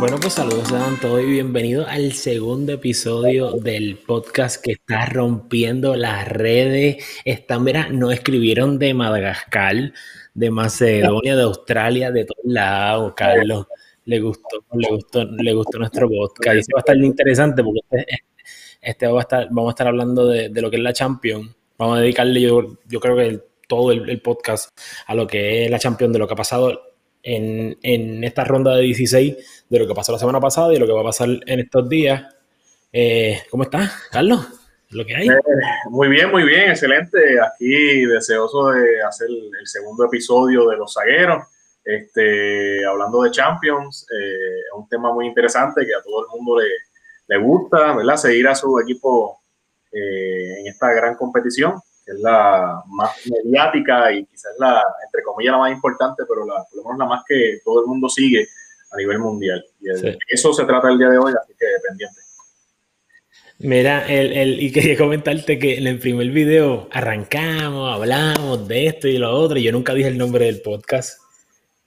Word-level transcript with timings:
Bueno, 0.00 0.16
pues 0.18 0.32
saludos 0.32 0.68
sean 0.68 0.98
todos 0.98 1.20
y 1.20 1.26
bienvenidos 1.26 1.86
al 1.86 2.14
segundo 2.14 2.72
episodio 2.72 3.50
del 3.50 3.98
podcast 3.98 4.64
que 4.64 4.72
está 4.72 5.04
rompiendo 5.04 5.94
las 5.94 6.26
redes. 6.26 7.04
Están, 7.26 7.64
mira, 7.64 7.90
nos 7.90 8.14
escribieron 8.14 8.78
de 8.78 8.94
Madagascar, 8.94 9.92
de 10.32 10.50
Macedonia, 10.50 11.36
de 11.36 11.42
Australia, 11.42 12.10
de 12.12 12.24
todos 12.24 12.44
lados. 12.46 13.12
Carlos, 13.14 13.66
le 14.06 14.20
gustó, 14.20 14.64
le 14.72 14.88
gustó, 14.88 15.24
le 15.26 15.52
gustó 15.52 15.78
nuestro 15.78 16.08
podcast. 16.08 16.66
Y 16.66 16.72
va 16.72 16.78
a 16.78 16.80
estar 16.80 16.96
interesante 16.96 17.62
porque 17.62 17.80
este, 17.90 18.06
este 18.80 19.06
va 19.06 19.18
a 19.18 19.22
estar, 19.22 19.48
vamos 19.50 19.68
a 19.68 19.72
estar 19.72 19.86
hablando 19.86 20.26
de, 20.26 20.48
lo 20.62 20.70
que 20.70 20.76
es 20.76 20.82
la 20.82 20.94
Champions. 20.94 21.54
Vamos 21.76 21.98
a 21.98 22.00
dedicarle, 22.00 22.40
yo, 22.40 22.78
yo 22.88 23.00
creo 23.00 23.16
que 23.16 23.38
todo 23.68 23.92
el, 23.92 24.08
el, 24.08 24.22
podcast 24.22 24.70
a 25.06 25.14
lo 25.14 25.26
que 25.26 25.66
es 25.66 25.70
la 25.70 25.78
Champions, 25.78 26.14
de 26.14 26.18
lo 26.18 26.26
que 26.26 26.32
ha 26.32 26.36
pasado 26.36 26.89
en, 27.22 28.24
esta 28.24 28.44
ronda 28.44 28.74
de 28.76 28.82
16 28.82 29.66
de 29.68 29.78
lo 29.78 29.86
que 29.86 29.94
pasó 29.94 30.12
la 30.12 30.18
semana 30.18 30.40
pasada 30.40 30.72
y 30.74 30.78
lo 30.78 30.86
que 30.86 30.92
va 30.92 31.00
a 31.00 31.04
pasar 31.04 31.28
en 31.28 31.60
estos 31.60 31.88
días. 31.88 32.34
Eh, 32.92 33.42
¿Cómo 33.50 33.64
estás, 33.64 34.08
Carlos? 34.10 34.46
¿Lo 34.90 35.06
que 35.06 35.14
hay? 35.14 35.28
Eh, 35.28 35.40
muy 35.90 36.08
bien, 36.08 36.30
muy 36.30 36.44
bien, 36.44 36.70
excelente. 36.70 37.18
Aquí 37.40 38.04
deseoso 38.06 38.70
de 38.70 39.02
hacer 39.02 39.28
el 39.28 39.66
segundo 39.66 40.06
episodio 40.06 40.68
de 40.68 40.76
Los 40.76 40.94
Zagueros. 40.94 41.44
Este, 41.84 42.84
hablando 42.84 43.22
de 43.22 43.30
Champions, 43.30 44.06
eh, 44.12 44.58
es 44.60 44.72
un 44.76 44.88
tema 44.88 45.12
muy 45.12 45.26
interesante 45.26 45.86
que 45.86 45.94
a 45.94 46.02
todo 46.02 46.22
el 46.22 46.28
mundo 46.36 46.60
le, 46.60 46.68
le 47.28 47.38
gusta, 47.38 47.94
¿verdad? 47.94 48.16
Seguir 48.16 48.48
a 48.48 48.54
su 48.54 48.78
equipo 48.80 49.38
en 49.92 50.68
esta 50.68 50.92
gran 50.92 51.16
competición 51.16 51.80
es 52.10 52.20
la 52.20 52.82
más 52.88 53.10
mediática 53.26 54.12
y 54.12 54.24
quizás 54.26 54.52
la, 54.58 54.82
entre 55.04 55.22
comillas, 55.22 55.52
la 55.52 55.58
más 55.58 55.72
importante, 55.72 56.24
pero 56.28 56.44
la, 56.46 56.64
por 56.64 56.76
lo 56.76 56.82
menos 56.84 56.98
la 56.98 57.06
más 57.06 57.24
que 57.26 57.60
todo 57.64 57.82
el 57.82 57.86
mundo 57.86 58.08
sigue 58.08 58.46
a 58.90 58.96
nivel 58.96 59.18
mundial. 59.18 59.64
Y 59.80 59.88
eso 60.28 60.52
se 60.52 60.64
trata 60.64 60.90
el 60.90 60.98
día 60.98 61.08
de 61.08 61.18
hoy, 61.18 61.32
así 61.40 61.52
que 61.58 61.66
pendiente. 61.86 62.20
Mira, 63.58 64.06
el, 64.08 64.32
el, 64.32 64.62
y 64.62 64.72
quería 64.72 64.96
comentarte 64.96 65.58
que 65.58 65.76
en 65.76 65.86
el 65.86 65.98
primer 65.98 66.30
video 66.30 66.88
arrancamos, 66.90 67.94
hablamos 67.94 68.66
de 68.66 68.86
esto 68.86 69.06
y 69.06 69.18
lo 69.18 69.30
otro, 69.32 69.58
y 69.58 69.64
yo 69.64 69.72
nunca 69.72 69.92
dije 69.92 70.08
el 70.08 70.18
nombre 70.18 70.46
del 70.46 70.62
podcast. 70.62 71.20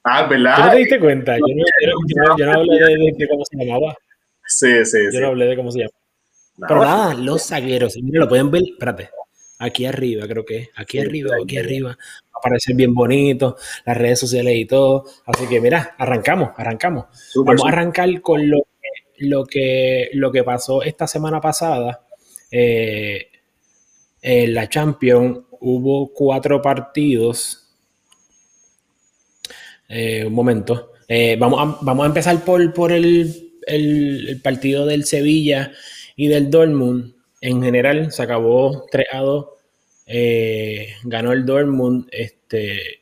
Ah, 0.04 0.28
¿verdad? 0.28 0.56
¿Tú 0.56 0.62
no 0.62 0.72
te 0.72 0.78
diste 0.78 1.00
cuenta? 1.00 1.36
Yo 1.36 1.42
no, 1.48 2.38
yo 2.38 2.46
no, 2.46 2.52
hablé 2.60 2.78
de, 3.18 3.28
cómo 3.28 3.44
se 3.46 3.58
llamaba. 3.58 3.96
Sí, 4.46 4.86
sí, 4.86 5.00
Yo 5.12 5.20
no 5.22 5.28
hablé 5.28 5.48
de 5.48 5.56
cómo 5.56 5.72
se 5.72 5.80
llama. 5.80 5.92
Pero 6.68 6.82
nada, 6.82 7.14
los 7.16 7.48
zagueros. 7.48 7.98
Mira, 8.02 8.20
lo 8.20 8.30
pueden 8.30 8.52
ver. 8.52 8.62
Espérate 8.64 9.10
aquí 9.60 9.86
arriba, 9.86 10.28
creo 10.28 10.46
que 10.46 10.70
aquí 10.76 11.00
arriba, 11.00 11.36
aquí 11.42 11.58
arriba, 11.58 11.98
aparece 12.34 12.74
bien 12.74 12.94
bonito, 12.94 13.56
las 13.86 13.98
redes 13.98 14.20
sociales 14.20 14.56
y 14.58 14.66
todo. 14.66 15.06
Así 15.26 15.48
que 15.48 15.62
mira, 15.62 15.96
arrancamos, 15.98 16.52
arrancamos. 16.58 17.06
Vamos 17.36 17.64
a 17.66 17.70
arrancar 17.70 18.22
con 18.22 18.50
lo 18.50 18.60
que, 18.82 19.26
lo 19.26 19.46
que, 19.46 20.10
lo 20.14 20.32
que 20.32 20.44
pasó 20.44 20.84
esta 20.84 21.08
semana 21.08 21.40
pasada. 21.40 22.06
Eh, 22.52 23.28
en 24.22 24.54
la 24.54 24.70
Champions 24.70 25.40
hubo 25.60 26.14
cuatro 26.14 26.62
partidos. 26.62 27.60
Eh, 29.88 30.26
un 30.26 30.34
momento. 30.34 30.92
Eh, 31.08 31.36
vamos, 31.40 31.60
a, 31.60 31.78
vamos 31.82 32.04
a 32.04 32.08
empezar 32.08 32.44
por, 32.44 32.74
por 32.74 32.92
el, 32.92 33.54
el 33.68 34.40
partido 34.44 34.86
del 34.86 35.06
Sevilla 35.06 35.72
y 36.16 36.28
del 36.28 36.50
Dortmund 36.50 37.14
en 37.44 37.62
general 37.62 38.10
se 38.14 38.24
acabó 38.24 38.86
3 38.90 39.08
a 39.12 39.20
2. 39.20 39.46
Eh, 40.08 40.94
ganó 41.04 41.34
el 41.34 41.46
Dortmund. 41.46 42.08
Este, 42.10 43.02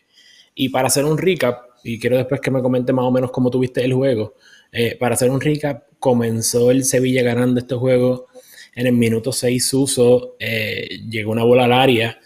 y 0.55 0.69
para 0.69 0.87
hacer 0.87 1.05
un 1.05 1.19
recap, 1.19 1.65
y 1.83 1.99
quiero 1.99 2.17
después 2.17 2.41
que 2.41 2.49
me 2.49 2.61
comente 2.61 2.91
más 2.91 3.05
o 3.05 3.11
menos 3.11 3.29
cómo 3.31 3.51
tuviste 3.51 3.85
el 3.85 3.93
juego. 3.93 4.33
Eh, 4.71 4.97
para 4.99 5.13
hacer 5.13 5.29
un 5.29 5.39
recap, 5.39 5.83
comenzó 5.99 6.71
el 6.71 6.85
Sevilla 6.85 7.21
ganando 7.21 7.59
este 7.59 7.75
juego 7.75 8.29
en 8.73 8.87
el 8.87 8.93
minuto 8.93 9.31
6 9.31 9.73
uso. 9.75 10.35
Eh, 10.39 10.87
llegó 11.07 11.31
una 11.31 11.43
bola 11.43 11.65
al 11.65 11.73
área. 11.73 12.19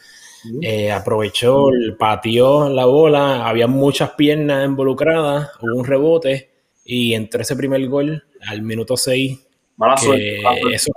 aprovechó, 0.94 1.66
pateó 2.00 2.69
la 2.69 2.85
bola, 2.85 3.45
había 3.45 3.67
muchas 3.67 4.11
piernas 4.11 4.66
involucradas, 4.66 5.50
hubo 5.59 5.79
un 5.79 5.85
rebote 5.85 6.50
y 6.85 7.13
entró 7.13 7.41
ese 7.41 7.57
primer 7.57 7.85
gol 7.90 8.23
al 8.47 8.61
minuto 8.61 8.95
6. 8.95 9.38
Mala 9.75 9.97
suerte, 9.97 10.41
Eso, 10.72 10.94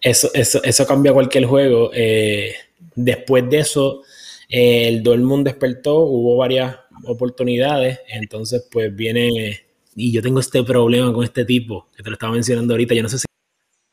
eso, 0.00 0.30
eso, 0.34 0.62
eso 0.62 0.86
cambia 0.86 1.12
cualquier 1.12 1.44
juego. 1.46 1.90
Eh, 1.92 2.54
después 2.94 3.48
de 3.48 3.58
eso, 3.58 4.02
eh, 4.48 4.88
el 4.88 5.02
Dortmund 5.02 5.44
despertó, 5.44 6.00
hubo 6.00 6.36
varias 6.36 6.76
oportunidades, 7.04 8.00
entonces 8.08 8.66
pues 8.70 8.94
viene, 8.94 9.66
y 9.94 10.12
yo 10.12 10.22
tengo 10.22 10.40
este 10.40 10.62
problema 10.62 11.12
con 11.12 11.24
este 11.24 11.44
tipo, 11.44 11.88
que 11.96 12.02
te 12.02 12.10
lo 12.10 12.14
estaba 12.14 12.32
mencionando 12.32 12.74
ahorita, 12.74 12.94
yo 12.94 13.02
no 13.02 13.08
sé 13.08 13.18
si 13.18 13.24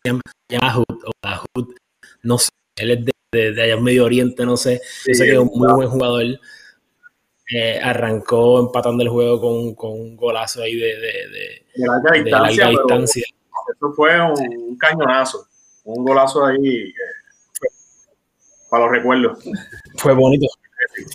se 0.04 0.10
llama 0.10 0.22
o 0.78 0.84
no 2.24 2.38
sé, 2.38 2.50
él 2.78 2.92
es 2.92 3.06
de, 3.06 3.52
de, 3.52 3.62
allá 3.62 3.74
en 3.74 3.84
Medio 3.84 4.06
Oriente, 4.06 4.46
no 4.46 4.56
sé, 4.56 4.82
yo 5.08 5.14
sé 5.14 5.26
que 5.26 5.34
es 5.34 5.40
un 5.40 5.52
muy 5.54 5.74
buen 5.74 5.90
jugador. 5.90 6.40
Eh, 7.54 7.78
arrancó 7.84 8.62
empatando 8.62 9.04
el 9.04 9.10
juego 9.10 9.40
con, 9.42 9.76
con 9.76 9.92
un 9.92 10.16
golazo 10.16 10.62
ahí 10.62 10.76
de, 10.76 10.96
de, 10.96 12.24
de 12.24 12.32
larga 12.32 12.70
distancia 12.70 13.26
eso 13.70 13.94
fue 13.94 14.22
un, 14.22 14.78
cañonazo, 14.78 15.48
un 15.84 16.04
golazo 16.04 16.46
ahí 16.46 16.68
eh, 16.68 16.94
para 18.70 18.86
los 18.86 18.92
recuerdos. 18.94 19.40
Fue 19.98 20.14
bonito, 20.14 20.48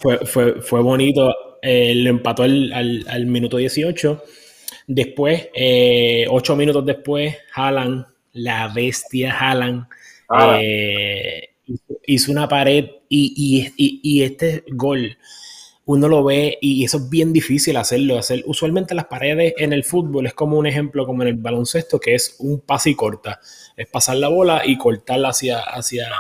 fue, 0.01 0.19
fue, 0.27 0.61
fue 0.63 0.83
bonito. 0.83 1.35
Eh, 1.61 1.95
lo 1.97 2.11
empató 2.11 2.45
al, 2.45 2.73
al, 3.09 3.27
minuto 3.27 3.57
18. 3.57 4.23
Después, 4.87 5.49
eh, 5.55 6.27
ocho 6.31 6.57
minutos 6.57 6.87
después, 6.87 7.37
Haaland, 7.55 8.07
la 8.33 8.69
bestia 8.69 9.37
Haaland, 9.37 9.87
hizo, 12.07 12.33
una 12.33 12.49
pared 12.49 12.89
y, 13.09 13.73
y, 13.77 14.01
y 14.03 14.23
este 14.23 14.65
gol 14.69 15.17
uno 15.89 16.07
lo 16.07 16.23
ve 16.23 16.59
y 16.61 16.85
eso 16.85 16.99
es 16.99 17.09
bien 17.09 17.33
difícil 17.33 17.79
hacerlo. 17.79 18.19
Hacer, 18.19 18.43
usualmente 18.45 18.95
las 18.95 19.07
paredes 19.07 19.55
en 19.57 19.73
el 19.73 19.85
fútbol 19.85 20.27
es 20.27 20.35
como 20.35 20.59
un 20.59 20.67
ejemplo 20.67 21.07
como 21.07 21.23
en 21.23 21.29
el 21.29 21.37
baloncesto, 21.37 21.99
que 21.99 22.15
es 22.15 22.37
un 22.41 22.61
pase 22.61 22.91
y 22.91 22.95
corta. 22.95 23.41
Es 23.75 23.87
pasar 23.89 24.19
la 24.19 24.29
bola 24.29 24.61
y 24.67 24.77
cortarla 24.77 25.31
hacia, 25.31 25.61
hacia, 25.61 26.11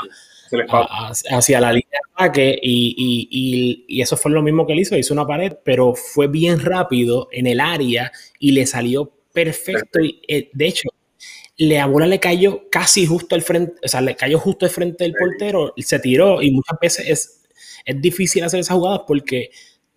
hacia 1.30 1.60
la 1.60 1.70
línea 1.70 1.90
de 1.90 2.24
ataque 2.24 2.58
y, 2.62 3.84
y, 3.86 4.00
eso 4.00 4.16
fue 4.16 4.30
lo 4.30 4.40
mismo 4.40 4.66
que 4.66 4.72
él 4.72 4.78
hizo. 4.78 4.96
Hizo 4.96 5.12
una 5.12 5.26
pared, 5.26 5.52
pero 5.62 5.94
fue 5.94 6.28
bien 6.28 6.60
rápido 6.60 7.28
en 7.30 7.46
el 7.46 7.60
área 7.60 8.10
y 8.38 8.52
le 8.52 8.64
salió 8.64 9.12
perfecto. 9.34 10.00
Y, 10.00 10.22
eh, 10.28 10.48
de 10.50 10.66
hecho, 10.66 10.88
la 11.58 11.84
bola 11.84 12.06
le 12.06 12.20
cayó 12.20 12.70
casi 12.70 13.04
justo 13.04 13.34
al 13.34 13.42
frente, 13.42 13.74
o 13.84 13.88
sea, 13.88 14.00
le 14.00 14.16
cayó 14.16 14.38
justo 14.38 14.64
al 14.64 14.72
frente 14.72 15.04
del 15.04 15.12
portero, 15.12 15.74
se 15.76 15.98
tiró 15.98 16.40
y 16.40 16.52
muchas 16.52 16.78
veces 16.80 17.08
es 17.10 17.37
es 17.88 18.00
difícil 18.02 18.44
hacer 18.44 18.60
esas 18.60 18.76
jugadas 18.76 19.00
porque 19.06 19.50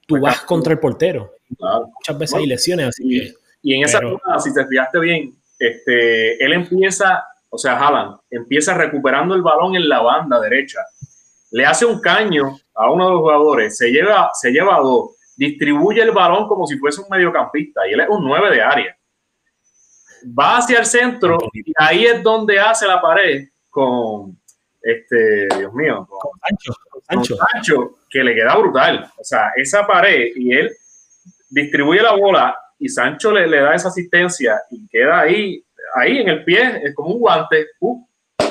tú 0.08 0.18
vas 0.18 0.42
contra 0.42 0.72
el 0.72 0.80
portero. 0.80 1.36
Muchas 1.50 2.18
veces 2.18 2.38
hay 2.38 2.48
lesiones, 2.48 2.88
así 2.88 3.04
y, 3.06 3.20
que, 3.20 3.34
Y 3.62 3.76
en 3.76 3.84
esa 3.84 4.00
jugada, 4.00 4.40
si 4.40 4.54
te 4.54 4.66
fijaste 4.66 5.00
bien, 5.00 5.36
este, 5.60 6.44
él 6.44 6.54
empieza, 6.54 7.26
o 7.50 7.58
sea, 7.58 7.78
Haaland, 7.78 8.18
empieza 8.30 8.74
recuperando 8.76 9.36
el 9.36 9.42
balón 9.42 9.76
en 9.76 9.90
la 9.90 10.02
banda 10.02 10.40
derecha. 10.40 10.80
Le 11.52 11.66
hace 11.66 11.86
un 11.86 12.00
caño 12.00 12.58
a 12.74 12.90
uno 12.90 13.08
de 13.08 13.12
los 13.12 13.20
jugadores, 13.20 13.78
se 13.78 13.92
lleva, 13.92 14.32
se 14.34 14.52
lleva 14.52 14.78
a 14.78 14.80
dos, 14.80 15.18
distribuye 15.36 16.02
el 16.02 16.12
balón 16.12 16.48
como 16.48 16.66
si 16.66 16.78
fuese 16.78 17.02
un 17.02 17.10
mediocampista 17.10 17.86
y 17.90 17.92
él 17.92 18.00
es 18.00 18.08
un 18.10 18.24
9 18.24 18.56
de 18.56 18.62
área. 18.62 18.98
Va 20.40 20.60
hacia 20.60 20.80
el 20.80 20.86
centro 20.86 21.38
y 21.52 21.74
ahí 21.76 22.06
es 22.06 22.24
donde 22.24 22.58
hace 22.58 22.88
la 22.88 23.02
pared 23.02 23.50
con, 23.70 24.40
este, 24.82 25.50
Dios 25.58 25.74
mío, 25.74 26.08
con, 26.10 26.32
Sancho, 26.40 26.74
Sancho. 27.12 27.98
que 28.10 28.24
le 28.24 28.36
queda 28.36 28.56
brutal. 28.56 29.10
O 29.18 29.24
sea, 29.24 29.52
esa 29.56 29.86
pared 29.86 30.30
y 30.36 30.54
él 30.54 30.72
distribuye 31.50 32.02
la 32.02 32.14
bola 32.14 32.56
y 32.80 32.90
Sancho 32.90 33.32
le, 33.32 33.48
le 33.48 33.62
da 33.62 33.76
esa 33.76 33.90
asistencia 33.90 34.62
y 34.72 34.88
queda 34.88 35.22
ahí, 35.22 35.64
ahí 35.96 36.20
en 36.20 36.30
el 36.30 36.44
pie, 36.44 36.82
es 36.84 36.96
como 36.96 37.14
un 37.14 37.20
guante, 37.20 37.68
uh, 37.80 38.06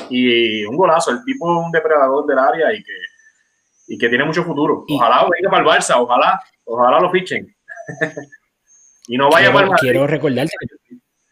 y 0.09 0.63
un 0.65 0.77
golazo. 0.77 1.11
El 1.11 1.23
tipo 1.23 1.51
es 1.51 1.65
un 1.65 1.71
depredador 1.71 2.25
del 2.25 2.39
área 2.39 2.73
y 2.73 2.83
que, 2.83 2.97
y 3.87 3.97
que 3.97 4.09
tiene 4.09 4.23
mucho 4.23 4.43
futuro. 4.43 4.85
Ojalá 4.89 5.27
venga 5.29 5.49
para 5.49 5.63
el 5.63 5.69
Barça, 5.69 5.95
ojalá, 5.97 6.41
ojalá 6.63 6.99
lo 6.99 7.11
fichen. 7.11 7.53
y 9.07 9.17
no 9.17 9.29
vaya 9.29 9.51
quiero, 9.51 9.53
para 9.53 9.67
el 9.67 9.79
Quiero 9.79 10.07
recordarte. 10.07 10.53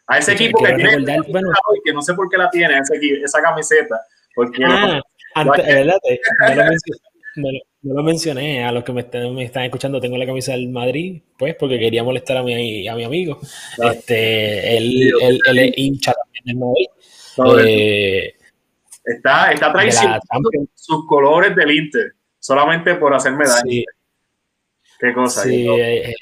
A 0.08 0.18
ese 0.18 0.34
equipo 0.34 0.64
que 0.64 0.74
tiene, 0.74 1.22
bueno, 1.30 1.50
que 1.84 1.94
no 1.94 2.02
sé 2.02 2.16
por 2.16 2.30
qué 2.30 2.38
la 2.38 2.50
tiene, 2.50 2.80
ese, 2.80 3.00
esa 3.24 3.42
camiseta 3.42 4.02
porque 4.40 4.64
ah, 4.66 5.02
antes, 5.36 5.66
¿verdad? 5.66 6.00
No 6.06 6.56
lo, 6.56 6.72
lo, 7.82 8.04
mencioné 8.04 8.64
a 8.64 8.72
los 8.72 8.84
que 8.84 8.94
me 8.94 9.02
están, 9.02 9.34
me 9.34 9.44
están, 9.44 9.64
escuchando. 9.64 10.00
Tengo 10.00 10.18
la 10.18 10.26
camisa 10.26 10.52
del 10.52 10.70
Madrid, 10.70 11.22
pues, 11.38 11.56
porque 11.56 11.80
quería 11.80 12.04
molestar 12.04 12.38
a 12.38 12.44
mi, 12.44 12.88
a 12.88 12.96
mi 12.96 13.04
amigo. 13.04 13.40
Este, 13.78 14.78
él, 14.78 15.12
él, 15.22 15.40
él, 15.48 15.60
es 15.60 15.78
hincha 15.78 16.14
también 16.14 16.44
del 16.46 16.58
Madrid. 16.58 17.68
Eh, 17.68 18.36
está 19.04 19.52
está 19.52 19.72
traicionando 19.72 20.50
sus 20.76 21.06
colores 21.08 21.56
del 21.56 21.72
Inter, 21.72 22.14
solamente 22.40 22.96
por 22.96 23.14
hacerme 23.14 23.46
daño. 23.46 23.72
Sí. 23.72 23.86
Qué 25.00 25.14
cosa. 25.14 25.44
Sí, 25.44 25.68
eh, 25.68 26.10
eh, 26.10 26.16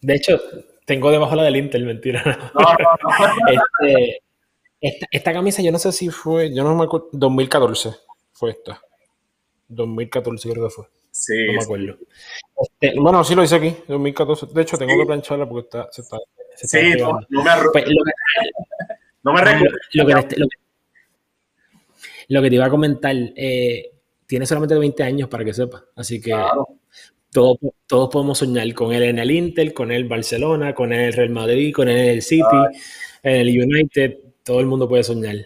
de 0.00 0.14
hecho, 0.14 0.40
Tengo 0.84 1.12
debajo 1.12 1.36
la 1.36 1.44
del 1.44 1.56
Inter, 1.56 1.82
mentira. 1.84 2.22
Este, 4.82 5.06
esta, 5.10 5.34
camisa, 5.34 5.60
yo 5.60 5.70
no 5.70 5.78
sé 5.78 5.92
si 5.92 6.08
fue, 6.08 6.54
yo 6.54 6.64
no 6.64 6.74
me 6.74 6.84
acuerdo, 6.84 7.10
2014 7.12 7.90
fue 8.32 8.52
esta. 8.52 8.80
2014 9.70 10.50
creo 10.50 10.64
que 10.64 10.70
fue. 10.70 10.84
Sí. 11.10 11.46
No 11.46 11.52
me 11.54 11.62
acuerdo. 11.62 11.98
Este, 12.60 13.00
bueno, 13.00 13.24
sí 13.24 13.34
lo 13.34 13.42
hice 13.42 13.56
aquí, 13.56 13.74
2014. 13.88 14.46
De 14.54 14.62
hecho, 14.62 14.78
tengo 14.78 14.96
que 14.98 15.06
plancharla 15.06 15.48
porque 15.48 15.66
está, 15.66 15.88
se 15.90 16.02
está. 16.02 16.18
sí, 16.56 16.92
no, 16.98 17.14
me 17.30 17.70
pues, 17.72 17.84
lo, 17.88 18.02
no 19.22 19.32
me 19.32 19.40
recuerdo. 19.40 19.76
Lo, 22.28 22.42
que, 22.42 22.48
te 22.48 22.54
iba 22.54 22.66
a 22.66 22.70
comentar, 22.70 23.16
eh, 23.34 23.90
tiene 24.26 24.46
solamente 24.46 24.76
20 24.76 25.02
años 25.02 25.28
para 25.28 25.44
que 25.44 25.52
sepa. 25.52 25.84
Así 25.96 26.20
que 26.20 26.32
todos, 27.32 27.58
todos 27.86 28.08
podemos 28.10 28.38
soñar 28.38 28.72
con 28.74 28.92
él 28.92 29.02
en 29.02 29.18
el 29.18 29.30
Inter, 29.30 29.72
con 29.74 29.90
él 29.90 30.04
Barcelona, 30.04 30.74
con 30.74 30.92
él 30.92 31.12
Real 31.12 31.30
Madrid, 31.30 31.74
con 31.74 31.88
él 31.88 32.08
el 32.08 32.22
City, 32.22 32.44
en 33.22 33.36
el 33.36 33.48
United. 33.48 34.18
Todo 34.44 34.60
el 34.60 34.66
mundo 34.66 34.88
puede 34.88 35.02
soñar. 35.02 35.36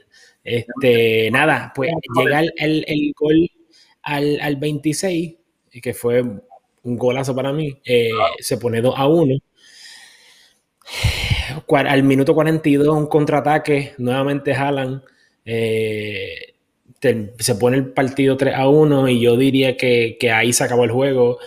Este, 0.42 1.30
nada, 1.30 1.72
pues 1.74 1.90
llega 2.14 2.40
el, 2.40 2.84
el, 2.86 3.12
gol 3.18 3.50
al, 4.04 4.40
al 4.40 4.56
26 4.56 5.34
que 5.80 5.94
fue 5.94 6.22
un 6.22 6.96
golazo 6.96 7.34
para 7.34 7.52
mí, 7.52 7.76
eh, 7.84 8.10
se 8.38 8.58
pone 8.58 8.80
2 8.80 8.94
a 8.96 9.08
1. 9.08 9.38
Al 11.68 12.02
minuto 12.02 12.34
42, 12.34 12.88
un 12.88 13.06
contraataque, 13.06 13.94
nuevamente 13.98 14.54
jalan. 14.54 15.02
Eh, 15.44 16.54
se 17.38 17.54
pone 17.56 17.76
el 17.76 17.92
partido 17.92 18.36
3 18.36 18.54
a 18.54 18.68
1 18.68 19.08
y 19.08 19.20
yo 19.20 19.36
diría 19.36 19.76
que, 19.76 20.16
ahí 20.32 20.52
se 20.52 20.64
acabó 20.64 20.84
el 20.84 20.90
juego. 20.90 21.38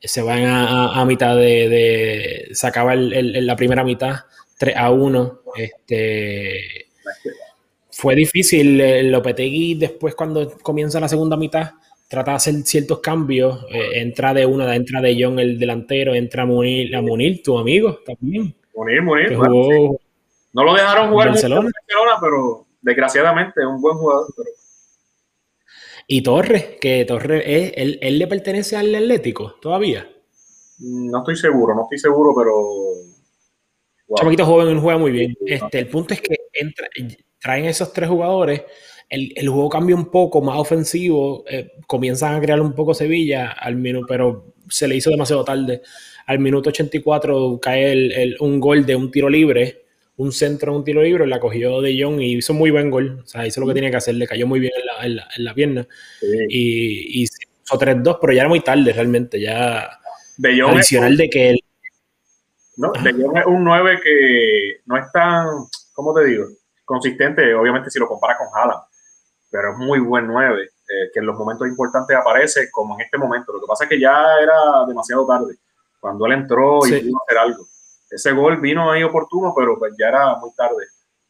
Se 0.00 0.20
van 0.22 0.44
a, 0.46 1.04
mitad 1.04 1.36
de, 1.36 2.48
Se 2.52 2.66
acaba 2.66 2.94
la 2.96 3.56
primera 3.56 3.84
mitad, 3.84 4.16
3 4.58 4.76
a 4.76 4.90
1. 4.90 5.42
Este, 5.56 6.86
fue 7.90 8.16
difícil. 8.16 8.80
Eh, 8.80 9.02
Lopetegui, 9.04 9.74
después, 9.76 10.14
cuando 10.16 10.58
comienza 10.58 10.98
la 10.98 11.08
segunda 11.08 11.36
mitad, 11.36 11.72
trata 12.12 12.32
de 12.32 12.36
hacer 12.36 12.54
ciertos 12.64 13.00
cambios. 13.00 13.64
Eh, 13.70 14.02
entra 14.02 14.34
de 14.34 14.44
una, 14.44 14.76
entra 14.76 15.00
de 15.00 15.16
John 15.18 15.38
el 15.38 15.58
delantero, 15.58 16.14
entra 16.14 16.44
Munir, 16.44 16.94
a 16.94 17.00
Munir, 17.00 17.42
tu 17.42 17.58
amigo 17.58 18.00
también. 18.04 18.54
Munir, 18.74 19.02
Munir. 19.02 19.32
No 20.52 20.62
lo 20.62 20.74
dejaron 20.74 21.10
jugar 21.10 21.28
en 21.28 21.32
Barcelona, 21.32 21.70
pero 22.20 22.66
desgraciadamente 22.82 23.62
es 23.62 23.66
un 23.66 23.80
buen 23.80 23.96
jugador. 23.96 24.26
Y 26.06 26.22
Torres, 26.22 26.76
que 26.78 27.06
Torres, 27.06 27.44
es, 27.46 27.72
él, 27.76 27.98
él, 28.02 28.18
le 28.18 28.26
pertenece 28.26 28.76
al 28.76 28.94
Atlético 28.94 29.54
todavía. 29.62 30.06
No 30.80 31.20
estoy 31.20 31.36
seguro, 31.36 31.74
no 31.74 31.84
estoy 31.84 31.98
seguro, 31.98 32.34
pero. 32.36 32.52
Wow. 34.08 34.18
Chamaquito 34.18 34.44
joven, 34.44 34.78
juega 34.78 34.98
muy 34.98 35.12
bien. 35.12 35.34
Este, 35.46 35.78
el 35.78 35.88
punto 35.88 36.12
es 36.12 36.20
que 36.20 36.36
entra, 36.52 36.86
traen 37.40 37.64
esos 37.64 37.90
tres 37.90 38.10
jugadores 38.10 38.64
el, 39.12 39.48
juego 39.48 39.68
cambia 39.68 39.94
un 39.94 40.10
poco, 40.10 40.40
más 40.40 40.58
ofensivo, 40.58 41.44
eh, 41.46 41.72
comienzan 41.86 42.34
a 42.34 42.40
crear 42.40 42.60
un 42.60 42.72
poco 42.72 42.94
Sevilla, 42.94 43.50
al 43.52 43.76
minuto, 43.76 44.06
pero 44.08 44.54
se 44.68 44.88
le 44.88 44.96
hizo 44.96 45.10
demasiado 45.10 45.44
tarde. 45.44 45.82
Al 46.26 46.38
minuto 46.38 46.70
84 46.70 47.58
cae 47.60 47.92
el, 47.92 48.36
un 48.40 48.58
gol 48.58 48.86
de 48.86 48.96
un 48.96 49.10
tiro 49.10 49.28
libre, 49.28 49.84
un 50.16 50.32
centro 50.32 50.72
de 50.72 50.78
un 50.78 50.84
tiro 50.84 51.02
libre, 51.02 51.26
la 51.26 51.40
cogió 51.40 51.82
de 51.82 52.02
Jong 52.02 52.22
y 52.22 52.38
hizo 52.38 52.54
muy 52.54 52.70
buen 52.70 52.90
gol. 52.90 53.20
O 53.22 53.26
sea, 53.26 53.46
hizo 53.46 53.60
lo 53.60 53.66
que 53.66 53.74
tenía 53.74 53.90
que 53.90 53.98
hacer, 53.98 54.14
le 54.14 54.26
cayó 54.26 54.46
muy 54.46 54.60
bien 54.60 54.72
en 55.02 55.16
la, 55.44 55.54
pierna. 55.54 55.86
Y, 56.48 57.20
y 57.20 57.22
hizo 57.22 57.78
3-2, 57.78 58.18
pero 58.18 58.32
ya 58.32 58.42
era 58.42 58.48
muy 58.48 58.60
tarde 58.60 58.94
realmente. 58.94 59.38
Ya 59.38 59.90
de 60.38 60.58
Jong 60.58 60.74
adicional 60.74 61.18
de 61.18 61.28
que 61.28 61.50
él. 61.50 61.58
No, 62.78 62.92
de 62.92 63.12
Jong 63.12 63.36
es 63.36 63.46
un 63.46 63.62
9 63.62 64.00
que 64.02 64.80
no 64.86 64.96
es 64.96 65.04
tan, 65.12 65.48
¿cómo 65.92 66.14
te 66.14 66.24
digo? 66.24 66.46
Consistente, 66.82 67.52
obviamente, 67.54 67.90
si 67.90 67.98
lo 67.98 68.08
compara 68.08 68.38
con 68.38 68.48
Haaland 68.54 68.91
pero 69.52 69.72
es 69.72 69.78
muy 69.78 70.00
buen 70.00 70.26
9, 70.26 70.62
eh, 70.64 71.10
que 71.12 71.20
en 71.20 71.26
los 71.26 71.36
momentos 71.36 71.68
importantes 71.68 72.16
aparece 72.16 72.70
como 72.70 72.94
en 72.94 73.02
este 73.02 73.18
momento. 73.18 73.52
Lo 73.52 73.60
que 73.60 73.66
pasa 73.68 73.84
es 73.84 73.90
que 73.90 74.00
ya 74.00 74.40
era 74.42 74.86
demasiado 74.88 75.26
tarde, 75.26 75.56
cuando 76.00 76.24
él 76.24 76.32
entró 76.32 76.86
y 76.86 77.00
pudo 77.02 77.22
hacer 77.22 77.38
algo. 77.38 77.66
Ese 78.10 78.32
gol 78.32 78.60
vino 78.60 78.90
ahí 78.90 79.02
oportuno, 79.02 79.52
pero 79.54 79.78
pues 79.78 79.92
ya 79.98 80.08
era 80.08 80.36
muy 80.36 80.50
tarde. 80.54 80.86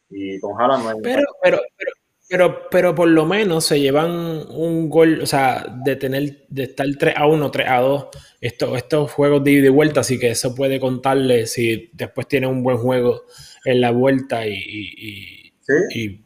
Y 0.09 0.39
con 0.39 0.59
Haaland 0.59 0.83
no 0.83 0.89
hay 0.89 1.01
pero, 1.01 1.23
pero, 1.41 1.59
pero, 1.77 1.91
pero, 2.29 2.69
pero 2.71 2.95
por 2.95 3.09
lo 3.09 3.25
menos 3.25 3.65
se 3.65 3.81
llevan 3.81 4.11
un 4.11 4.89
gol, 4.89 5.19
o 5.21 5.25
sea, 5.25 5.65
de 5.83 5.97
tener, 5.97 6.45
de 6.47 6.63
estar 6.63 6.87
3 6.97 7.15
a 7.17 7.27
1, 7.27 7.51
3 7.51 7.67
a 7.69 7.79
2, 7.81 8.07
estos, 8.39 8.77
estos 8.77 9.11
juegos 9.11 9.43
de 9.43 9.51
ida 9.51 9.67
y 9.67 9.69
vuelta, 9.69 9.99
así 9.99 10.17
que 10.17 10.31
eso 10.31 10.55
puede 10.55 10.79
contarle 10.79 11.45
si 11.45 11.89
después 11.93 12.27
tiene 12.27 12.47
un 12.47 12.63
buen 12.63 12.77
juego 12.77 13.23
en 13.65 13.81
la 13.81 13.91
vuelta 13.91 14.47
y, 14.47 14.53
y, 14.53 15.53
y 15.93 16.22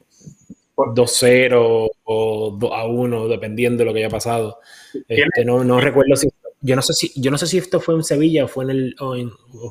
2-0 0.77 1.89
o 2.03 2.57
2 2.59 2.71
a 2.71 2.85
1, 2.85 3.27
dependiendo 3.27 3.79
de 3.79 3.85
lo 3.85 3.93
que 3.93 3.99
haya 3.99 4.09
pasado. 4.09 4.59
Este, 5.07 5.43
no, 5.43 5.63
no 5.63 5.81
recuerdo 5.81 6.15
si 6.15 6.29
yo 6.61 6.75
no 6.75 6.81
sé 6.81 6.93
si 6.93 7.21
yo 7.21 7.29
no 7.29 7.37
sé 7.37 7.45
si 7.47 7.57
esto 7.57 7.79
fue 7.79 7.95
en 7.95 8.03
Sevilla 8.03 8.45
o 8.45 8.47
fue 8.47 8.63
en 8.65 8.69
el 8.71 8.95
o, 8.99 9.15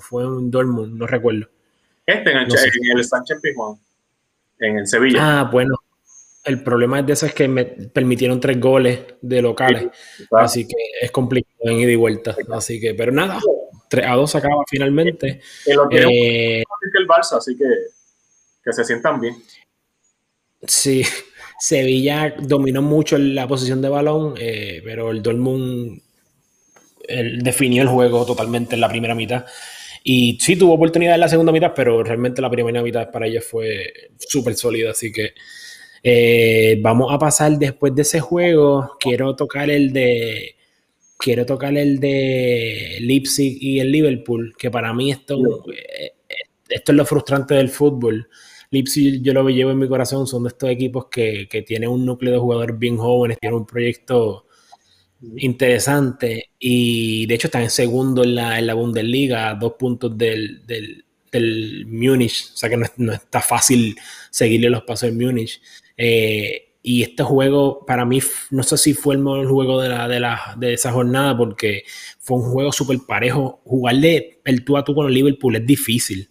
fue 0.01 0.25
en 0.25 0.51
Dortmund, 0.51 0.99
no 0.99 1.07
recuerdo. 1.07 1.49
Este 2.05 2.31
en 2.31 2.39
el, 2.39 2.45
en 2.45 2.99
el 2.99 3.05
Sánchez 3.05 3.39
Pizjuán, 3.41 3.77
en 4.61 4.79
el 4.79 4.87
Sevilla. 4.87 5.41
Ah, 5.41 5.51
bueno. 5.51 5.77
El 6.45 6.63
problema 6.63 7.03
de 7.03 7.13
eso 7.13 7.27
es 7.27 7.35
que 7.35 7.49
me 7.49 7.65
permitieron 7.65 8.39
tres 8.39 8.61
goles 8.61 9.01
de 9.21 9.43
locales, 9.43 9.89
así 10.31 10.65
que 10.65 10.77
es 11.01 11.11
complicado 11.11 11.73
en 11.73 11.81
ida 11.81 11.91
y 11.91 11.97
vuelta. 11.97 12.37
Así 12.53 12.81
que, 12.81 12.95
pero 12.95 13.11
nada, 13.11 13.41
3 13.89 14.07
a 14.07 14.15
2 14.15 14.35
acaba 14.37 14.63
finalmente. 14.69 15.41
El, 15.67 15.79
eh, 15.91 16.63
el 16.95 17.09
Barça, 17.09 17.39
así 17.39 17.57
que 17.57 17.65
que 18.67 18.73
se 18.73 18.85
sientan 18.85 19.21
bien. 19.21 19.37
Sí, 20.67 21.03
Sevilla 21.59 22.35
dominó 22.39 22.83
mucho 22.83 23.19
la 23.19 23.47
posición 23.49 23.81
de 23.83 23.89
balón, 23.89 24.35
eh, 24.39 24.83
pero 24.85 25.11
el 25.11 25.23
Dortmund 25.23 26.03
definió 27.43 27.83
el 27.83 27.89
juego 27.89 28.27
totalmente 28.27 28.75
en 28.75 28.81
la 28.81 28.89
primera 28.89 29.15
mitad. 29.15 29.45
Y 30.03 30.39
sí 30.41 30.57
tuvo 30.57 30.75
oportunidad 30.75 31.15
en 31.15 31.21
la 31.21 31.29
segunda 31.29 31.53
mitad, 31.53 31.73
pero 31.75 32.03
realmente 32.03 32.41
la 32.41 32.51
primera 32.51 32.83
mitad 32.83 33.11
para 33.11 33.27
ellos 33.27 33.45
fue 33.45 33.93
súper 34.19 34.55
sólida. 34.55 34.93
Así 34.93 35.13
que 35.13 35.35
eh, 36.03 36.79
vamos 36.81 37.13
a 37.13 37.19
pasar 37.19 37.59
después 37.59 37.95
de 37.95 38.03
ese 38.03 38.21
juego. 38.21 38.97
Quiero 39.01 39.35
tocar 39.35 39.71
el 39.71 39.93
de. 39.93 40.55
Quiero 41.19 41.47
tocar 41.47 41.77
el 41.77 41.99
de 41.99 42.99
Leipzig 43.01 43.57
y 43.61 43.81
el 43.81 43.91
Liverpool, 43.91 44.55
que 44.59 44.71
para 44.71 44.93
mí 44.93 45.11
esto, 45.11 45.39
eh, 45.73 46.13
esto 46.69 46.93
es 46.93 46.97
lo 46.97 47.07
frustrante 47.07 47.55
del 47.55 47.71
fútbol 47.71 48.29
Leipzig 48.71 49.23
yo 49.23 49.33
lo 49.33 49.49
llevo 49.49 49.71
en 49.71 49.79
mi 49.79 49.89
corazón, 49.89 50.27
son 50.27 50.45
de 50.45 50.49
estos 50.49 50.71
equipos 50.71 51.07
que, 51.11 51.49
que 51.49 51.63
tienen 51.63 51.91
un 51.91 52.05
núcleo 52.05 52.33
de 52.33 52.39
jugadores 52.39 52.79
bien 52.79 52.97
jóvenes, 52.97 53.39
tienen 53.41 53.59
un 53.59 53.67
proyecto 53.67 54.47
interesante 55.37 56.51
y 56.59 57.27
de 57.27 57.35
hecho 57.35 57.49
están 57.49 57.63
en 57.63 57.71
segundo 57.71 58.23
en 58.23 58.35
la, 58.35 58.59
en 58.59 58.67
la 58.67 58.75
Bundesliga, 58.75 59.51
a 59.51 59.55
dos 59.55 59.75
puntos 59.79 60.17
del, 60.17 60.67
del, 60.67 61.05
del 61.33 61.87
Múnich, 61.87 62.51
o 62.55 62.57
sea 62.57 62.69
que 62.69 62.77
no, 62.97 63.13
está 63.13 63.41
fácil 63.41 63.97
seguirle 64.31 64.71
los 64.71 64.83
pasos 64.83 65.11
del 65.11 65.19
Múnich. 65.19 65.61
Eh, 65.97 66.63
y 66.83 67.03
este 67.03 67.25
juego, 67.25 67.85
para 67.85 68.05
mí, 68.05 68.21
no 68.53 68.63
sé 68.63 68.79
si 68.79 68.95
fue 68.95 69.17
el 69.17 69.21
mejor 69.21 69.49
juego 69.49 69.81
de, 69.81 69.89
la, 69.89 70.07
de, 70.07 70.21
la, 70.21 70.55
de 70.57 70.75
esa 70.75 70.93
jornada, 70.93 71.37
porque 71.37 71.83
fue 72.21 72.39
un 72.39 72.45
juego 72.45 72.71
súper 72.71 72.99
parejo. 73.05 73.61
Jugarle 73.65 74.39
el 74.45 74.65
tú 74.65 74.77
a 74.77 74.85
tú 74.85 74.95
con 74.95 75.09
el 75.09 75.15
Liverpool 75.15 75.57
es 75.57 75.67
difícil. 75.67 76.31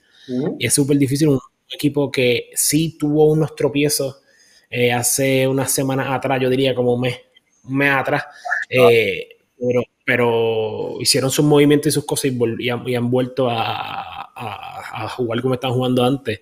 Es 0.57 0.73
súper 0.73 0.97
difícil. 0.97 1.27
Un, 1.27 1.39
equipo 1.69 2.11
que 2.11 2.49
sí 2.53 2.97
tuvo 2.97 3.31
unos 3.31 3.55
tropiezos 3.55 4.21
eh, 4.69 4.91
hace 4.91 5.47
unas 5.47 5.71
semanas 5.71 6.07
atrás, 6.09 6.39
yo 6.41 6.49
diría 6.49 6.75
como 6.75 6.93
un 6.93 7.01
mes, 7.01 7.19
un 7.63 7.77
mes 7.77 7.91
atrás, 7.91 8.25
eh, 8.69 9.29
pero, 9.57 9.83
pero, 10.05 10.97
hicieron 10.99 11.31
sus 11.31 11.45
movimientos 11.45 11.87
y 11.87 11.91
sus 11.91 12.05
cosas 12.05 12.31
y, 12.59 12.69
han, 12.69 13.09
vuelto 13.09 13.49
a, 13.49 14.31
a, 14.35 15.09
jugar 15.09 15.41
como 15.41 15.53
estaban 15.53 15.75
jugando 15.77 16.03
antes. 16.03 16.39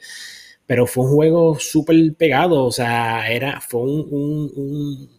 Pero 0.65 0.88
fue 0.88 1.06
un 1.06 1.12
juego 1.12 1.60
súper 1.60 1.96
pegado, 2.18 2.63
o 2.65 2.72
sea, 2.72 3.30
era, 3.30 3.62
fue 3.62 3.82
un, 3.82 4.08
un, 4.56 5.10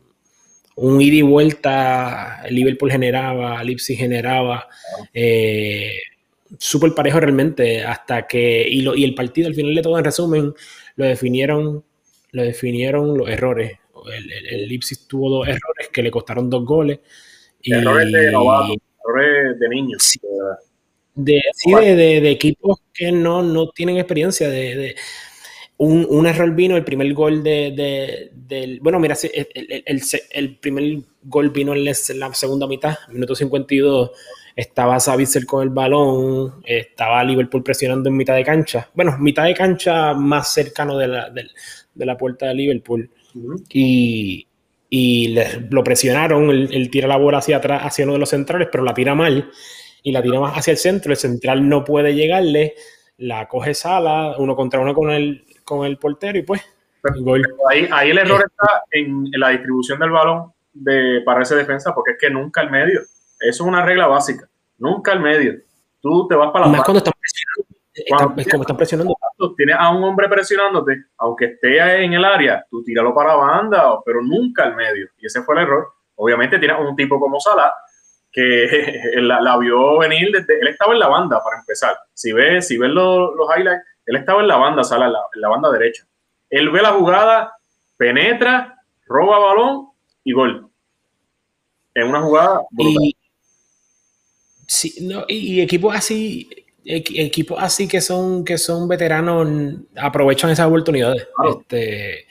un, 0.76 1.00
ida 1.00 1.16
y 1.16 1.22
vuelta. 1.22 2.42
Liverpool 2.50 2.90
generaba, 2.90 3.62
Leipzig 3.62 3.98
generaba. 3.98 4.66
Eh, 5.12 5.98
súper 6.58 6.94
parejo 6.94 7.20
realmente, 7.20 7.82
hasta 7.82 8.26
que, 8.26 8.66
y, 8.68 8.82
lo, 8.82 8.94
y 8.94 9.04
el 9.04 9.14
partido 9.14 9.48
al 9.48 9.54
final 9.54 9.74
de 9.74 9.82
todo, 9.82 9.98
en 9.98 10.04
resumen, 10.04 10.54
lo 10.96 11.04
definieron, 11.04 11.84
lo 12.32 12.42
definieron 12.42 13.16
los 13.16 13.28
errores. 13.28 13.78
El, 14.14 14.32
el, 14.32 14.68
Leipzig 14.68 14.98
tuvo 15.08 15.30
dos 15.30 15.48
errores 15.48 15.88
que 15.92 16.02
le 16.02 16.10
costaron 16.10 16.50
dos 16.50 16.64
goles. 16.64 17.00
Y, 17.62 17.72
errores 17.72 18.12
de 18.12 18.26
errores 18.26 19.58
de 19.58 19.68
niños. 19.68 20.02
Sí, 20.02 20.20
de, 21.14 21.40
de, 21.64 22.20
de, 22.20 22.30
equipos 22.30 22.80
que 22.92 23.12
no, 23.12 23.42
no 23.42 23.70
tienen 23.70 23.96
experiencia. 23.96 24.48
De, 24.48 24.94
un, 25.78 26.06
un, 26.08 26.26
error 26.26 26.54
vino, 26.54 26.76
el 26.76 26.84
primer 26.84 27.12
gol 27.14 27.42
de, 27.42 28.30
del. 28.32 28.80
Bueno, 28.80 29.00
mira, 29.00 29.16
el, 29.22 29.82
el, 29.86 30.02
el, 30.30 30.56
primer 30.56 31.02
gol 31.22 31.50
vino 31.50 31.72
en 31.72 31.84
la 31.84 31.94
segunda 31.94 32.66
mitad, 32.66 32.96
minuto 33.08 33.34
52 33.34 34.10
estaba 34.56 35.00
Savitzer 35.00 35.46
con 35.46 35.62
el 35.62 35.70
balón, 35.70 36.62
estaba 36.64 37.24
Liverpool 37.24 37.62
presionando 37.62 38.08
en 38.08 38.16
mitad 38.16 38.34
de 38.34 38.44
cancha. 38.44 38.88
Bueno, 38.94 39.16
mitad 39.18 39.44
de 39.44 39.54
cancha 39.54 40.14
más 40.14 40.52
cercano 40.52 40.96
de 40.96 41.08
la, 41.08 41.30
de, 41.30 42.06
la 42.06 42.16
puerta 42.16 42.46
de 42.46 42.54
Liverpool. 42.54 43.10
Y, 43.68 44.46
y 44.88 45.36
lo 45.70 45.82
presionaron, 45.82 46.50
él, 46.50 46.88
tira 46.90 47.08
la 47.08 47.16
bola 47.16 47.38
hacia 47.38 47.56
atrás, 47.56 47.82
hacia 47.82 48.04
uno 48.04 48.14
de 48.14 48.20
los 48.20 48.28
centrales, 48.28 48.68
pero 48.70 48.84
la 48.84 48.94
tira 48.94 49.14
mal 49.14 49.50
y 50.02 50.12
la 50.12 50.22
tira 50.22 50.38
más 50.38 50.56
hacia 50.56 50.70
el 50.70 50.76
centro, 50.76 51.10
el 51.10 51.18
central 51.18 51.68
no 51.68 51.82
puede 51.84 52.14
llegarle, 52.14 52.74
la 53.18 53.48
coge 53.48 53.74
Sala, 53.74 54.36
uno 54.38 54.54
contra 54.54 54.78
uno 54.78 54.94
con 54.94 55.10
el, 55.10 55.44
con 55.64 55.84
el 55.84 55.98
portero 55.98 56.38
y 56.38 56.42
pues... 56.42 56.62
Ahí, 57.70 57.86
ahí, 57.90 58.10
el 58.10 58.18
error 58.18 58.46
está 58.46 58.84
en, 58.90 59.26
la 59.32 59.50
distribución 59.50 59.98
del 59.98 60.10
balón 60.10 60.52
de, 60.72 61.20
para 61.22 61.42
esa 61.42 61.54
defensa, 61.54 61.94
porque 61.94 62.12
es 62.12 62.18
que 62.18 62.30
nunca 62.30 62.62
al 62.62 62.70
medio. 62.70 63.00
Eso 63.48 63.64
es 63.64 63.68
una 63.68 63.84
regla 63.84 64.06
básica. 64.06 64.48
Nunca 64.78 65.12
al 65.12 65.20
medio. 65.20 65.54
Tú 66.00 66.26
te 66.28 66.34
vas 66.34 66.50
para 66.50 66.66
la 66.66 66.72
Más 66.72 66.84
cuando 66.84 66.98
están 66.98 67.14
presionando. 67.18 68.40
es 68.40 68.48
como 68.48 68.62
están 68.62 68.76
presionando. 68.76 69.14
Tienes 69.56 69.76
a 69.78 69.90
un 69.90 70.04
hombre 70.04 70.28
presionándote, 70.28 71.04
aunque 71.18 71.46
esté 71.46 72.04
en 72.04 72.12
el 72.12 72.24
área, 72.24 72.64
tú 72.70 72.82
tíralo 72.82 73.14
para 73.14 73.34
banda, 73.34 73.98
pero 74.04 74.22
nunca 74.22 74.64
al 74.64 74.76
medio. 74.76 75.08
Y 75.18 75.26
ese 75.26 75.42
fue 75.42 75.54
el 75.56 75.62
error. 75.62 75.88
Obviamente 76.16 76.58
tienes 76.58 76.78
un 76.78 76.94
tipo 76.94 77.18
como 77.18 77.40
Salah 77.40 77.72
que 78.30 79.10
la, 79.22 79.56
vio 79.58 79.98
venir 79.98 80.30
desde. 80.32 80.60
Él 80.60 80.68
estaba 80.68 80.92
en 80.92 80.98
la 80.98 81.08
banda 81.08 81.42
para 81.42 81.58
empezar. 81.58 81.96
Si 82.12 82.32
ves, 82.32 82.66
si 82.68 82.76
ves 82.76 82.90
los, 82.90 83.32
highlights, 83.56 83.84
él 84.06 84.16
estaba 84.16 84.40
en 84.40 84.48
la 84.48 84.56
banda, 84.56 84.84
Salah, 84.84 85.06
en 85.06 85.40
la 85.40 85.48
banda 85.48 85.70
derecha. 85.70 86.04
Él 86.50 86.70
ve 86.70 86.82
la 86.82 86.92
jugada, 86.92 87.56
penetra, 87.96 88.78
roba 89.06 89.38
balón 89.38 89.88
y 90.22 90.32
gol. 90.32 90.68
En 91.94 92.08
una 92.08 92.20
jugada 92.20 92.60
brutal. 92.70 93.12
Sí, 94.66 94.94
no, 95.02 95.24
y, 95.28 95.60
equipos 95.60 95.94
así, 95.94 96.48
equipos 96.84 97.58
así 97.60 97.88
que 97.88 98.00
son, 98.00 98.44
que 98.44 98.58
son 98.58 98.88
veteranos 98.88 99.48
aprovechan 99.96 100.50
esas 100.50 100.66
oportunidades. 100.66 101.26
Este, 101.58 102.26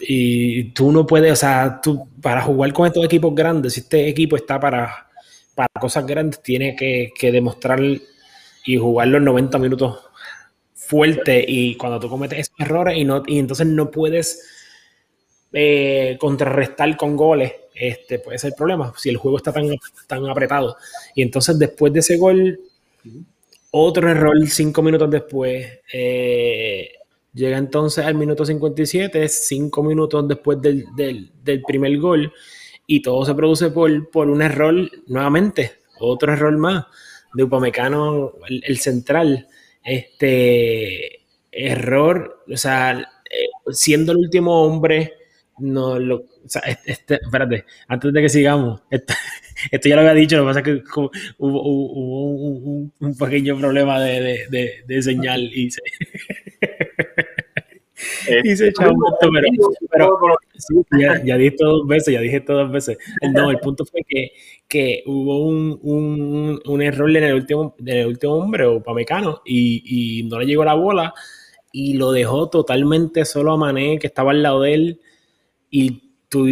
y 0.00 0.70
tú 0.70 0.92
no 0.92 1.06
puedes, 1.06 1.32
o 1.32 1.36
sea, 1.36 1.80
tú 1.82 2.08
para 2.20 2.42
jugar 2.42 2.72
con 2.72 2.86
estos 2.86 3.04
equipos 3.04 3.34
grandes, 3.34 3.74
si 3.74 3.80
este 3.80 4.08
equipo 4.08 4.36
está 4.36 4.60
para, 4.60 5.08
para 5.54 5.68
cosas 5.80 6.06
grandes, 6.06 6.42
tiene 6.42 6.76
que, 6.76 7.32
demostrar 7.32 7.80
y 8.64 8.76
jugar 8.76 9.08
los 9.08 9.22
90 9.22 9.58
minutos 9.58 9.98
fuerte 10.74 11.44
y 11.46 11.74
cuando 11.74 12.00
tú 12.00 12.08
cometes 12.08 12.38
esos 12.38 12.54
errores 12.60 12.96
y, 12.96 13.04
no, 13.04 13.22
y 13.26 13.38
entonces 13.38 13.66
no 13.66 13.90
puedes 13.90 14.42
eh, 15.52 16.16
contrarrestar 16.20 16.96
con 16.96 17.16
goles 17.16 17.52
este 17.78 18.18
puede 18.18 18.38
ser 18.38 18.48
el 18.48 18.54
problema 18.54 18.92
si 18.96 19.08
el 19.08 19.16
juego 19.16 19.36
está 19.36 19.52
tan, 19.52 19.68
tan 20.06 20.28
apretado. 20.28 20.76
Y 21.14 21.22
entonces 21.22 21.58
después 21.58 21.92
de 21.92 22.00
ese 22.00 22.16
gol, 22.16 22.60
otro 23.70 24.10
error 24.10 24.36
cinco 24.48 24.82
minutos 24.82 25.10
después. 25.10 25.80
Eh, 25.92 26.90
llega 27.34 27.58
entonces 27.58 28.04
al 28.04 28.14
minuto 28.14 28.44
57, 28.44 29.28
cinco 29.28 29.82
minutos 29.82 30.26
después 30.26 30.60
del, 30.60 31.32
primer 31.66 31.98
gol, 31.98 32.32
y 32.86 33.02
todo 33.02 33.24
se 33.24 33.34
produce 33.34 33.70
por, 33.70 34.10
por, 34.10 34.28
un 34.28 34.42
error 34.42 34.74
nuevamente, 35.06 35.72
otro 36.00 36.32
error 36.32 36.56
más 36.56 36.86
de 37.34 37.44
Upamecano, 37.44 38.32
el, 38.48 38.62
el 38.66 38.78
central. 38.78 39.46
Este 39.84 41.20
error, 41.52 42.44
o 42.52 42.56
sea, 42.56 42.98
eh, 43.30 43.46
siendo 43.70 44.12
el 44.12 44.18
último 44.18 44.62
hombre 44.62 45.17
no 45.60 45.98
lo. 45.98 46.16
O 46.16 46.48
sea, 46.48 46.62
este, 46.84 47.14
espérate, 47.14 47.64
antes 47.88 48.12
de 48.12 48.22
que 48.22 48.28
sigamos, 48.28 48.82
esto, 48.90 49.14
ya 49.88 49.96
lo 49.96 50.02
había 50.02 50.14
dicho, 50.14 50.36
lo 50.36 50.42
que 50.42 50.48
pasa 50.48 50.60
es 50.60 50.64
que 50.64 50.82
hubo, 51.38 51.62
un, 51.62 52.92
pequeño 53.18 53.58
problema 53.58 54.00
de, 54.00 54.46
de, 54.50 54.84
de, 54.86 55.02
señal 55.02 55.42
y 55.42 55.70
se. 55.70 55.80
y 58.44 58.56
se 58.56 58.68
echó 58.68 58.84
pero, 59.90 60.18
ya, 60.98 61.22
ya, 61.24 61.36
dije 61.36 61.56
dos 61.58 61.86
veces, 61.86 62.14
ya 62.14 62.20
dije 62.20 62.40
dos 62.40 62.70
veces. 62.70 62.98
No, 63.32 63.50
el 63.50 63.58
punto 63.58 63.84
fue 63.84 64.02
que, 64.08 64.30
que 64.68 65.02
hubo 65.06 65.46
un, 65.46 65.78
un, 65.82 66.60
un, 66.64 66.82
error 66.82 67.10
en 67.10 67.24
el 67.24 67.34
último, 67.34 67.74
en 67.78 67.88
el 67.88 68.06
último 68.06 68.34
hombre, 68.34 68.66
o 68.66 68.82
Pamecano, 68.82 69.42
y, 69.44 70.20
y 70.20 70.22
no 70.24 70.38
le 70.38 70.46
llegó 70.46 70.64
la 70.64 70.74
bola 70.74 71.14
y 71.72 71.94
lo 71.94 72.12
dejó 72.12 72.48
totalmente 72.48 73.24
solo 73.24 73.52
a 73.52 73.56
Mané, 73.56 73.98
que 73.98 74.06
estaba 74.06 74.30
al 74.30 74.42
lado 74.42 74.62
de 74.62 74.74
él 74.74 75.00
y 75.70 76.12
tú, 76.28 76.46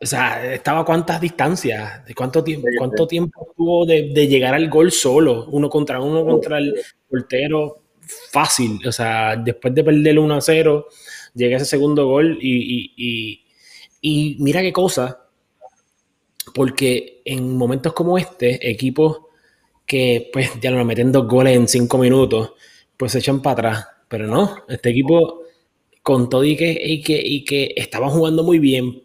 o 0.00 0.06
sea, 0.06 0.54
estaba 0.54 0.80
a 0.80 0.84
cuántas 0.84 1.20
distancias, 1.20 2.04
de 2.04 2.14
cuánto 2.14 2.44
tiempo, 2.44 2.68
cuánto 2.78 3.06
tiempo 3.06 3.52
tuvo 3.56 3.86
de, 3.86 4.26
llegar 4.26 4.54
al 4.54 4.68
gol 4.68 4.92
solo, 4.92 5.46
uno 5.50 5.70
contra 5.70 6.00
uno 6.00 6.24
contra 6.24 6.58
el 6.58 6.74
portero, 7.08 7.82
fácil, 8.30 8.78
o 8.86 8.92
sea, 8.92 9.36
después 9.36 9.74
de 9.74 9.84
perder 9.84 10.18
1 10.18 10.34
a 10.34 10.40
0, 10.40 10.86
llega 11.34 11.56
ese 11.56 11.66
segundo 11.66 12.06
gol 12.06 12.38
y, 12.40 13.42
y, 14.00 14.36
mira 14.38 14.60
qué 14.60 14.72
cosa, 14.72 15.24
porque 16.54 17.22
en 17.24 17.56
momentos 17.56 17.92
como 17.92 18.18
este, 18.18 18.70
equipos 18.70 19.22
que 19.84 20.30
pues 20.32 20.52
ya 20.60 20.70
lo 20.70 20.84
meten 20.84 21.10
dos 21.12 21.26
goles 21.26 21.56
en 21.56 21.68
cinco 21.68 21.98
minutos, 21.98 22.52
pues 22.96 23.12
se 23.12 23.18
echan 23.18 23.42
para 23.42 23.52
atrás, 23.52 23.88
pero 24.08 24.26
no, 24.26 24.64
este 24.68 24.90
equipo 24.90 25.45
con 26.06 26.30
todo 26.30 26.44
y 26.44 26.56
que, 26.56 26.70
y 26.70 27.02
que, 27.02 27.20
y 27.20 27.44
que 27.44 27.74
estaban 27.74 28.10
jugando 28.10 28.44
muy 28.44 28.60
bien, 28.60 29.02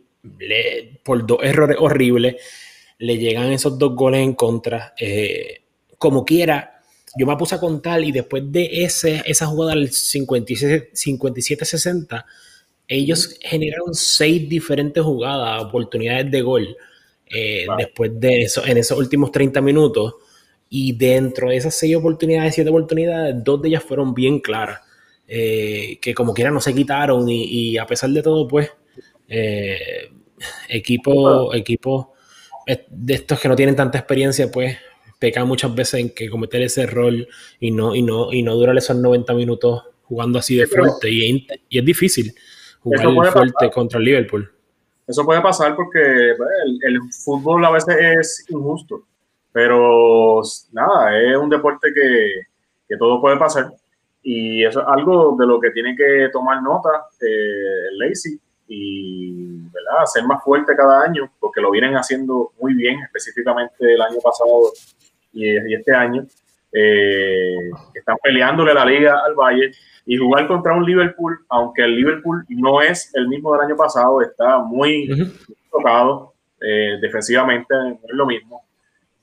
por 1.02 1.26
dos 1.26 1.40
errores 1.42 1.78
horribles, 1.80 2.36
le 3.00 3.18
llegan 3.18 3.52
esos 3.52 3.80
dos 3.80 3.96
goles 3.96 4.22
en 4.22 4.36
contra. 4.36 4.94
Eh, 5.00 5.64
como 5.98 6.24
quiera, 6.24 6.80
yo 7.18 7.26
me 7.26 7.36
puse 7.38 7.56
a 7.56 7.60
contar 7.60 8.04
y 8.04 8.12
después 8.12 8.44
de 8.52 8.84
ese, 8.84 9.24
esa 9.26 9.48
jugada 9.48 9.74
del 9.74 9.90
57-60, 9.90 12.24
ellos 12.88 13.36
generaron 13.42 13.96
seis 13.96 14.48
diferentes 14.48 15.04
jugadas, 15.04 15.64
oportunidades 15.64 16.30
de 16.30 16.42
gol. 16.44 16.78
Eh, 17.26 17.66
después 17.80 18.12
de 18.20 18.44
eso, 18.44 18.64
en 18.64 18.78
esos 18.78 19.00
últimos 19.00 19.32
30 19.32 19.60
minutos. 19.62 20.14
Y 20.70 20.94
dentro 20.94 21.50
de 21.50 21.58
esas 21.58 21.74
seis 21.74 21.96
oportunidades, 21.96 22.54
siete 22.54 22.70
oportunidades, 22.70 23.44
dos 23.44 23.60
de 23.60 23.70
ellas 23.70 23.84
fueron 23.84 24.14
bien 24.14 24.40
claras. 24.40 24.82
Eh, 25.34 25.98
que 26.02 26.14
como 26.14 26.34
quiera 26.34 26.52
no 26.52 26.60
se 26.60 26.76
quitaron 26.76 27.24
y, 27.30 27.78
a 27.78 27.86
pesar 27.86 28.10
de 28.10 28.22
todo, 28.22 28.46
pues, 28.46 28.70
eh, 29.30 30.12
equipo, 30.68 31.54
equipo 31.54 32.16
de 32.90 33.14
estos 33.14 33.40
que 33.40 33.48
no 33.48 33.56
tienen 33.56 33.78
tanta 33.78 33.98
experiencia, 33.98 34.52
pues, 34.52 34.76
pecan 35.18 35.48
muchas 35.48 35.74
veces 35.74 36.02
en 36.02 36.10
que 36.10 36.30
cometer 36.30 36.62
ese 36.64 36.82
error 36.82 37.14
y 37.62 37.72
no, 37.72 37.96
y 37.96 38.02
no, 38.02 38.34
y 38.34 38.44
no 38.44 38.56
durar 38.56 38.78
esos 38.78 38.98
90 38.98 39.34
minutos 39.34 39.84
jugando 40.04 40.38
así 40.38 40.58
de 40.58 40.68
fuerte. 40.68 41.10
Y, 41.10 41.48
es 41.70 41.86
difícil 41.86 42.36
jugar 42.82 43.32
fuerte 43.32 43.72
contra 43.72 44.00
el 44.00 44.06
Liverpool. 44.06 44.52
Eso 45.08 45.24
puede 45.24 45.40
pasar 45.40 45.78
porque 45.78 46.34
pues, 46.36 46.50
el, 46.82 47.00
fútbol 47.24 47.64
a 47.64 47.72
veces 47.72 47.96
es 48.20 48.46
injusto, 48.50 49.06
pero 49.54 50.42
nada, 50.74 51.18
es 51.18 51.38
un 51.38 51.50
deporte 51.50 51.88
que, 51.96 52.48
que 52.90 52.98
todo 52.98 53.22
puede 53.22 53.38
pasar 53.38 53.72
y 54.24 54.64
eso 54.64 54.82
es 54.82 54.88
algo 54.88 55.36
de 55.40 55.48
lo 55.48 55.60
que 55.60 55.72
tiene 55.72 55.96
que 55.96 56.30
tomar 56.32 56.62
nota 56.62 57.08
eh, 57.20 57.90
Lacey 57.98 58.40
y 58.68 59.68
¿verdad? 59.70 60.06
ser 60.06 60.24
más 60.26 60.44
fuerte 60.44 60.76
cada 60.76 61.04
año, 61.04 61.32
porque 61.40 61.62
lo 61.62 61.72
vienen 61.72 61.96
haciendo 61.96 62.52
muy 62.60 62.74
bien, 62.74 63.02
específicamente 63.02 63.76
el 63.80 64.02
año 64.02 64.20
pasado 64.24 64.72
y, 65.34 65.74
este 65.74 65.94
año. 65.94 66.26
Eh, 66.74 67.70
están 67.94 68.16
peleándole 68.24 68.74
la 68.74 68.86
liga 68.86 69.20
al 69.26 69.36
Valle 69.36 69.72
y 70.06 70.16
jugar 70.16 70.48
contra 70.48 70.74
un 70.74 70.86
Liverpool, 70.86 71.40
aunque 71.50 71.84
el 71.84 71.96
Liverpool 71.96 72.46
no 72.50 72.82
es 72.82 73.14
el 73.14 73.28
mismo 73.28 73.52
del 73.52 73.66
año 73.66 73.76
pasado, 73.76 74.22
está 74.22 74.60
muy 74.60 75.10
tocado 75.70 76.34
eh, 76.62 76.98
defensivamente, 77.02 77.74
no 77.74 78.00
es 78.04 78.14
lo 78.14 78.26
mismo. 78.26 78.64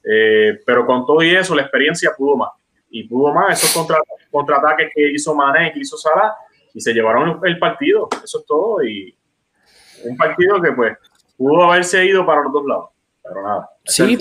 Eh, 0.04 0.60
pero 0.66 0.84
con 0.84 1.06
todo 1.06 1.22
y 1.22 1.34
eso, 1.34 1.54
la 1.54 1.62
experiencia 1.62 2.12
pudo 2.16 2.36
más 2.36 2.50
y 2.90 3.04
pudo 3.04 3.32
más 3.32 3.58
esos 3.58 3.72
contra, 3.74 3.98
contraataques 4.30 4.90
que 4.94 5.12
hizo 5.12 5.34
Mané, 5.34 5.72
que 5.72 5.80
hizo 5.80 5.96
Salah, 5.96 6.34
y 6.74 6.80
se 6.80 6.92
llevaron 6.92 7.40
el 7.44 7.58
partido. 7.58 8.08
Eso 8.22 8.40
es 8.40 8.46
todo. 8.46 8.82
Y 8.82 9.14
un 10.04 10.16
partido 10.16 10.60
que, 10.60 10.72
pues, 10.72 10.96
pudo 11.36 11.64
haberse 11.64 12.04
ido 12.04 12.24
para 12.24 12.42
los 12.42 12.52
dos 12.52 12.66
lados. 12.66 12.90
Pero 13.22 13.42
nada. 13.42 13.70
Sí, 13.84 14.16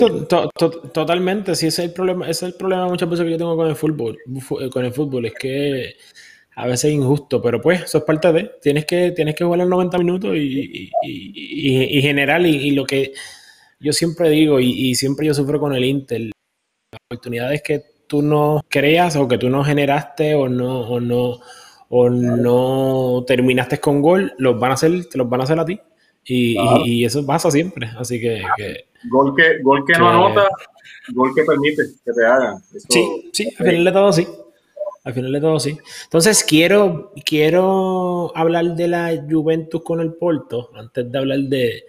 totalmente. 0.94 1.56
Sí, 1.56 1.68
ese 1.68 1.84
es 1.84 1.90
el 1.90 1.94
problema. 1.94 2.26
Ese 2.28 2.46
es 2.46 2.52
el 2.54 2.58
problema 2.58 2.88
muchas 2.88 3.10
veces 3.10 3.26
que 3.26 3.32
yo 3.32 3.38
tengo 3.38 3.56
con 3.56 3.68
el 3.68 3.76
fútbol. 3.76 4.18
Con 4.72 4.86
el 4.86 4.94
fútbol. 4.94 5.26
Es 5.26 5.34
que 5.34 5.96
a 6.56 6.66
veces 6.66 6.86
es 6.86 6.94
injusto, 6.94 7.42
pero 7.42 7.62
pues 7.62 7.84
eso 7.84 8.00
es 8.00 8.04
parte 8.04 8.34
de. 8.34 8.52
Tienes 8.62 8.86
que, 8.86 9.12
tienes 9.12 9.36
que 9.36 9.44
jugar 9.44 9.60
los 9.60 9.70
90 9.70 9.98
minutos 10.00 10.36
y, 10.36 10.90
y, 11.04 11.98
y, 11.98 12.02
general. 12.02 12.46
Y, 12.48 12.72
lo 12.72 12.84
que 12.84 13.14
yo 13.80 13.94
siempre 13.94 14.30
digo, 14.30 14.60
y, 14.60 14.96
siempre 14.96 15.28
yo 15.28 15.34
sufro 15.34 15.60
con 15.60 15.74
el 15.74 15.86
Inter, 15.86 16.22
las 16.22 17.02
oportunidades 17.10 17.62
que 17.62 17.84
tú 18.08 18.22
no 18.22 18.64
creas 18.70 19.16
o 19.16 19.28
que 19.28 19.38
tú 19.38 19.50
no 19.50 19.64
generaste 19.64 20.36
o 20.36 20.50
no, 20.50 20.82
o 20.82 21.00
no, 21.00 21.40
o 21.90 22.10
no 22.10 23.24
terminaste 23.28 23.80
con 23.80 24.02
gol, 24.02 24.34
los 24.38 24.60
van 24.60 24.72
a 24.72 24.74
hacer, 24.76 25.06
te 25.06 25.18
los 25.18 25.30
van 25.30 25.42
a 25.42 25.44
hacer 25.44 25.60
a 25.60 25.66
ti. 25.66 25.80
Y, 26.26 26.58
y, 26.86 27.06
eso 27.06 27.26
pasa 27.26 27.50
siempre. 27.50 27.90
Así 27.98 28.20
que, 28.20 28.42
gol 29.10 29.34
que, 29.34 29.62
gol 29.62 29.86
que, 29.86 29.98
no 29.98 30.10
anota, 30.10 30.50
gol 31.14 31.32
que 31.34 31.44
permite 31.44 31.84
que 32.04 32.12
te 32.12 32.26
hagan. 32.26 32.62
sí, 32.90 33.30
sí, 33.32 33.54
al 33.58 33.66
final 33.66 33.86
de 33.86 33.92
todo 33.92 34.14
sí. 34.14 34.28
Al 35.06 35.14
final 35.14 35.32
de 35.32 35.40
todo 35.40 35.58
sí. 35.58 35.78
Entonces 36.04 36.44
quiero, 36.44 37.14
quiero 37.26 38.36
hablar 38.36 38.76
de 38.76 38.90
la 38.90 39.26
Juventus 39.30 39.82
con 39.82 40.02
el 40.02 40.16
Porto, 40.16 40.70
antes 40.76 41.10
de 41.10 41.18
hablar 41.18 41.40
de, 41.40 41.86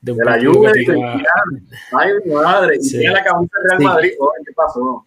de, 0.00 0.14
la 0.14 0.40
Juventus. 0.42 0.96
Ay, 1.92 2.12
madre, 2.32 2.78
y 2.80 2.88
tiene 2.88 3.10
la 3.10 3.24
camisa 3.24 3.56
Real 3.62 3.82
Madrid. 3.82 4.12
¿Qué 4.46 4.52
pasó? 4.54 5.04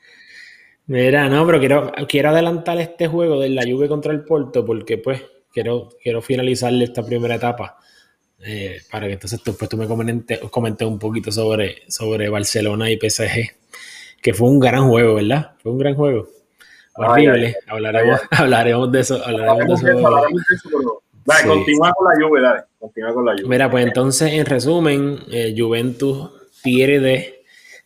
Mira, 0.88 1.28
no, 1.30 1.46
pero 1.46 1.60
quiero, 1.60 1.92
quiero 2.08 2.30
adelantar 2.30 2.80
este 2.80 3.08
juego 3.08 3.40
de 3.40 3.50
la 3.50 3.64
Juve 3.64 3.88
contra 3.88 4.12
el 4.12 4.24
Porto 4.24 4.66
porque 4.66 4.98
pues 4.98 5.24
quiero, 5.52 5.90
quiero 6.02 6.22
finalizarle 6.22 6.84
esta 6.84 7.04
primera 7.04 7.36
etapa 7.36 7.78
eh, 8.40 8.82
para 8.92 9.08
que 9.08 9.14
entonces 9.14 9.42
tú, 9.42 9.56
pues, 9.58 9.70
tú 9.70 9.78
me 9.78 9.88
comentes, 9.88 10.40
comentes 10.52 10.88
un 10.88 11.00
poquito 11.00 11.32
sobre, 11.32 11.84
sobre 11.88 12.30
Barcelona 12.30 12.92
y 12.92 12.98
PSG, 12.98 13.52
que 14.22 14.34
fue 14.34 14.50
un 14.50 14.60
gran 14.60 14.88
juego, 14.88 15.16
¿verdad? 15.16 15.54
Fue 15.64 15.72
un 15.72 15.80
gran 15.80 15.96
juego. 15.96 16.28
Horrible. 16.96 17.56
hablaremos, 17.68 18.22
hablaremos 18.32 18.92
de 18.92 19.00
eso. 19.00 19.26
Hablaremos 19.26 19.82
de 19.82 19.92
eso. 19.94 21.02
Dale, 21.26 21.48
continúa 21.48 21.92
con 21.94 22.08
la 22.08 22.28
Juve, 22.28 22.42
dale. 22.42 22.62
Continúa 22.78 23.14
con 23.14 23.26
la 23.26 23.32
Juve. 23.34 23.48
Mira, 23.48 23.72
pues 23.72 23.86
entonces, 23.88 24.34
en 24.34 24.46
resumen, 24.46 25.20
eh, 25.32 25.56
Juventus 25.58 26.30
pierde 26.64 27.35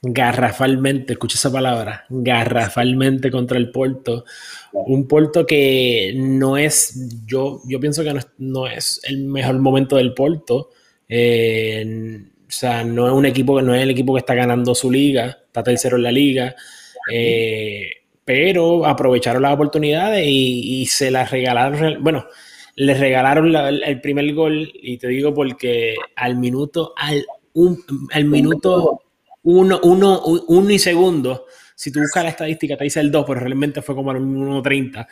garrafalmente, 0.01 1.13
escucha 1.13 1.37
esa 1.37 1.51
palabra, 1.51 2.05
garrafalmente 2.09 3.29
contra 3.29 3.57
el 3.57 3.71
Porto. 3.71 4.25
Un 4.71 5.07
Porto 5.07 5.45
que 5.45 6.13
no 6.15 6.57
es, 6.57 7.21
yo, 7.25 7.61
yo 7.67 7.79
pienso 7.79 8.03
que 8.03 8.17
no 8.37 8.67
es, 8.67 9.01
el 9.03 9.25
mejor 9.25 9.59
momento 9.59 9.97
del 9.97 10.13
Porto. 10.13 10.69
Eh, 11.07 12.23
o 12.47 12.51
sea, 12.51 12.83
no 12.83 13.07
es 13.07 13.13
un 13.13 13.25
equipo, 13.25 13.61
no 13.61 13.75
es 13.75 13.83
el 13.83 13.91
equipo 13.91 14.13
que 14.13 14.19
está 14.19 14.33
ganando 14.35 14.73
su 14.73 14.89
liga, 14.89 15.37
está 15.45 15.63
tercero 15.63 15.97
en 15.97 16.03
la 16.03 16.11
liga. 16.11 16.55
Eh, 17.11 17.89
pero 18.23 18.85
aprovecharon 18.85 19.41
las 19.41 19.53
oportunidades 19.53 20.25
y, 20.27 20.85
se 20.85 21.11
las 21.11 21.31
regalaron. 21.31 22.01
Bueno, 22.03 22.25
les 22.75 22.99
regalaron 22.99 23.53
el 23.55 24.01
primer 24.01 24.33
gol, 24.33 24.71
y 24.73 24.97
te 24.97 25.07
digo 25.07 25.33
porque 25.33 25.95
al 26.15 26.37
minuto, 26.37 26.93
al, 26.95 27.25
un, 27.53 27.83
al 28.13 28.25
minuto 28.25 29.01
uno, 29.43 29.79
uno, 29.83 30.21
uno 30.23 30.69
y 30.69 30.79
segundo, 30.79 31.45
si 31.75 31.91
tú 31.91 31.99
buscas 31.99 32.23
la 32.23 32.29
estadística, 32.31 32.75
te 32.77 32.83
dice 32.83 32.99
el 32.99 33.11
2, 33.11 33.25
pero 33.27 33.39
realmente 33.39 33.81
fue 33.81 33.95
como 33.95 34.11
el 34.11 34.17
1.30. 34.17 35.07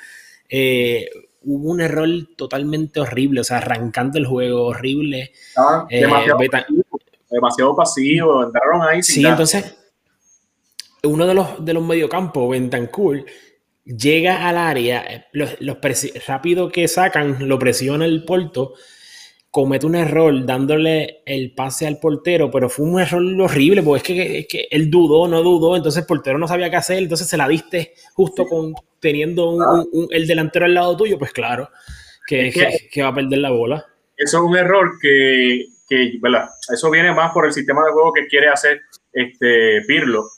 Eh, 0.49 1.09
hubo 1.43 1.71
un 1.71 1.81
error 1.81 2.09
totalmente 2.35 2.99
horrible, 2.99 3.41
o 3.41 3.43
sea, 3.43 3.57
arrancando 3.57 4.17
el 4.17 4.25
juego 4.25 4.65
horrible. 4.65 5.31
Eh, 5.89 6.01
demasiado, 6.01 6.39
pasivo, 6.51 6.99
demasiado, 7.29 7.75
pasivo, 7.75 8.43
entraron 8.43 8.81
ahí. 8.83 9.01
sí, 9.01 9.25
entonces, 9.25 9.77
uno 11.03 11.25
de 11.25 11.33
los, 11.33 11.63
de 11.63 11.73
los 11.73 11.83
mediocampos, 11.83 12.49
Bentancur, 12.49 13.23
llega 13.85 14.47
al 14.47 14.57
área, 14.57 15.05
eh, 15.07 15.25
los, 15.31 15.59
los 15.61 15.77
rápido 16.27 16.69
que 16.69 16.87
sacan, 16.87 17.47
lo 17.47 17.57
presiona 17.57 18.05
el 18.05 18.25
Porto 18.25 18.73
comete 19.51 19.85
un 19.85 19.95
error 19.95 20.45
dándole 20.45 21.21
el 21.25 21.53
pase 21.53 21.87
al 21.87 21.99
portero, 21.99 22.51
pero 22.51 22.69
fue 22.69 22.85
un 22.85 22.99
error 22.99 23.23
horrible, 23.41 23.81
porque 23.81 24.39
es 24.39 24.47
que, 24.47 24.67
él 24.69 24.89
dudó, 24.89 25.27
no 25.27 25.41
dudó, 25.41 25.75
entonces 25.75 26.01
el 26.01 26.07
portero 26.07 26.37
no 26.37 26.47
sabía 26.47 26.69
qué 26.69 26.75
hacer, 26.75 26.99
entonces 26.99 27.27
se 27.27 27.37
la 27.37 27.47
diste 27.47 27.93
justo 28.13 28.45
con 28.45 28.73
teniendo 28.99 29.57
el 30.11 30.27
delantero 30.27 30.65
al 30.65 30.73
lado 30.73 30.97
tuyo, 30.97 31.17
pues 31.17 31.31
claro, 31.31 31.69
que, 32.27 32.51
va 33.01 33.07
a 33.07 33.15
perder 33.15 33.39
la 33.39 33.51
bola. 33.51 33.85
Eso 34.15 34.37
es 34.37 34.43
un 34.43 34.57
error 34.57 34.91
que, 35.01 35.65
¿verdad? 36.21 36.49
Eso 36.71 36.91
viene 36.91 37.13
más 37.13 37.31
por 37.31 37.45
el 37.45 37.53
sistema 37.53 37.85
de 37.85 37.91
juego 37.91 38.13
que 38.13 38.27
quiere 38.27 38.49
hacer 38.49 38.81
este 39.13 39.81
Pirlo, 39.87 40.29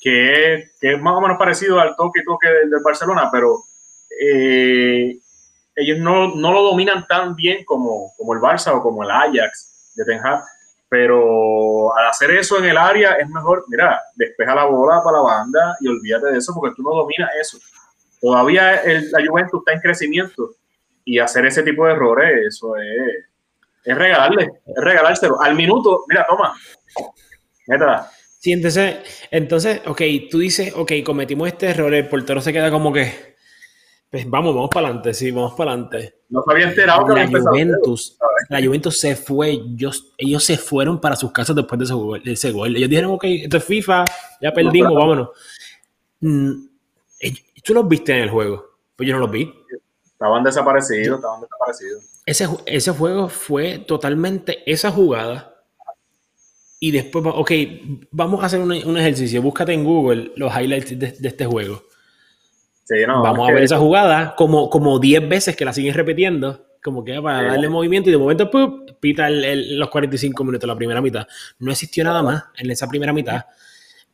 que 0.00 0.54
es, 0.54 1.00
más 1.00 1.14
o 1.14 1.20
menos 1.20 1.38
parecido 1.38 1.78
al 1.80 1.94
toque 1.96 2.20
y 2.20 2.24
toque 2.24 2.48
del, 2.48 2.70
Barcelona, 2.84 3.28
pero 3.30 3.64
eh, 4.20 5.18
ellos 5.76 5.98
no, 5.98 6.34
no, 6.34 6.52
lo 6.52 6.62
dominan 6.62 7.06
tan 7.06 7.36
bien 7.36 7.64
como, 7.64 8.12
como 8.16 8.34
el 8.34 8.40
Barça 8.40 8.74
o 8.74 8.82
como 8.82 9.04
el 9.04 9.10
Ajax 9.10 9.92
de 9.94 10.04
Ten 10.04 10.20
pero 10.88 11.96
al 11.96 12.08
hacer 12.08 12.30
eso 12.30 12.58
en 12.58 12.66
el 12.66 12.76
área 12.76 13.14
es 13.14 13.28
mejor, 13.28 13.64
mira, 13.68 14.00
despeja 14.14 14.54
la 14.54 14.64
bola 14.64 15.02
para 15.04 15.18
la 15.18 15.22
banda 15.24 15.76
y 15.80 15.88
olvídate 15.88 16.28
de 16.28 16.38
eso 16.38 16.54
porque 16.54 16.74
tú 16.76 16.82
no 16.82 16.90
dominas 16.90 17.30
eso. 17.40 17.58
Todavía 18.20 18.76
el, 18.76 19.10
la 19.10 19.26
Juventus 19.26 19.60
está 19.60 19.72
en 19.72 19.80
crecimiento 19.80 20.54
y 21.04 21.18
hacer 21.18 21.44
ese 21.44 21.62
tipo 21.62 21.86
de 21.86 21.92
errores, 21.92 22.46
eso 22.46 22.76
es, 22.76 23.26
es 23.84 23.98
regalarle, 23.98 24.44
es 24.64 24.84
regalárselo. 24.84 25.40
Al 25.40 25.54
minuto, 25.54 26.04
mira, 26.08 26.24
toma, 26.28 26.54
métala. 27.66 28.10
Sí, 28.38 28.52
entonces, 28.52 28.96
entonces, 29.32 29.82
ok, 29.86 30.02
tú 30.30 30.38
dices, 30.38 30.72
ok, 30.76 30.92
cometimos 31.04 31.48
este 31.48 31.68
error, 31.68 31.92
el 31.92 32.08
portero 32.08 32.40
se 32.40 32.52
queda 32.52 32.70
como 32.70 32.92
que, 32.92 33.35
pues 34.10 34.28
vamos, 34.30 34.54
vamos 34.54 34.70
para 34.72 34.86
adelante, 34.86 35.14
sí, 35.14 35.30
vamos 35.30 35.54
para 35.54 35.72
adelante. 35.72 36.20
No 36.28 36.42
se 36.42 36.52
había 36.52 36.68
enterado 36.68 37.06
que 37.06 37.14
la 37.14 37.40
Juventus, 37.40 38.18
la 38.48 38.64
Juventus 38.64 39.00
se 39.00 39.16
fue, 39.16 39.50
ellos, 39.50 40.14
ellos 40.16 40.44
se 40.44 40.56
fueron 40.56 41.00
para 41.00 41.16
sus 41.16 41.32
casas 41.32 41.56
después 41.56 41.78
de 41.78 41.84
ese, 41.84 41.94
gol, 41.94 42.22
ese 42.24 42.50
gol. 42.52 42.76
Ellos 42.76 42.88
dijeron, 42.88 43.12
ok, 43.12 43.24
esto 43.24 43.56
es 43.56 43.64
FIFA, 43.64 44.04
ya 44.40 44.52
perdimos, 44.52 44.94
vámonos. 44.94 45.28
Mm, 46.20 46.66
¿Tú 47.64 47.74
los 47.74 47.88
viste 47.88 48.12
en 48.12 48.22
el 48.22 48.30
juego? 48.30 48.64
Pues 48.94 49.08
yo 49.08 49.14
no 49.14 49.20
los 49.20 49.30
vi. 49.30 49.52
Estaban 50.04 50.44
desaparecidos, 50.44 51.16
estaban 51.16 51.40
desaparecidos. 51.40 52.04
Ese, 52.24 52.48
ese 52.66 52.90
juego 52.92 53.28
fue 53.28 53.78
totalmente 53.78 54.62
esa 54.70 54.92
jugada. 54.92 55.52
Y 56.78 56.92
después, 56.92 57.24
ok, 57.26 57.50
vamos 58.12 58.42
a 58.42 58.46
hacer 58.46 58.60
un, 58.60 58.70
un 58.70 58.98
ejercicio. 58.98 59.42
Búscate 59.42 59.72
en 59.72 59.82
Google 59.82 60.32
los 60.36 60.52
highlights 60.54 60.98
de 60.98 61.28
este 61.28 61.44
juego 61.44 61.82
Vamos 63.22 63.48
a 63.48 63.52
ver 63.52 63.64
esa 63.64 63.78
jugada 63.78 64.34
como, 64.36 64.70
como 64.70 64.98
10 64.98 65.28
veces 65.28 65.56
que 65.56 65.64
la 65.64 65.72
siguen 65.72 65.94
repitiendo, 65.94 66.66
como 66.82 67.04
que 67.04 67.20
para 67.20 67.42
darle 67.42 67.68
movimiento 67.68 68.08
y 68.08 68.12
de 68.12 68.18
momento 68.18 68.50
pita 69.00 69.28
los 69.28 69.90
45 69.90 70.44
minutos 70.44 70.68
la 70.68 70.76
primera 70.76 71.00
mitad. 71.00 71.26
No 71.58 71.72
existió 71.72 72.04
nada 72.04 72.22
más 72.22 72.44
en 72.56 72.70
esa 72.70 72.88
primera 72.88 73.12
mitad. 73.12 73.46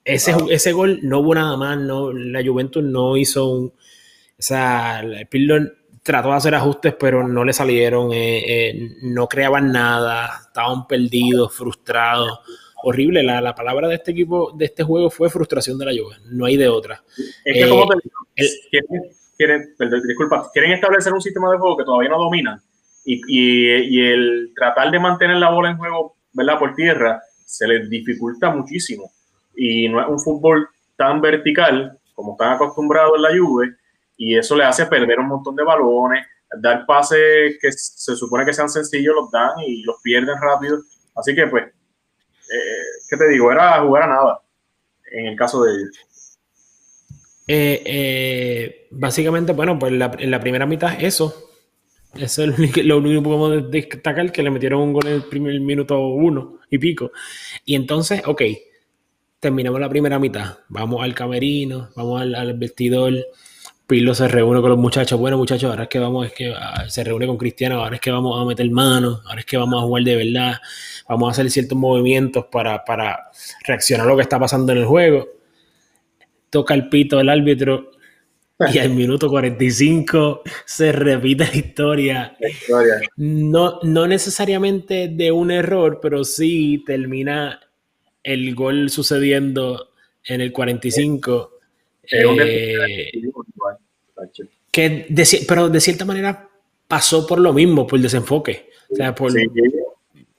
Ese, 0.05 0.35
ese 0.51 0.73
gol 0.73 1.01
no 1.03 1.21
hubo 1.21 1.35
nada 1.35 1.57
más, 1.57 1.79
no, 1.79 2.13
la 2.13 2.43
Juventus 2.45 2.83
no 2.83 3.17
hizo 3.17 3.49
un... 3.49 3.67
O 3.67 4.45
sea, 4.45 5.05
Pirlo 5.31 5.57
trató 6.03 6.31
de 6.31 6.37
hacer 6.37 6.55
ajustes, 6.55 6.95
pero 6.99 7.29
no 7.29 7.45
le 7.45 7.53
salieron, 7.53 8.13
eh, 8.13 8.43
eh, 8.71 8.91
no 9.03 9.29
creaban 9.29 9.71
nada, 9.71 10.41
estaban 10.49 10.89
perdidos, 10.89 11.55
frustrados 11.55 12.41
horrible. 12.83 13.23
La, 13.23 13.40
la, 13.40 13.55
palabra 13.55 13.88
de 13.88 13.97
este 13.97 14.12
equipo, 14.12 14.53
de 14.53 14.66
este 14.66 14.83
juego, 14.83 15.11
fue 15.11 15.31
frustración 15.31 15.79
de 15.79 15.87
la 15.87 15.92
lluvia. 15.92 16.18
No 16.27 16.45
hay 16.47 16.57
de 16.57 16.68
otra. 16.68 17.03
Es 17.45 17.64
que, 17.64 17.68
como 17.68 17.88
te 17.88 17.99
digo, 18.03 19.07
quieren, 19.37 19.75
disculpa, 20.07 20.51
quieren 20.53 20.73
establecer 20.73 21.12
un 21.12 21.21
sistema 21.21 21.51
de 21.51 21.59
juego 21.59 21.77
que 21.77 21.85
todavía 21.85 22.11
no 22.11 22.18
dominan. 22.18 22.61
Y, 23.05 23.21
y, 23.27 23.99
y, 23.99 24.12
el 24.12 24.53
tratar 24.55 24.90
de 24.90 25.01
mantener 25.01 25.37
la 25.37 25.51
bola 25.51 25.71
en 25.71 25.77
juego, 25.77 26.16
¿verdad? 26.33 26.59
Por 26.59 26.75
tierra, 26.75 27.21
se 27.45 27.66
les 27.66 27.90
dificulta 27.90 28.51
muchísimo. 28.51 29.11
Y 29.57 29.88
no 29.88 30.01
es 30.01 30.07
un 30.09 30.21
fútbol 30.21 30.68
tan 30.97 31.21
vertical 31.21 31.99
como 32.14 32.33
están 32.33 32.53
acostumbrados 32.53 33.12
en 33.16 33.23
la 33.23 33.31
Juve. 33.31 33.77
Y 34.16 34.37
eso 34.37 34.57
le 34.57 34.64
hace 34.64 34.87
perder 34.87 35.18
un 35.18 35.27
montón 35.27 35.57
de 35.57 35.64
balones, 35.64 36.25
dar 36.61 36.87
pases 36.87 37.59
que 37.61 37.73
se 37.73 38.14
supone 38.14 38.45
que 38.45 38.53
sean 38.53 38.68
sencillos, 38.68 39.14
los 39.14 39.31
dan 39.31 39.51
y 39.66 39.83
los 39.83 39.97
pierden 40.03 40.37
rápido. 40.40 40.79
Así 41.14 41.35
que, 41.35 41.47
pues, 41.47 41.64
eh, 42.53 42.83
¿qué 43.09 43.17
te 43.17 43.29
digo? 43.29 43.51
Era 43.51 43.81
jugar 43.81 44.05
a 44.05 44.07
nada 44.07 44.43
en 45.11 45.27
el 45.27 45.37
caso 45.37 45.62
de. 45.62 45.73
Eh, 47.49 47.83
eh, 47.85 48.88
básicamente, 48.91 49.53
bueno, 49.53 49.79
pues 49.79 49.93
en 49.93 50.31
la 50.31 50.41
primera 50.41 50.67
mitad 50.67 51.03
eso. 51.03 51.51
Eso 52.15 52.45
es 52.45 52.49
lo 52.85 52.99
único, 52.99 53.23
que 53.23 53.29
podemos 53.29 53.71
destacar, 53.71 54.31
que 54.33 54.43
le 54.43 54.51
metieron 54.51 54.83
un 54.83 54.93
gol 54.93 55.07
en 55.07 55.15
el 55.15 55.25
primer 55.25 55.59
minuto 55.61 55.99
uno 55.99 56.59
y 56.71 56.79
pico. 56.79 57.11
Y 57.65 57.75
entonces, 57.75 58.23
ok, 58.27 58.43
terminamos 59.41 59.81
la 59.81 59.88
primera 59.88 60.19
mitad. 60.19 60.59
Vamos 60.69 61.03
al 61.03 61.15
camerino, 61.15 61.91
vamos 61.97 62.21
al 62.21 62.55
vestidor. 62.59 63.15
Pirlo 63.87 64.14
se 64.14 64.29
reúne 64.29 64.61
con 64.61 64.71
los 64.71 64.79
muchachos. 64.79 65.18
Bueno, 65.18 65.37
muchachos, 65.37 65.71
ahora 65.71 65.85
es 65.85 65.88
que 65.88 65.99
vamos, 65.99 66.27
es 66.27 66.33
que 66.33 66.55
ah, 66.57 66.88
se 66.88 67.05
reúne 67.05 67.27
con 67.27 67.37
Cristiano, 67.37 67.83
ahora 67.83 67.97
es 67.97 68.01
que 68.01 68.11
vamos 68.11 68.40
a 68.40 68.45
meter 68.45 68.71
manos, 68.71 69.21
ahora 69.27 69.40
es 69.40 69.47
que 69.47 69.57
vamos 69.57 69.83
a 69.83 69.87
jugar 69.87 70.05
de 70.05 70.16
verdad, 70.16 70.55
vamos 71.09 71.29
a 71.29 71.33
hacer 71.33 71.51
ciertos 71.51 71.77
movimientos 71.77 72.47
para, 72.51 72.83
reaccionar 73.66 74.07
a 74.07 74.11
lo 74.11 74.16
que 74.16 74.23
está 74.23 74.38
pasando 74.38 74.73
en 74.73 74.79
el 74.79 74.85
juego. 74.85 75.29
Toca 76.51 76.75
el 76.75 76.88
pito 76.88 77.18
del 77.18 77.29
árbitro 77.29 77.90
y 78.73 78.79
al 78.79 78.90
minuto 78.95 79.29
45 79.29 80.42
se 80.64 80.92
repite 80.92 81.45
la 81.45 81.57
historia. 81.57 82.37
No, 83.16 83.81
no 83.83 84.07
necesariamente 84.07 85.09
de 85.09 85.33
un 85.33 85.51
error, 85.51 85.99
pero 86.01 86.25
sí 86.25 86.83
termina 86.87 87.61
el 88.23 88.55
gol 88.55 88.90
sucediendo 88.90 89.90
en 90.25 90.40
el 90.40 90.53
45 90.53 91.53
que 94.71 95.07
pero 95.47 95.69
de 95.69 95.81
cierta 95.81 96.05
manera 96.05 96.49
pasó 96.89 97.27
por 97.27 97.39
lo 97.39 97.53
mismo, 97.53 97.87
por 97.87 97.99
el 97.99 98.03
desenfoque. 98.03 98.71
O 98.91 98.97
sea, 98.97 99.15
por... 99.15 99.33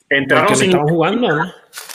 entraron 0.09 0.55
sin, 0.55 0.77
jugando, 0.79 1.27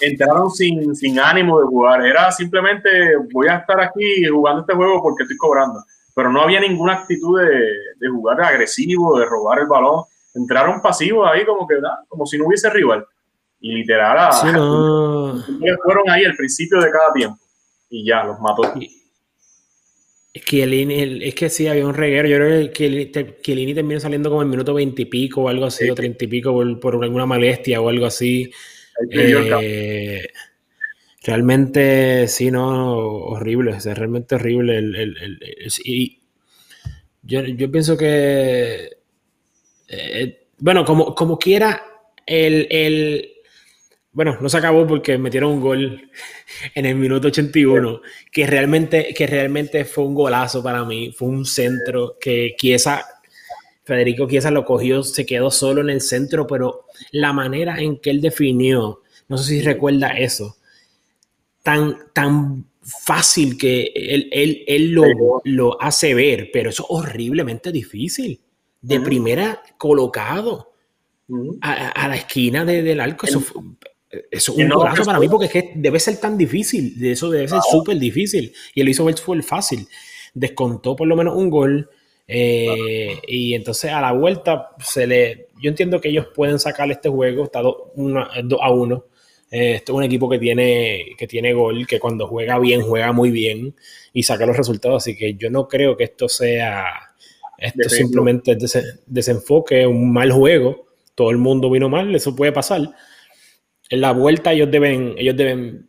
entraron 0.01 0.51
sin, 0.51 0.95
sin 0.97 1.19
ánimo 1.21 1.61
de 1.61 1.67
jugar. 1.67 2.05
Era 2.05 2.33
simplemente 2.33 2.89
voy 3.33 3.49
a 3.49 3.59
estar 3.59 3.81
aquí 3.81 4.27
jugando 4.27 4.63
este 4.63 4.75
juego 4.75 5.03
porque 5.03 5.25
estoy 5.25 5.37
cobrando. 5.37 5.85
Pero 6.15 6.33
no 6.33 6.43
había 6.43 6.61
ninguna 6.61 6.95
actitud 6.95 7.41
de, 7.41 7.49
de 7.99 8.09
jugar 8.09 8.41
agresivo, 8.41 9.19
de 9.19 9.27
robar 9.27 9.61
el 9.61 9.67
balón. 9.67 10.05
Entraron 10.35 10.83
pasivos 10.83 11.29
ahí 11.31 11.45
como 11.45 11.67
que 11.67 11.77
como 12.09 12.27
si 12.27 12.39
no 12.39 12.47
hubiese 12.47 12.71
rival. 12.71 13.07
Y 13.61 13.75
literal, 13.75 14.33
fueron 15.83 16.11
ahí 16.11 16.25
al 16.25 16.37
principio 16.37 16.81
de 16.81 16.91
cada 16.91 17.13
tiempo. 17.13 17.39
Y 17.91 18.07
ya, 18.07 18.25
los 18.25 18.39
mató. 18.41 18.63
Es 20.39 20.45
que, 20.45 21.21
es 21.27 21.35
que 21.35 21.51
sí, 21.51 21.67
había 21.67 21.85
un 21.85 21.95
reguero. 21.95 22.29
Yo 22.29 22.37
creo 22.37 22.73
que 22.73 23.39
Kielini 23.43 23.75
terminó 23.75 23.99
saliendo 23.99 24.31
como 24.31 24.43
en 24.43 24.51
minuto 24.51 24.73
veintipico 24.73 25.43
o 25.43 25.49
algo 25.49 25.67
así, 25.67 25.91
o 25.91 25.95
treinta 25.97 26.25
y 26.25 26.29
pico 26.29 26.53
por, 26.81 27.03
alguna 27.03 27.27
molestia 27.27 27.81
o 27.81 27.89
algo 27.89 28.07
así. 28.07 28.51
Eh, 29.11 30.29
realmente, 31.25 32.29
sí, 32.29 32.53
no, 32.53 32.99
horrible, 32.99 33.73
es 33.73 33.85
realmente 33.87 34.37
horrible. 34.37 34.79
El, 34.79 35.39
y 35.85 36.21
yo, 37.23 37.43
yo, 37.43 37.71
pienso 37.71 37.97
que, 37.97 38.91
eh, 39.89 40.47
bueno, 40.59 40.85
como, 40.85 41.17
como 41.17 41.37
quiera, 41.37 41.83
el, 42.27 43.38
bueno, 44.19 44.37
no 44.41 44.49
se 44.49 44.59
acabó 44.59 44.85
porque 44.85 45.17
metieron 45.17 45.53
un 45.53 45.61
gol 45.61 46.11
en 46.75 46.87
el 46.87 46.97
minuto 46.97 47.29
81, 47.29 48.01
que 48.33 48.49
realmente, 48.49 49.15
que 49.17 49.29
realmente 49.29 49.85
fue 49.85 50.07
un 50.07 50.15
golazo 50.17 50.61
para 50.61 50.85
mí. 50.85 51.13
Fue 51.13 51.29
un 51.29 51.45
centro 51.47 52.17
que 52.21 52.57
Chiesa, 52.59 53.07
Federico 53.85 54.27
Chiesa 54.27 54.51
lo 54.51 54.65
cogió, 54.65 55.05
se 55.05 55.25
quedó 55.25 55.53
solo 55.53 55.83
en 55.83 55.91
el 55.91 56.01
centro, 56.01 56.49
pero 56.49 56.87
la 57.13 57.33
manera 57.33 57.79
en 57.79 58.01
que 58.01 58.11
él 58.11 58.21
definió, 58.21 59.03
no 59.29 59.39
sé 59.39 59.51
si 59.51 59.63
recuerda 59.63 60.09
eso, 60.09 60.57
tan, 61.63 61.97
tan 62.13 62.67
fácil 62.83 63.57
que 63.57 63.93
él, 63.95 64.31
él, 64.67 64.97
lo, 65.45 65.81
hace 65.81 66.15
ver, 66.15 66.51
pero 66.53 66.71
eso 66.71 66.83
es 66.83 66.89
horriblemente 66.91 67.71
difícil. 67.71 68.41
De 68.81 68.99
primera 68.99 69.63
colocado 69.77 70.73
a, 71.61 72.09
la 72.09 72.17
esquina 72.17 72.65
del 72.65 72.99
arco, 73.01 73.25
eso 73.25 73.39
fue, 73.39 73.63
eso 74.11 74.53
es 74.53 74.59
un 74.59 74.69
golazo 74.69 75.05
para 75.05 75.19
mí 75.19 75.29
porque 75.29 75.47
es 75.47 75.53
que 75.53 75.73
debe 75.75 76.01
ser 76.01 76.17
tan 76.19 76.39
difícil, 76.39 76.99
de 76.99 77.13
eso 77.13 77.31
debe 77.31 77.49
ser 77.49 77.61
súper 77.71 77.99
difícil. 77.99 78.53
Y 78.75 78.81
él 78.81 78.89
hizo 78.89 79.07
fue 79.17 79.43
fácil. 79.43 79.87
Descontó 80.35 80.97
por 80.97 81.07
lo 81.07 81.17
menos 81.17 81.37
un 81.37 81.51
gol. 81.51 81.91
Eh, 82.27 83.21
y 83.27 83.55
entonces 83.55 83.91
a 83.91 84.01
la 84.01 84.13
vuelta 84.13 84.71
se 84.79 85.07
le. 85.07 85.49
Yo 85.61 85.71
entiendo 85.71 86.01
que 86.01 86.09
ellos 86.09 86.27
pueden 86.35 86.59
sacar 86.59 86.91
este 86.91 87.09
juego, 87.09 87.45
está 87.45 87.61
2 87.61 87.75
a 88.61 88.71
1. 88.71 89.05
Eh, 89.51 89.75
este 89.77 89.93
es 89.93 89.97
un 89.97 90.05
equipo 90.05 90.29
que 90.29 90.39
tiene, 90.39 91.07
que 91.17 91.27
tiene 91.27 91.55
gol, 91.55 91.87
que 91.87 91.99
cuando 91.99 92.27
juega 92.27 92.59
bien, 92.59 92.83
juega 92.83 93.13
muy 93.13 93.31
bien 93.31 93.75
y 94.13 94.23
saca 94.23 94.47
los 94.47 94.57
resultados. 94.57 95.03
Así 95.03 95.17
que 95.17 95.35
yo 95.35 95.51
no 95.51 95.69
creo 95.69 95.97
que 95.97 96.05
esto 96.05 96.29
sea. 96.29 96.87
Esto 97.59 97.89
simplemente 97.89 98.53
es 98.53 99.03
desenfoque, 99.07 99.87
un 99.87 100.13
mal 100.13 100.31
juego. 100.33 100.87
Todo 101.15 101.31
el 101.31 101.39
mundo 101.39 101.69
vino 101.69 101.89
mal, 101.89 102.15
eso 102.15 102.37
puede 102.37 102.53
pasar 102.53 102.89
en 103.89 104.01
la 104.01 104.13
vuelta 104.13 104.53
ellos 104.53 104.71
deben, 104.71 105.15
ellos 105.17 105.37
deben 105.37 105.89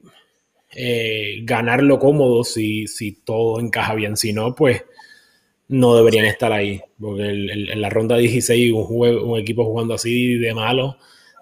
eh, 0.72 1.40
ganarlo 1.44 2.00
cómodo 2.00 2.44
si, 2.44 2.88
si 2.88 3.12
todo 3.12 3.60
encaja 3.60 3.96
bien. 3.96 4.16
Si 4.16 4.34
no, 4.34 4.56
pues 4.56 4.84
no 5.68 5.96
deberían 5.96 6.26
estar 6.26 6.52
ahí. 6.52 6.82
Porque 7.00 7.24
en 7.24 7.82
la 7.82 7.90
ronda 7.90 8.18
16, 8.18 8.74
un, 8.74 8.86
un 8.90 9.40
equipo 9.40 9.66
jugando 9.66 9.94
así 9.94 10.38
de 10.38 10.54
malo, 10.54 10.98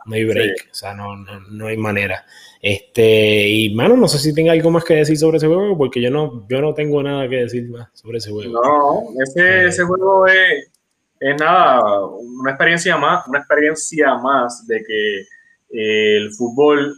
no 0.06 0.15
hay 0.15 0.24
break. 0.24 0.70
O 0.72 0.76
sea, 0.76 0.93
no, 0.93 1.15
no, 1.15 1.67
hay 1.67 1.78
manera. 1.78 2.26
Este, 2.62 3.48
y 3.50 3.76
mano, 3.76 3.98
no 3.98 4.08
sé 4.08 4.17
si 4.17 4.34
tenga 4.34 4.54
algo 4.54 4.72
más 4.72 4.84
que 4.84 4.96
decir 4.96 5.17
sobre 5.17 5.38
ese 5.38 5.48
juego, 5.48 5.78
porque 5.78 6.02
yo 6.02 6.10
no, 6.10 6.48
yo 6.50 6.62
no 6.62 6.74
tengo 6.74 7.04
nada 7.04 7.28
que 7.30 7.38
decir 7.38 7.70
más 7.70 7.89
sobre 7.93 8.17
ese 8.17 8.32
juego. 8.32 8.52
No, 8.52 9.22
ese, 9.22 9.41
eh, 9.41 9.67
ese 9.67 9.84
juego 9.84 10.26
es, 10.28 10.72
es 11.20 11.36
nada, 11.39 12.06
una 12.06 12.52
experiencia 12.52 12.98
más, 12.98 13.28
una 13.28 13.39
experiencia 13.39 14.15
más 14.15 14.65
de 14.65 14.84
que 14.84 15.26
el 15.69 16.32
fútbol, 16.34 16.95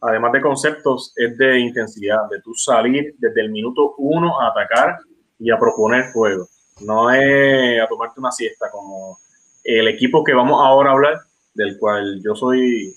además 0.00 0.32
de 0.32 0.40
conceptos, 0.40 1.12
es 1.16 1.36
de 1.38 1.58
intensidad, 1.60 2.28
de 2.30 2.40
tú 2.40 2.54
salir 2.54 3.14
desde 3.18 3.40
el 3.40 3.50
minuto 3.50 3.94
uno 3.98 4.40
a 4.40 4.48
atacar 4.48 4.98
y 5.38 5.50
a 5.50 5.58
proponer 5.58 6.12
juego. 6.12 6.48
No 6.80 7.10
es 7.10 7.80
a 7.80 7.86
tomarte 7.86 8.20
una 8.20 8.32
siesta 8.32 8.70
como 8.70 9.18
el 9.62 9.88
equipo 9.88 10.22
que 10.22 10.34
vamos 10.34 10.60
ahora 10.62 10.90
a 10.90 10.92
hablar, 10.92 11.20
del 11.54 11.78
cual 11.78 12.20
yo 12.22 12.34
soy 12.34 12.94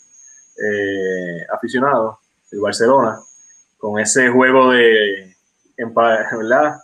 eh, 0.58 1.46
aficionado, 1.54 2.20
el 2.52 2.60
Barcelona, 2.60 3.20
con 3.78 4.00
ese 4.00 4.30
juego 4.30 4.72
de, 4.72 5.36
¿verdad? 5.78 6.78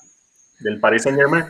Del 0.59 0.79
Paris 0.79 1.03
Saint 1.03 1.17
Germain, 1.17 1.45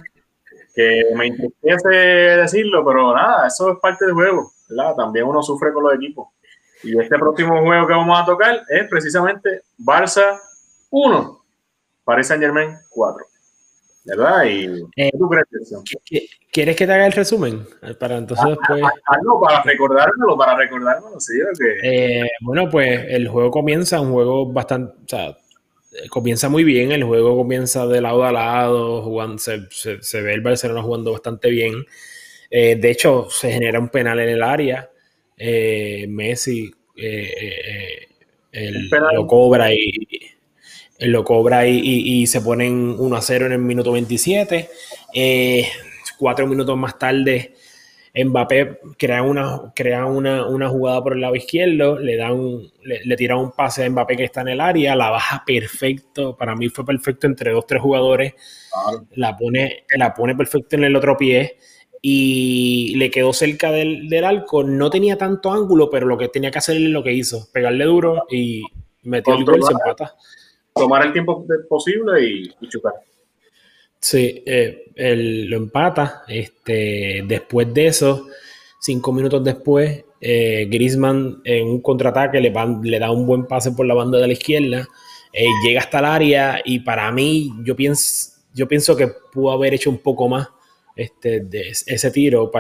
que 0.74 1.04
me 1.16 1.28
interesa 1.28 1.90
decirlo, 1.90 2.84
pero 2.86 3.14
nada, 3.14 3.48
eso 3.48 3.74
es 3.74 3.80
parte 3.80 4.06
del 4.06 4.14
juego. 4.14 4.52
También 4.98 5.26
uno 5.26 5.44
sufre 5.44 5.72
con 5.72 5.84
los 5.84 5.94
equipos. 5.94 6.30
Y 6.84 7.00
este 7.00 7.18
próximo 7.18 7.62
juego 7.62 7.88
que 7.88 7.94
vamos 7.94 8.20
a 8.20 8.26
tocar 8.26 8.62
es 8.70 8.88
precisamente 8.90 9.62
Barça 9.80 10.40
1, 10.90 11.44
Paris 12.04 12.28
Saint 12.28 12.44
Germain 12.44 12.78
4. 12.90 13.26
¿Verdad? 14.06 14.44
Y, 14.46 14.84
eh, 14.98 15.12
¿tú 15.18 15.30
crees 15.30 15.48
¿Quieres 16.52 16.76
que 16.76 16.86
te 16.86 16.92
haga 16.92 17.08
el 17.08 17.14
resumen? 17.14 17.66
Para 18.00 18.18
entonces 18.18 18.46
ah, 18.46 18.50
después. 18.50 18.84
Ah, 18.84 18.92
ah, 19.08 19.18
no, 19.24 19.40
para 19.40 19.64
recordármelo, 19.64 20.38
para 20.38 20.58
recordármelo, 20.58 21.20
sí. 21.20 21.34
Eh, 21.84 22.28
bueno, 22.42 22.70
pues 22.70 23.06
el 23.08 23.30
juego 23.30 23.50
comienza, 23.50 24.02
un 24.02 24.12
juego 24.12 24.52
bastante. 24.52 24.94
O 24.94 25.08
sea, 25.08 25.38
comienza 26.10 26.50
muy 26.50 26.64
bien, 26.64 26.92
el 26.92 27.04
juego 27.04 27.38
comienza 27.38 27.88
de 27.88 28.02
lado 28.02 28.26
a 28.26 28.32
lado, 28.32 29.02
jugando, 29.04 29.38
se, 29.38 29.68
se, 29.70 30.22
ve 30.22 30.34
el 30.34 30.42
Barcelona 30.42 30.82
jugando 30.82 31.12
bastante 31.12 31.50
bien. 31.50 31.86
Eh, 32.50 32.76
de 32.76 32.92
hecho, 32.92 33.28
se 33.30 33.52
genera 33.52 33.80
un 33.80 33.90
penal 33.90 34.20
en 34.20 34.30
el 34.30 34.44
área. 34.44 34.90
Eh, 35.46 36.06
Messi 36.08 36.74
eh, 36.96 38.08
eh, 38.54 38.72
lo 39.14 39.28
cobra 39.28 39.74
y 39.74 39.92
lo 41.00 41.26
cobra 41.26 41.68
y, 41.68 42.26
se 42.28 42.40
ponen 42.40 42.96
1 42.98 43.16
a 43.18 43.22
0 43.22 43.48
en 43.48 43.52
el 43.52 43.60
minuto 43.60 43.92
27. 43.92 44.70
cuatro 46.18 46.48
minutos 46.48 46.78
más 46.78 46.98
tarde, 46.98 47.56
Mbappé 48.16 48.80
crea 48.98 49.22
una, 49.22 49.74
crea 49.76 50.06
una, 50.06 50.70
jugada 50.70 51.04
por 51.04 51.12
el 51.12 51.20
lado 51.20 51.36
izquierdo, 51.36 52.00
le, 52.00 52.16
da 52.16 52.30
le, 52.84 53.16
tira 53.18 53.36
un 53.36 53.52
pase 53.52 53.84
a 53.84 53.90
Mbappé 53.90 54.16
que 54.16 54.24
está 54.24 54.42
en 54.42 54.48
el 54.48 54.62
área, 54.62 54.96
la 54.96 55.10
baja 55.10 55.44
perfecto, 55.46 56.38
para 56.38 56.56
mí 56.56 56.70
fue 56.70 56.86
perfecto 56.86 57.28
entre 57.28 57.52
dos, 57.52 57.68
tres 57.68 57.82
jugadores, 57.82 58.34
la, 59.16 59.36
pone, 59.36 59.84
la 59.98 60.14
pone 60.14 60.36
perfecto 60.36 60.78
en 60.78 60.86
el 60.86 60.96
otro 60.96 61.18
pie 61.18 61.58
y 62.06 62.96
le 62.98 63.10
quedó 63.10 63.32
cerca 63.32 63.72
del, 63.72 64.10
del, 64.10 64.26
arco. 64.26 64.62
No 64.62 64.90
tenía 64.90 65.18
tanto 65.18 65.54
ángulo, 65.54 65.90
pero 65.90 66.06
lo 66.06 66.18
que 66.18 66.28
tenía 66.28 66.52
que 66.52 66.58
hacer 66.58 66.76
es 66.76 66.84
lo 66.84 67.02
que 67.02 67.14
hizo, 67.14 67.48
pegarle 67.54 67.86
duro 67.86 68.26
y 68.30 68.62
metió 69.04 69.34
el 69.36 69.46
gol 69.46 69.60
y 69.60 69.64
se 69.64 69.72
empata. 69.72 70.14
Tomar 70.76 71.06
el 71.06 71.14
tiempo 71.14 71.46
posible 71.70 72.22
y, 72.22 72.52
y 72.60 72.68
chutar. 72.68 72.94
Sí, 74.02 74.44
eh, 74.46 75.46
lo 75.48 75.56
empata. 75.56 76.24
Este, 76.28 77.24
después 77.26 77.74
de 77.74 77.88
eso, 77.88 78.28
cinco 78.82 79.14
minutos 79.14 79.42
después, 79.42 80.04
eh, 80.20 80.68
Grisman 80.70 81.42
en 81.46 81.70
un 81.70 81.82
contraataque 81.82 82.42
le, 82.42 82.54
le, 82.84 83.00
da 83.00 83.12
un 83.12 83.26
buen 83.26 83.46
pase 83.46 83.72
por 83.72 83.86
la 83.86 83.94
banda 83.94 84.18
de 84.18 84.28
la 84.28 84.34
izquierda, 84.34 84.86
eh, 85.32 85.46
llega 85.66 85.80
hasta 85.80 86.00
el 86.00 86.06
área 86.06 86.62
y 86.66 86.80
para 86.80 87.10
mí 87.14 87.54
yo 87.64 87.78
pienso, 87.78 88.42
yo 88.54 88.68
pienso 88.68 88.94
que 88.98 89.08
pudo 89.08 89.52
haber 89.52 89.74
hecho 89.74 89.90
un 89.90 90.00
poco 90.00 90.28
más 90.28 90.50
este, 90.96 91.42
de 91.42 91.70
ese 91.70 92.12
tiro. 92.12 92.52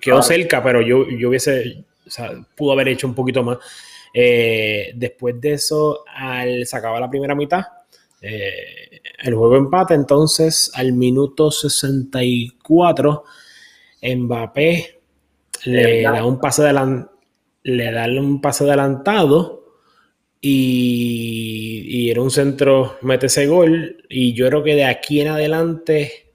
quedó 0.00 0.22
cerca, 0.22 0.62
pero 0.62 0.80
yo, 0.82 1.08
yo 1.08 1.28
hubiese, 1.28 1.84
o 2.06 2.10
sea, 2.10 2.32
pudo 2.54 2.72
haber 2.72 2.88
hecho 2.88 3.06
un 3.06 3.14
poquito 3.14 3.42
más. 3.42 3.58
Eh, 4.12 4.92
después 4.94 5.40
de 5.40 5.52
eso, 5.52 6.04
al, 6.14 6.66
se 6.66 6.76
acaba 6.76 7.00
la 7.00 7.10
primera 7.10 7.34
mitad. 7.34 7.64
Eh, 8.20 9.00
el 9.22 9.34
juego 9.34 9.56
empata, 9.56 9.94
entonces 9.94 10.70
al 10.74 10.92
minuto 10.92 11.50
64, 11.50 13.24
Mbappé 14.02 15.00
le 15.64 16.02
da 16.02 16.24
un 16.24 16.38
pase 16.40 16.62
le 17.62 17.92
da 17.92 18.06
un 18.06 18.40
pase 18.40 18.64
adelantado 18.64 19.64
y, 20.40 21.82
y 21.86 22.10
era 22.10 22.22
un 22.22 22.30
centro, 22.30 22.96
mete 23.02 23.26
ese 23.26 23.46
gol. 23.46 24.04
Y 24.08 24.32
yo 24.32 24.48
creo 24.48 24.62
que 24.62 24.74
de 24.74 24.84
aquí 24.84 25.20
en 25.20 25.28
adelante 25.28 26.25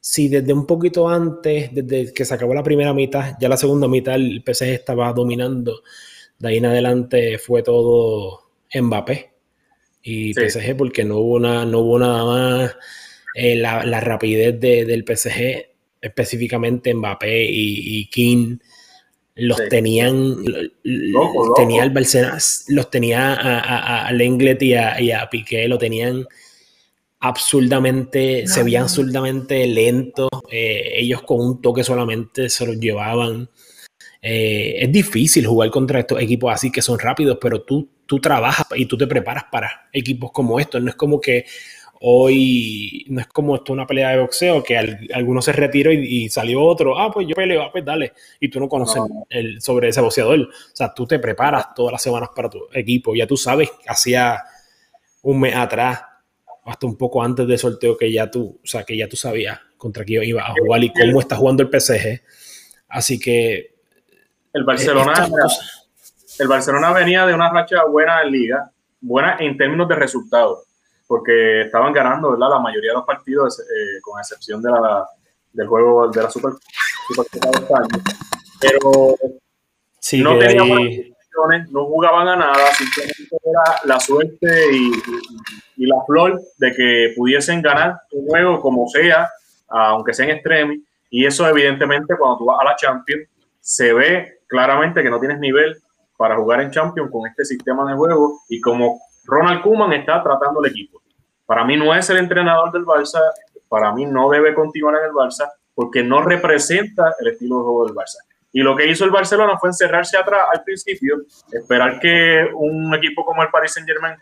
si 0.00 0.28
desde 0.28 0.52
un 0.52 0.66
poquito 0.66 1.08
antes, 1.08 1.70
desde 1.72 2.12
que 2.12 2.24
se 2.24 2.34
acabó 2.34 2.54
la 2.54 2.62
primera 2.62 2.94
mitad, 2.94 3.36
ya 3.38 3.48
la 3.48 3.56
segunda 3.56 3.86
mitad 3.86 4.14
el 4.14 4.42
PSG 4.44 4.68
estaba 4.68 5.12
dominando, 5.12 5.82
de 6.38 6.48
ahí 6.48 6.56
en 6.56 6.66
adelante 6.66 7.38
fue 7.38 7.62
todo 7.62 8.50
Mbappé 8.74 9.30
y 10.02 10.32
PSG 10.32 10.76
porque 10.76 11.04
no 11.04 11.18
hubo, 11.18 11.34
una, 11.34 11.66
no 11.66 11.80
hubo 11.80 11.98
nada 11.98 12.24
más 12.24 12.76
eh, 13.34 13.56
la, 13.56 14.00
rapidez 14.00 14.58
del 14.58 15.04
PSG, 15.04 15.66
específicamente 16.00 16.94
Mbappé 16.94 17.44
y, 17.44 18.00
y 18.00 18.06
King. 18.06 18.56
los 19.36 19.68
tenían, 19.68 20.36
tenía 21.56 21.82
el 21.82 21.90
Barcelona, 21.90 22.38
los 22.68 22.90
tenía 22.90 23.34
a, 23.34 24.06
a, 24.06 24.12
Lenglet 24.12 24.62
y 24.62 24.74
a, 24.74 24.98
y 24.98 25.12
a, 25.12 25.28
Piqué, 25.28 25.68
lo 25.68 25.76
tenían 25.76 26.26
absurdamente, 27.20 28.46
se 28.46 28.62
veían 28.62 28.84
absurdamente 28.84 29.66
lentos, 29.66 30.28
eh, 30.50 30.92
ellos 30.94 31.22
con 31.22 31.40
un 31.40 31.62
toque 31.62 31.84
solamente 31.84 32.48
se 32.48 32.66
los 32.66 32.76
llevaban. 32.78 33.48
Eh, 34.22 34.76
es 34.82 34.92
difícil 34.92 35.46
jugar 35.46 35.70
contra 35.70 36.00
estos 36.00 36.20
equipos 36.20 36.52
así 36.52 36.70
que 36.70 36.82
son 36.82 36.98
rápidos, 36.98 37.38
pero 37.40 37.62
tú, 37.62 37.88
tú 38.06 38.20
trabajas 38.20 38.66
y 38.74 38.86
tú 38.86 38.98
te 38.98 39.06
preparas 39.06 39.44
para 39.50 39.88
equipos 39.92 40.30
como 40.32 40.60
estos, 40.60 40.82
no 40.82 40.90
es 40.90 40.96
como 40.96 41.20
que 41.20 41.46
Hoy 42.02 43.04
no 43.10 43.20
es 43.20 43.26
como 43.26 43.56
esto 43.56 43.74
una 43.74 43.86
pelea 43.86 44.08
de 44.08 44.20
boxeo 44.20 44.62
que 44.62 44.78
alguno 45.12 45.42
se 45.42 45.52
retiró 45.52 45.92
y, 45.92 46.30
salió 46.30 46.62
otro, 46.64 46.98
ah, 46.98 47.10
pues 47.12 47.26
yo 47.28 47.34
peleo, 47.34 47.62
ah, 47.62 47.70
pues 47.70 47.84
dale. 47.84 48.14
Y 48.40 48.48
tú 48.48 48.58
no 48.58 48.70
conoces 48.70 49.02
El, 49.28 49.60
sobre 49.60 49.90
ese 49.90 50.00
boxeador. 50.00 50.40
O 50.40 50.48
sea, 50.72 50.94
tú 50.94 51.06
te 51.06 51.18
preparas 51.18 51.74
todas 51.74 51.92
las 51.92 52.02
semanas 52.02 52.30
para 52.34 52.48
tu 52.48 52.58
equipo. 52.72 53.14
Ya 53.14 53.26
tú 53.26 53.36
sabes, 53.36 53.70
hacía 53.86 54.42
un 55.20 55.40
mes 55.40 55.54
atrás, 55.54 56.00
hasta 56.64 56.86
un 56.86 56.96
poco 56.96 57.22
antes 57.22 57.46
del 57.46 57.58
sorteo, 57.58 57.96
que 57.96 58.12
ya 58.12 58.30
tú, 58.30 58.60
o 58.62 58.66
sea, 58.66 58.84
que 58.84 58.96
ya 58.96 59.08
tú 59.08 59.16
sabías 59.16 59.60
contra 59.76 60.04
quién 60.04 60.24
iba 60.24 60.42
a 60.42 60.52
jugar 60.52 60.82
y 60.84 60.92
cómo 60.92 61.20
está 61.20 61.36
jugando 61.36 61.62
el 61.62 61.68
PSG. 61.68 62.20
Así 62.88 63.18
que. 63.18 63.74
El 64.52 64.64
Barcelona, 64.64 65.28
el 66.38 66.48
Barcelona 66.48 66.92
venía 66.92 67.26
de 67.26 67.34
una 67.34 67.50
racha 67.52 67.84
buena 67.84 68.22
en 68.22 68.32
liga, 68.32 68.70
buena 69.00 69.36
en 69.38 69.56
términos 69.56 69.88
de 69.88 69.94
resultados 69.94 70.70
porque 71.10 71.62
estaban 71.62 71.92
ganando 71.92 72.30
¿verdad? 72.30 72.50
la 72.50 72.60
mayoría 72.60 72.92
de 72.92 72.98
los 72.98 73.04
partidos, 73.04 73.58
eh, 73.58 74.00
con 74.00 74.20
excepción 74.20 74.62
de 74.62 74.70
la, 74.70 75.04
del 75.52 75.66
juego 75.66 76.08
de 76.08 76.22
la 76.22 76.30
Super, 76.30 76.52
España. 77.10 77.88
Pero 78.60 79.16
no 80.22 80.38
tenían 80.38 81.12
no 81.70 81.86
jugaban 81.86 82.28
a 82.28 82.36
nada, 82.36 82.66
simplemente 82.72 83.36
era 83.42 83.80
la 83.84 84.00
suerte 84.00 84.72
y, 84.72 84.92
y, 85.76 85.86
la 85.86 85.96
flor 86.06 86.40
de 86.58 86.72
que 86.74 87.12
pudiesen 87.16 87.62
ganar 87.62 88.00
un 88.12 88.26
juego 88.26 88.60
como 88.60 88.86
sea, 88.88 89.30
aunque 89.68 90.12
sea 90.12 90.26
en 90.26 90.32
extremi. 90.32 90.84
Y 91.10 91.26
eso, 91.26 91.48
evidentemente, 91.48 92.14
cuando 92.16 92.38
tú 92.38 92.44
vas 92.44 92.60
a 92.60 92.64
la 92.64 92.76
Champions, 92.76 93.28
se 93.60 93.92
ve 93.92 94.40
claramente 94.46 95.02
que 95.02 95.10
no 95.10 95.20
tienes 95.20 95.38
nivel 95.38 95.76
para 96.16 96.36
jugar 96.36 96.60
en 96.60 96.70
Champions 96.70 97.10
con 97.10 97.26
este 97.26 97.44
sistema 97.44 97.88
de 97.90 97.96
juego 97.96 98.40
y 98.48 98.60
como 98.60 99.00
Ronald 99.24 99.62
Koeman 99.62 99.92
está 99.92 100.22
tratando 100.22 100.62
el 100.62 100.70
equipo. 100.70 101.00
Para 101.46 101.64
mí 101.64 101.76
no 101.76 101.94
es 101.94 102.10
el 102.10 102.18
entrenador 102.18 102.70
del 102.72 102.84
Barça, 102.84 103.20
para 103.68 103.92
mí 103.92 104.04
no 104.04 104.28
debe 104.28 104.54
continuar 104.54 104.96
en 104.96 105.06
el 105.06 105.12
Barça 105.12 105.50
porque 105.74 106.02
no 106.02 106.20
representa 106.20 107.14
el 107.20 107.28
estilo 107.28 107.58
de 107.58 107.62
juego 107.62 107.86
del 107.86 107.94
Barça. 107.94 108.18
Y 108.52 108.60
lo 108.60 108.76
que 108.76 108.86
hizo 108.86 109.04
el 109.04 109.10
Barcelona 109.10 109.58
fue 109.58 109.68
encerrarse 109.68 110.16
atrás 110.16 110.42
al 110.52 110.64
principio, 110.64 111.22
esperar 111.52 112.00
que 112.00 112.48
un 112.54 112.92
equipo 112.94 113.24
como 113.24 113.42
el 113.42 113.48
Paris 113.48 113.72
Saint 113.72 113.88
Germain, 113.88 114.16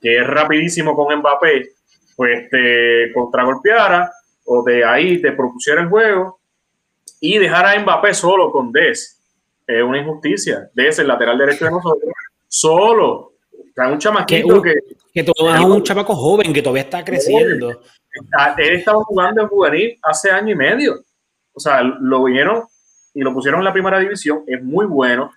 que 0.00 0.18
es 0.18 0.26
rapidísimo 0.26 0.94
con 0.94 1.16
Mbappé, 1.16 1.70
pues 2.16 2.48
te 2.50 3.12
contragolpeara 3.12 4.12
o 4.46 4.62
de 4.62 4.84
ahí 4.84 5.20
te 5.20 5.32
propusiera 5.32 5.82
el 5.82 5.88
juego 5.88 6.40
y 7.20 7.38
dejar 7.38 7.66
a 7.66 7.78
Mbappé 7.80 8.14
solo 8.14 8.50
con 8.50 8.70
Des. 8.70 9.20
Es 9.66 9.82
una 9.82 9.98
injusticia. 9.98 10.70
Des, 10.72 10.98
el 11.00 11.08
lateral 11.08 11.36
derecho 11.36 11.64
de 11.64 11.70
nosotros, 11.72 12.12
solo. 12.46 13.12
O 13.14 13.34
sea, 13.74 13.88
un 13.88 13.98
chamaquito 13.98 14.62
que, 14.62 14.74
que 15.12 15.24
todavía 15.24 15.60
es 15.60 15.66
un 15.66 15.82
chamaco 15.82 16.14
joven 16.14 16.52
que 16.52 16.62
todavía 16.62 16.82
está 16.82 17.04
creciendo. 17.04 17.70
Él 18.56 18.74
estaba 18.74 19.02
jugando 19.04 19.42
en 19.42 19.48
juvenil 19.48 19.98
hace 20.02 20.30
año 20.30 20.52
y 20.52 20.56
medio. 20.56 21.00
O 21.52 21.60
sea, 21.60 21.82
lo 21.82 22.24
vieron 22.24 22.64
y 23.18 23.22
lo 23.22 23.34
pusieron 23.34 23.60
en 23.60 23.64
la 23.64 23.72
primera 23.72 23.98
división. 23.98 24.44
Es 24.46 24.62
muy 24.62 24.86
bueno, 24.86 25.32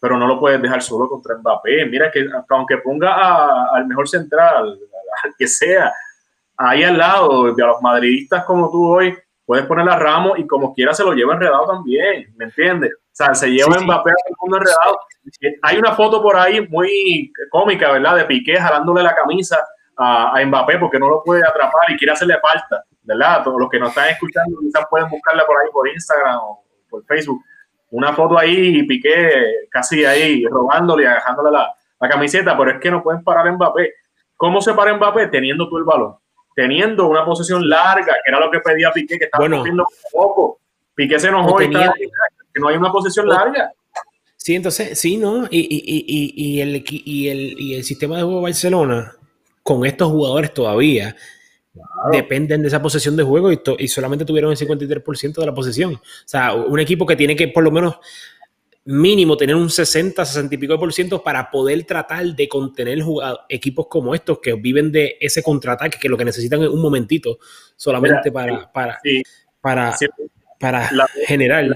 pero 0.00 0.16
no 0.16 0.26
lo 0.26 0.40
puedes 0.40 0.62
dejar 0.62 0.80
solo 0.80 1.06
contra 1.10 1.36
Mbappé. 1.36 1.84
Mira 1.84 2.10
que 2.10 2.26
aunque 2.48 2.78
ponga 2.78 3.70
al 3.70 3.86
mejor 3.86 4.08
central, 4.08 4.78
al 5.22 5.34
que 5.36 5.46
sea, 5.46 5.92
ahí 6.56 6.84
al 6.84 6.96
lado 6.96 7.52
de 7.52 7.66
los 7.66 7.82
madridistas 7.82 8.46
como 8.46 8.70
tú 8.70 8.82
hoy, 8.88 9.14
puedes 9.44 9.66
poner 9.66 9.86
a 9.90 9.98
Ramos 9.98 10.38
y 10.38 10.46
como 10.46 10.72
quiera 10.72 10.94
se 10.94 11.04
lo 11.04 11.12
lleva 11.12 11.34
enredado 11.34 11.66
también, 11.66 12.32
¿me 12.36 12.46
entiendes? 12.46 12.92
O 12.94 13.10
sea, 13.12 13.34
se 13.34 13.50
lleva 13.50 13.78
Mbappé 13.78 14.10
a 14.10 14.14
todo 14.14 14.28
el 14.30 14.36
mundo 14.40 14.56
enredado. 14.56 14.98
Hay 15.62 15.76
una 15.76 15.94
foto 15.94 16.22
por 16.22 16.34
ahí 16.34 16.66
muy 16.66 17.30
cómica, 17.50 17.92
¿verdad? 17.92 18.16
De 18.16 18.24
Piqué 18.24 18.56
jalándole 18.56 19.02
la 19.02 19.14
camisa 19.14 19.58
a, 19.98 20.34
a, 20.34 20.46
Mbappé 20.46 20.78
porque 20.78 20.98
no 20.98 21.10
lo 21.10 21.22
puede 21.22 21.46
atrapar 21.46 21.90
y 21.90 21.98
quiere 21.98 22.12
hacerle 22.12 22.38
falta, 22.40 22.84
¿verdad? 23.02 23.42
Todos 23.44 23.60
los 23.60 23.68
que 23.68 23.78
nos 23.78 23.90
están 23.90 24.08
escuchando 24.08 24.58
quizás 24.60 24.86
pueden 24.88 25.10
buscarla 25.10 25.44
por 25.44 25.58
ahí 25.60 25.68
por 25.70 25.86
Instagram 25.88 26.38
o 26.40 26.67
por 26.88 27.04
Facebook. 27.04 27.42
Una 27.90 28.12
foto 28.12 28.38
ahí 28.38 28.78
y 28.78 28.82
Piqué 28.84 29.68
casi 29.70 30.04
ahí 30.04 30.44
robándole 30.46 31.04
y 31.04 31.06
dejándole 31.06 31.50
la, 31.50 31.74
la 32.00 32.08
camiseta, 32.08 32.56
pero 32.56 32.72
es 32.72 32.80
que 32.80 32.90
no 32.90 33.02
pueden 33.02 33.24
parar 33.24 33.48
a 33.48 33.52
Mbappé. 33.52 33.94
¿Cómo 34.36 34.60
se 34.60 34.74
para 34.74 34.94
Mbappé? 34.94 35.28
Teniendo 35.28 35.68
tú 35.68 35.78
el 35.78 35.84
balón 35.84 36.16
teniendo 36.58 37.06
una 37.06 37.24
posesión 37.24 37.68
larga, 37.68 38.14
que 38.24 38.30
era 38.32 38.40
lo 38.40 38.50
que 38.50 38.58
pedía 38.58 38.90
Piqué, 38.90 39.16
que 39.16 39.26
estaba 39.26 39.46
bueno, 39.46 39.62
poco. 40.12 40.58
Piqué 40.92 41.16
se 41.20 41.28
enojó 41.28 41.62
y 41.62 41.70
que 41.70 42.60
no 42.60 42.66
hay 42.66 42.76
una 42.76 42.90
posesión 42.90 43.28
larga. 43.28 43.70
Sí, 44.34 44.56
entonces, 44.56 44.98
sí, 44.98 45.18
¿no? 45.18 45.44
Y, 45.52 45.60
y, 45.60 45.84
y, 45.86 46.32
y, 46.34 46.60
el, 46.60 46.84
y, 46.84 47.28
el, 47.28 47.60
y 47.60 47.74
el 47.76 47.84
sistema 47.84 48.16
de 48.16 48.24
juego 48.24 48.38
de 48.38 48.42
Barcelona, 48.46 49.12
con 49.62 49.86
estos 49.86 50.08
jugadores 50.08 50.52
todavía, 50.52 51.14
dependen 52.12 52.62
de 52.62 52.68
esa 52.68 52.80
posesión 52.82 53.16
de 53.16 53.22
juego 53.22 53.52
y, 53.52 53.60
y 53.78 53.88
solamente 53.88 54.24
tuvieron 54.24 54.50
el 54.50 54.56
53% 54.56 55.34
de 55.34 55.46
la 55.46 55.54
posesión. 55.54 55.94
O 55.94 56.00
sea, 56.24 56.54
un 56.54 56.78
equipo 56.78 57.06
que 57.06 57.16
tiene 57.16 57.36
que 57.36 57.48
por 57.48 57.64
lo 57.64 57.70
menos 57.70 57.98
mínimo 58.90 59.36
tener 59.36 59.54
un 59.54 59.68
60, 59.68 60.24
60 60.24 60.54
y 60.54 60.58
pico 60.58 60.78
por 60.78 60.90
ciento 60.94 61.22
para 61.22 61.50
poder 61.50 61.84
tratar 61.84 62.24
de 62.24 62.48
contener 62.48 63.00
equipos 63.50 63.86
como 63.86 64.14
estos 64.14 64.38
que 64.38 64.54
viven 64.54 64.90
de 64.90 65.18
ese 65.20 65.42
contraataque, 65.42 65.98
que 65.98 66.08
lo 66.08 66.16
que 66.16 66.24
necesitan 66.24 66.62
es 66.62 66.68
un 66.68 66.80
momentito 66.80 67.38
solamente 67.76 68.32
para, 68.32 68.72
para, 68.72 68.98
para, 69.60 69.94
para 70.58 70.88
generar. 71.26 71.66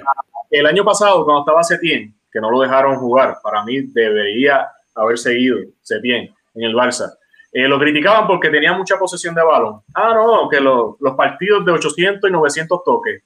el 0.51 0.67
año 0.67 0.85
pasado, 0.85 1.23
cuando 1.27 1.43
estaba 1.43 1.63
Setién, 1.63 2.15
que 2.33 2.41
no 2.41 2.51
lo 2.51 2.61
dejaron 2.61 2.97
jugar, 2.97 3.37
para 3.43 3.63
mí 3.63 3.83
debería 3.83 4.69
haber 4.95 5.19
seguido 5.19 5.59
Setién 5.83 6.35
en 6.55 6.63
el 6.63 6.75
Barça. 6.75 7.13
Eh, 7.53 7.69
lo 7.69 7.79
criticaban 7.79 8.27
porque 8.27 8.49
tenía 8.49 8.73
mucha 8.73 8.99
posesión 8.99 9.35
de 9.35 9.43
balón. 9.43 9.83
Ah, 9.95 10.15
no, 10.15 10.49
que 10.49 10.59
los 10.59 10.97
partidos 11.17 11.65
de 11.67 11.73
800 11.73 12.31
y 12.31 12.33
900 12.33 12.83
toques, 12.83 13.23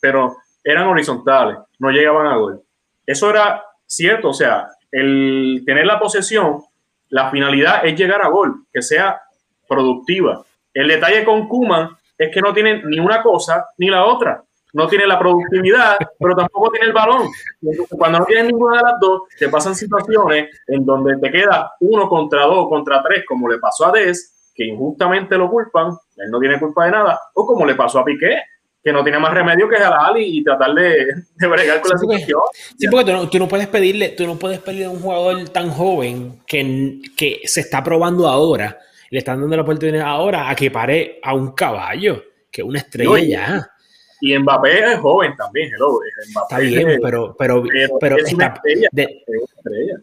pero 0.00 0.36
eran 0.62 0.86
horizontales, 0.86 1.58
no 1.80 1.90
llegaban 1.90 2.28
a 2.28 2.36
gol. 2.36 2.62
Eso 3.04 3.30
era 3.30 3.64
cierto, 3.84 4.30
o 4.30 4.34
sea, 4.34 4.68
el 4.92 5.62
tener 5.66 5.86
la 5.86 5.98
posesión, 5.98 6.62
la 7.08 7.30
finalidad 7.30 7.84
es 7.84 7.98
llegar 7.98 8.22
a 8.22 8.28
gol, 8.28 8.64
que 8.72 8.82
sea 8.82 9.20
productiva. 9.68 10.44
El 10.72 10.88
detalle 10.88 11.24
con 11.24 11.48
Kuman 11.48 11.90
es 12.16 12.32
que 12.32 12.40
no 12.40 12.52
tiene 12.52 12.82
ni 12.84 12.98
una 12.98 13.22
cosa 13.22 13.66
ni 13.78 13.88
la 13.88 14.04
otra. 14.04 14.42
No 14.76 14.86
tiene 14.86 15.06
la 15.06 15.18
productividad, 15.18 15.96
pero 16.18 16.36
tampoco 16.36 16.70
tiene 16.70 16.88
el 16.88 16.92
balón. 16.92 17.28
cuando 17.98 18.18
no 18.18 18.24
tienes 18.26 18.48
ninguna 18.48 18.76
de 18.76 18.82
las 18.82 19.00
dos, 19.00 19.22
te 19.38 19.48
pasan 19.48 19.74
situaciones 19.74 20.50
en 20.66 20.84
donde 20.84 21.16
te 21.16 21.30
queda 21.30 21.72
uno 21.80 22.06
contra 22.10 22.42
dos, 22.42 22.68
contra 22.68 23.02
tres, 23.02 23.24
como 23.26 23.48
le 23.48 23.58
pasó 23.58 23.86
a 23.86 23.92
Des, 23.92 24.52
que 24.54 24.66
injustamente 24.66 25.38
lo 25.38 25.48
culpan, 25.50 25.96
él 26.18 26.30
no 26.30 26.38
tiene 26.38 26.60
culpa 26.60 26.84
de 26.84 26.90
nada, 26.90 27.18
o 27.32 27.46
como 27.46 27.64
le 27.64 27.74
pasó 27.74 28.00
a 28.00 28.04
Piqué, 28.04 28.38
que 28.84 28.92
no 28.92 29.02
tiene 29.02 29.18
más 29.18 29.32
remedio 29.32 29.66
que 29.66 29.76
jalar 29.76 30.12
y, 30.18 30.44
tratar 30.44 30.74
de, 30.74 31.06
de 31.36 31.46
bregar 31.48 31.80
con 31.80 31.92
la 31.92 31.98
situación. 31.98 32.40
Sí, 32.78 32.86
porque 32.90 33.28
tú 33.30 33.38
no, 33.38 33.48
puedes 33.48 33.68
pedirle, 33.68 34.10
tú 34.10 34.26
no 34.26 34.36
puedes 34.36 34.58
pedirle 34.58 34.84
a 34.84 34.90
un 34.90 35.00
jugador 35.00 35.48
tan 35.48 35.70
joven 35.70 36.42
que, 36.46 37.00
que 37.16 37.40
se 37.44 37.62
está 37.62 37.82
probando 37.82 38.28
ahora, 38.28 38.78
le 39.08 39.20
están 39.20 39.40
dando 39.40 39.56
la 39.56 39.62
oportunidad 39.62 40.06
ahora 40.06 40.50
a 40.50 40.54
que 40.54 40.70
pare 40.70 41.18
a 41.22 41.34
un 41.34 41.52
caballo, 41.52 42.22
que 42.52 42.60
es 42.60 42.68
una 42.68 42.80
estrella 42.80 43.18
ya. 43.20 43.70
Y 44.20 44.38
Mbappé 44.38 44.92
es 44.92 44.98
joven 44.98 45.36
también, 45.36 45.70
hello. 45.74 45.98
está 46.42 46.58
bien, 46.58 46.98
pero, 47.02 47.34
pero, 47.38 47.64
pero, 48.00 48.16
es 48.16 48.32
una 48.32 48.46
estrella, 48.46 48.88
de, 48.92 49.24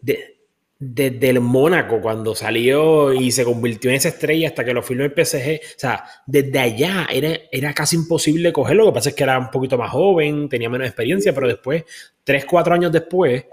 De, 0.02 0.34
desde 0.78 1.30
el 1.30 1.40
Mónaco 1.40 2.00
cuando 2.00 2.34
salió 2.34 3.12
y 3.12 3.30
se 3.30 3.44
convirtió 3.44 3.90
en 3.90 3.96
esa 3.96 4.08
estrella 4.08 4.48
hasta 4.48 4.64
que 4.64 4.74
lo 4.74 4.82
firmó 4.82 5.04
el 5.04 5.12
PSG. 5.12 5.60
O 5.76 5.78
sea, 5.78 6.04
desde 6.26 6.58
allá 6.58 7.06
era, 7.10 7.30
era 7.50 7.72
casi 7.72 7.96
imposible 7.96 8.52
cogerlo. 8.52 8.84
Lo 8.84 8.90
que 8.92 8.96
pasa 8.96 9.08
es 9.10 9.14
que 9.14 9.22
era 9.24 9.38
un 9.38 9.50
poquito 9.50 9.78
más 9.78 9.90
joven, 9.90 10.48
tenía 10.48 10.68
menos 10.68 10.86
experiencia, 10.86 11.34
pero 11.34 11.48
después, 11.48 11.84
tres, 12.22 12.44
cuatro 12.44 12.74
años 12.74 12.92
después, 12.92 13.44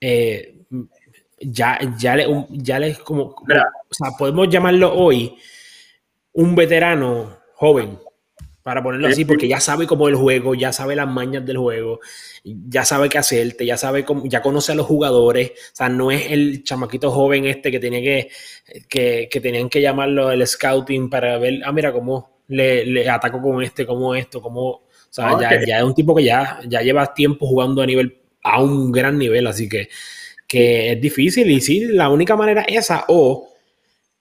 eh, 0.00 0.54
ya, 1.40 1.78
ya, 1.96 2.16
le, 2.16 2.26
ya 2.50 2.78
le 2.78 2.94
como, 2.96 3.22
o 3.24 3.94
sea, 3.94 4.10
podemos 4.18 4.48
llamarlo 4.48 4.92
hoy 4.94 5.36
un 6.32 6.54
veterano 6.54 7.38
joven, 7.54 7.98
para 8.62 8.82
ponerlo 8.82 9.08
así, 9.08 9.24
porque 9.24 9.48
ya 9.48 9.60
sabe 9.60 9.86
cómo 9.86 10.08
el 10.08 10.14
juego, 10.14 10.54
ya 10.54 10.72
sabe 10.72 10.94
las 10.94 11.08
mañas 11.08 11.44
del 11.46 11.56
juego, 11.56 12.00
ya 12.44 12.84
sabe 12.84 13.08
qué 13.08 13.18
hacerte, 13.18 13.64
ya 13.64 13.76
sabe 13.76 14.04
cómo, 14.04 14.24
ya 14.26 14.42
conoce 14.42 14.72
a 14.72 14.74
los 14.74 14.86
jugadores, 14.86 15.52
o 15.72 15.76
sea, 15.76 15.88
no 15.88 16.10
es 16.10 16.30
el 16.30 16.64
chamaquito 16.64 17.10
joven 17.10 17.46
este 17.46 17.70
que 17.70 17.80
tenía 17.80 18.00
que, 18.00 19.28
que, 19.30 19.40
tenían 19.40 19.68
que 19.68 19.80
llamarlo 19.80 20.30
el 20.30 20.46
scouting 20.46 21.08
para 21.08 21.38
ver, 21.38 21.60
ah, 21.64 21.72
mira 21.72 21.92
cómo 21.92 22.42
le, 22.48 22.84
le 22.84 23.08
ataco 23.08 23.40
con 23.40 23.62
este, 23.62 23.86
cómo 23.86 24.14
esto, 24.14 24.42
cómo, 24.42 24.68
o 24.68 24.82
sea, 25.08 25.40
ya, 25.40 25.64
ya, 25.66 25.78
es 25.78 25.84
un 25.84 25.94
tipo 25.94 26.14
que 26.14 26.24
ya, 26.24 26.60
ya 26.66 26.82
lleva 26.82 27.14
tiempo 27.14 27.46
jugando 27.46 27.80
a 27.80 27.86
nivel 27.86 28.18
a 28.42 28.62
un 28.62 28.90
gran 28.92 29.18
nivel, 29.18 29.46
así 29.46 29.68
que, 29.68 29.88
que 30.46 30.92
es 30.92 31.00
difícil. 31.00 31.50
Y 31.50 31.60
sí, 31.60 31.84
la 31.86 32.08
única 32.08 32.36
manera 32.36 32.62
esa, 32.62 33.04
o 33.08 33.47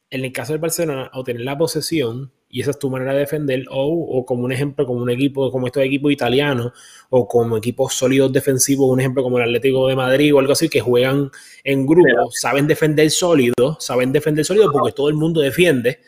en 0.09 0.23
el 0.23 0.31
caso 0.31 0.53
del 0.53 0.61
Barcelona, 0.61 1.11
o 1.13 1.23
tener 1.23 1.41
la 1.41 1.57
posesión, 1.57 2.31
y 2.49 2.61
esa 2.61 2.71
es 2.71 2.79
tu 2.79 2.89
manera 2.89 3.13
de 3.13 3.19
defender, 3.19 3.65
o, 3.69 4.25
como 4.25 4.45
un 4.45 4.51
ejemplo, 4.51 4.85
como 4.85 5.01
un 5.01 5.09
equipo, 5.09 5.51
como 5.51 5.67
estos 5.67 5.83
equipos 5.83 6.11
italianos, 6.11 6.71
o 7.09 7.27
como 7.27 7.57
equipos 7.57 7.93
sólidos 7.93 8.31
defensivos, 8.31 8.89
un 8.89 9.01
ejemplo 9.01 9.21
como 9.21 9.37
el 9.37 9.43
Atlético 9.43 9.87
de 9.87 9.95
Madrid 9.95 10.33
o 10.33 10.39
algo 10.39 10.53
así, 10.53 10.69
que 10.69 10.79
juegan 10.79 11.29
en 11.63 11.85
grupo, 11.85 12.31
saben 12.31 12.67
defender 12.67 13.11
sólido, 13.11 13.77
saben 13.79 14.13
defender 14.13 14.45
sólido 14.45 14.71
porque 14.71 14.93
todo 14.93 15.09
el 15.09 15.15
mundo 15.15 15.41
defiende. 15.41 15.99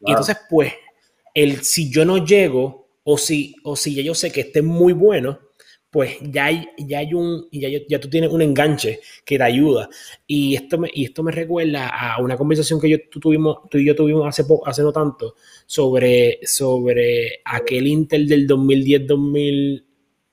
Y 0.00 0.10
entonces, 0.10 0.38
pues, 0.50 0.72
el, 1.32 1.62
si 1.62 1.90
yo 1.90 2.04
no 2.04 2.24
llego, 2.24 2.88
o 3.04 3.16
si, 3.16 3.54
o 3.62 3.76
si 3.76 3.94
ya 3.94 4.02
yo 4.02 4.14
sé 4.14 4.32
que 4.32 4.40
esté 4.40 4.62
muy 4.62 4.92
bueno, 4.92 5.38
pues 5.90 6.18
ya 6.20 6.46
hay, 6.46 6.68
ya 6.78 6.98
hay 6.98 7.14
un, 7.14 7.48
ya, 7.50 7.68
ya, 7.88 8.00
tú 8.00 8.10
tienes 8.10 8.30
un 8.30 8.42
enganche 8.42 9.00
que 9.24 9.38
te 9.38 9.44
ayuda. 9.44 9.88
Y 10.26 10.54
esto 10.54 10.78
me, 10.78 10.90
y 10.92 11.04
esto 11.04 11.22
me 11.22 11.32
recuerda 11.32 11.88
a 11.88 12.20
una 12.20 12.36
conversación 12.36 12.80
que 12.80 12.90
yo, 12.90 12.98
tú, 13.10 13.20
tuvimos, 13.20 13.58
tú 13.70 13.78
y 13.78 13.86
yo 13.86 13.94
tuvimos 13.94 14.26
hace, 14.26 14.44
hace 14.66 14.82
no 14.82 14.92
tanto 14.92 15.36
sobre, 15.64 16.40
sobre 16.42 17.40
aquel 17.44 17.86
Intel 17.86 18.28
del 18.28 18.46
2010, 18.46 19.06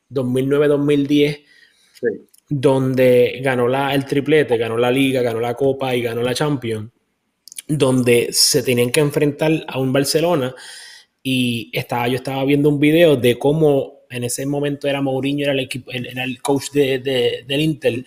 2009, 0.09 0.67
2010, 0.67 1.39
donde 2.49 3.39
ganó 3.43 3.67
la, 3.67 3.95
el 3.95 4.05
triplete, 4.05 4.57
ganó 4.57 4.77
la 4.77 4.91
liga, 4.91 5.21
ganó 5.21 5.39
la 5.39 5.55
copa 5.55 5.95
y 5.95 6.01
ganó 6.01 6.21
la 6.21 6.33
Champions, 6.33 6.91
donde 7.67 8.29
se 8.31 8.63
tenían 8.63 8.91
que 8.91 8.99
enfrentar 8.99 9.63
a 9.67 9.79
un 9.79 9.93
Barcelona 9.93 10.53
y 11.23 11.71
estaba, 11.73 12.07
yo 12.09 12.15
estaba 12.15 12.43
viendo 12.43 12.67
un 12.69 12.79
video 12.79 13.15
de 13.15 13.39
cómo 13.39 14.02
en 14.13 14.23
ese 14.23 14.45
momento 14.45 14.87
era 14.87 15.01
Mourinho, 15.01 15.43
era 15.43 15.53
el, 15.53 15.59
equipo, 15.59 15.91
era 15.91 16.23
el 16.23 16.41
coach 16.41 16.71
de, 16.71 17.43
del 17.47 17.61
Intel, 17.61 18.05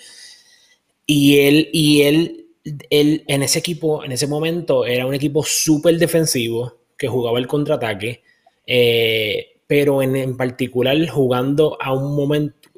y 1.06 1.38
él, 1.38 1.68
y 1.72 2.02
él, 2.02 2.46
él, 2.90 3.24
en 3.28 3.42
ese 3.42 3.58
equipo, 3.58 4.04
en 4.04 4.12
ese 4.12 4.26
momento, 4.26 4.84
era 4.86 5.06
un 5.06 5.14
equipo 5.14 5.44
súper 5.44 5.98
defensivo 5.98 6.74
que 6.96 7.08
jugaba 7.08 7.38
el 7.38 7.46
contraataque, 7.46 8.22
eh, 8.66 9.58
pero 9.66 10.02
en, 10.02 10.16
en, 10.16 10.36
particular 10.36 10.96
jugando 11.08 11.76
a 11.80 11.92
un 11.92 12.14
momento, 12.16 12.70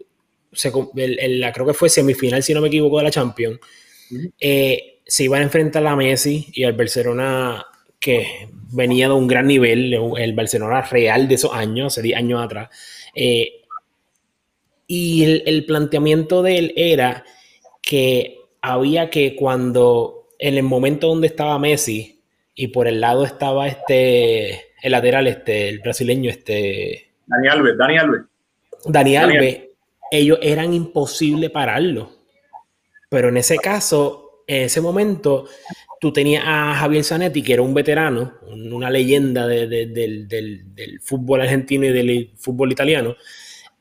se, 0.53 0.73
el, 0.97 1.45
creo 1.53 1.67
que 1.67 1.75
fue 1.75 1.88
semifinal, 1.88 2.43
si 2.43 2.55
no 2.55 2.61
me 2.61 2.69
equivoco, 2.69 2.99
de 2.99 3.05
la 3.05 3.11
Champions, 3.11 3.59
eh, 4.41 5.01
se 5.07 5.25
iban 5.25 5.41
a 5.41 5.45
enfrentar 5.45 5.87
a 5.87 5.97
Messi 5.97 6.49
y 6.53 6.64
al 6.64 6.75
Barcelona 6.75 7.64
que 7.99 8.49
venía 8.71 9.09
de 9.09 9.14
un 9.14 9.27
gran 9.27 9.47
nivel, 9.47 9.95
el 10.17 10.33
Barcelona 10.35 10.83
real 10.83 11.27
de 11.29 11.35
esos 11.35 11.53
años, 11.53 12.01
10 12.01 12.17
años 12.17 12.43
atrás. 12.43 12.69
Eh, 13.14 13.62
y 14.87 15.42
el, 15.44 15.66
planteamiento 15.66 16.42
de 16.42 16.59
él 16.59 16.73
era 16.77 17.25
que 17.83 18.38
había 18.62 19.11
que 19.11 19.37
cuando, 19.37 20.29
en 20.38 20.57
el 20.57 20.62
momento 20.62 21.09
donde 21.09 21.27
estaba 21.27 21.59
Messi 21.59 22.23
y 22.55 22.68
por 22.68 22.88
el 22.88 23.01
lado 23.01 23.25
estaba 23.25 23.68
este, 23.68 24.73
el 24.83 24.92
lateral, 24.92 25.27
este, 25.27 25.68
el 25.68 25.81
brasileño, 25.81 26.31
este... 26.31 27.11
Dani 27.27 27.49
Alves, 27.49 27.77
Dani 27.77 27.99
Alves. 27.99 28.21
Dani 28.87 29.16
Alves, 29.16 29.61
ellos 30.11 30.38
eran 30.40 30.73
imposible 30.73 31.51
pararlo. 31.51 32.11
Pero 33.11 33.29
en 33.29 33.37
ese 33.37 33.57
caso, 33.57 34.42
en 34.47 34.64
ese 34.64 34.81
momento, 34.81 35.47
tú 36.00 36.12
tenías 36.12 36.42
a 36.46 36.74
Javier 36.74 37.04
Zanetti, 37.04 37.42
que 37.42 37.54
era 37.54 37.62
un 37.62 37.74
veterano, 37.74 38.34
una 38.50 38.90
leyenda 38.90 39.46
del, 39.46 41.00
fútbol 41.02 41.40
argentino 41.40 41.87
y 41.87 41.92
del 41.92 42.32
fútbol 42.37 42.72
italiano, 42.72 43.16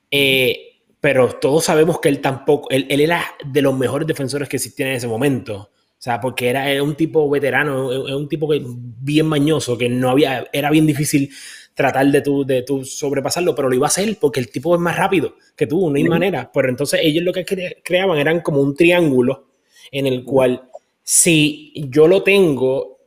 eh, 0.09 0.81
pero 0.99 1.29
todos 1.33 1.65
sabemos 1.65 1.99
que 1.99 2.09
él 2.09 2.19
tampoco, 2.19 2.69
él, 2.69 2.87
era 2.89 3.23
de 3.45 3.61
los 3.61 3.77
mejores 3.77 4.07
defensores 4.07 4.49
que 4.49 4.57
existían 4.57 4.89
en 4.89 4.95
ese 4.95 5.07
momento. 5.07 5.69
O 5.99 6.01
sea, 6.01 6.19
porque 6.19 6.49
era, 6.49 6.83
un 6.83 6.95
tipo 6.95 7.27
veterano, 7.29 7.89
un 7.89 8.29
tipo 8.29 8.47
que, 8.49 8.61
bien 8.63 9.25
mañoso, 9.25 9.77
que 9.77 9.89
no 9.89 10.09
había, 10.09 10.47
era 10.53 10.69
bien 10.69 10.85
difícil 10.85 11.29
tratar 11.73 12.07
de 12.07 12.21
tu, 12.21 12.45
de 12.45 12.63
tu 12.63 12.83
sobrepasarlo, 12.83 13.53
pero 13.53 13.69
lo 13.69 13.75
iba 13.75 13.85
a 13.85 13.89
hacer 13.89 14.17
porque 14.19 14.39
el 14.39 14.49
tipo 14.49 14.75
es 14.75 14.81
más 14.81 14.95
rápido 14.95 15.35
que 15.55 15.67
tú, 15.67 15.89
no 15.89 15.95
hay 15.95 16.03
manera. 16.03 16.51
Pero 16.53 16.69
entonces 16.69 16.99
ellos 17.03 17.23
lo 17.23 17.33
que 17.33 17.45
creaban 17.83 18.17
eran 18.17 18.41
como 18.41 18.61
un 18.61 18.75
triángulo 18.75 19.47
en 19.91 20.07
el 20.07 20.23
cual 20.23 20.69
si 21.09 21.71
yo 21.87 22.05
lo 22.05 22.21
tengo, 22.21 22.99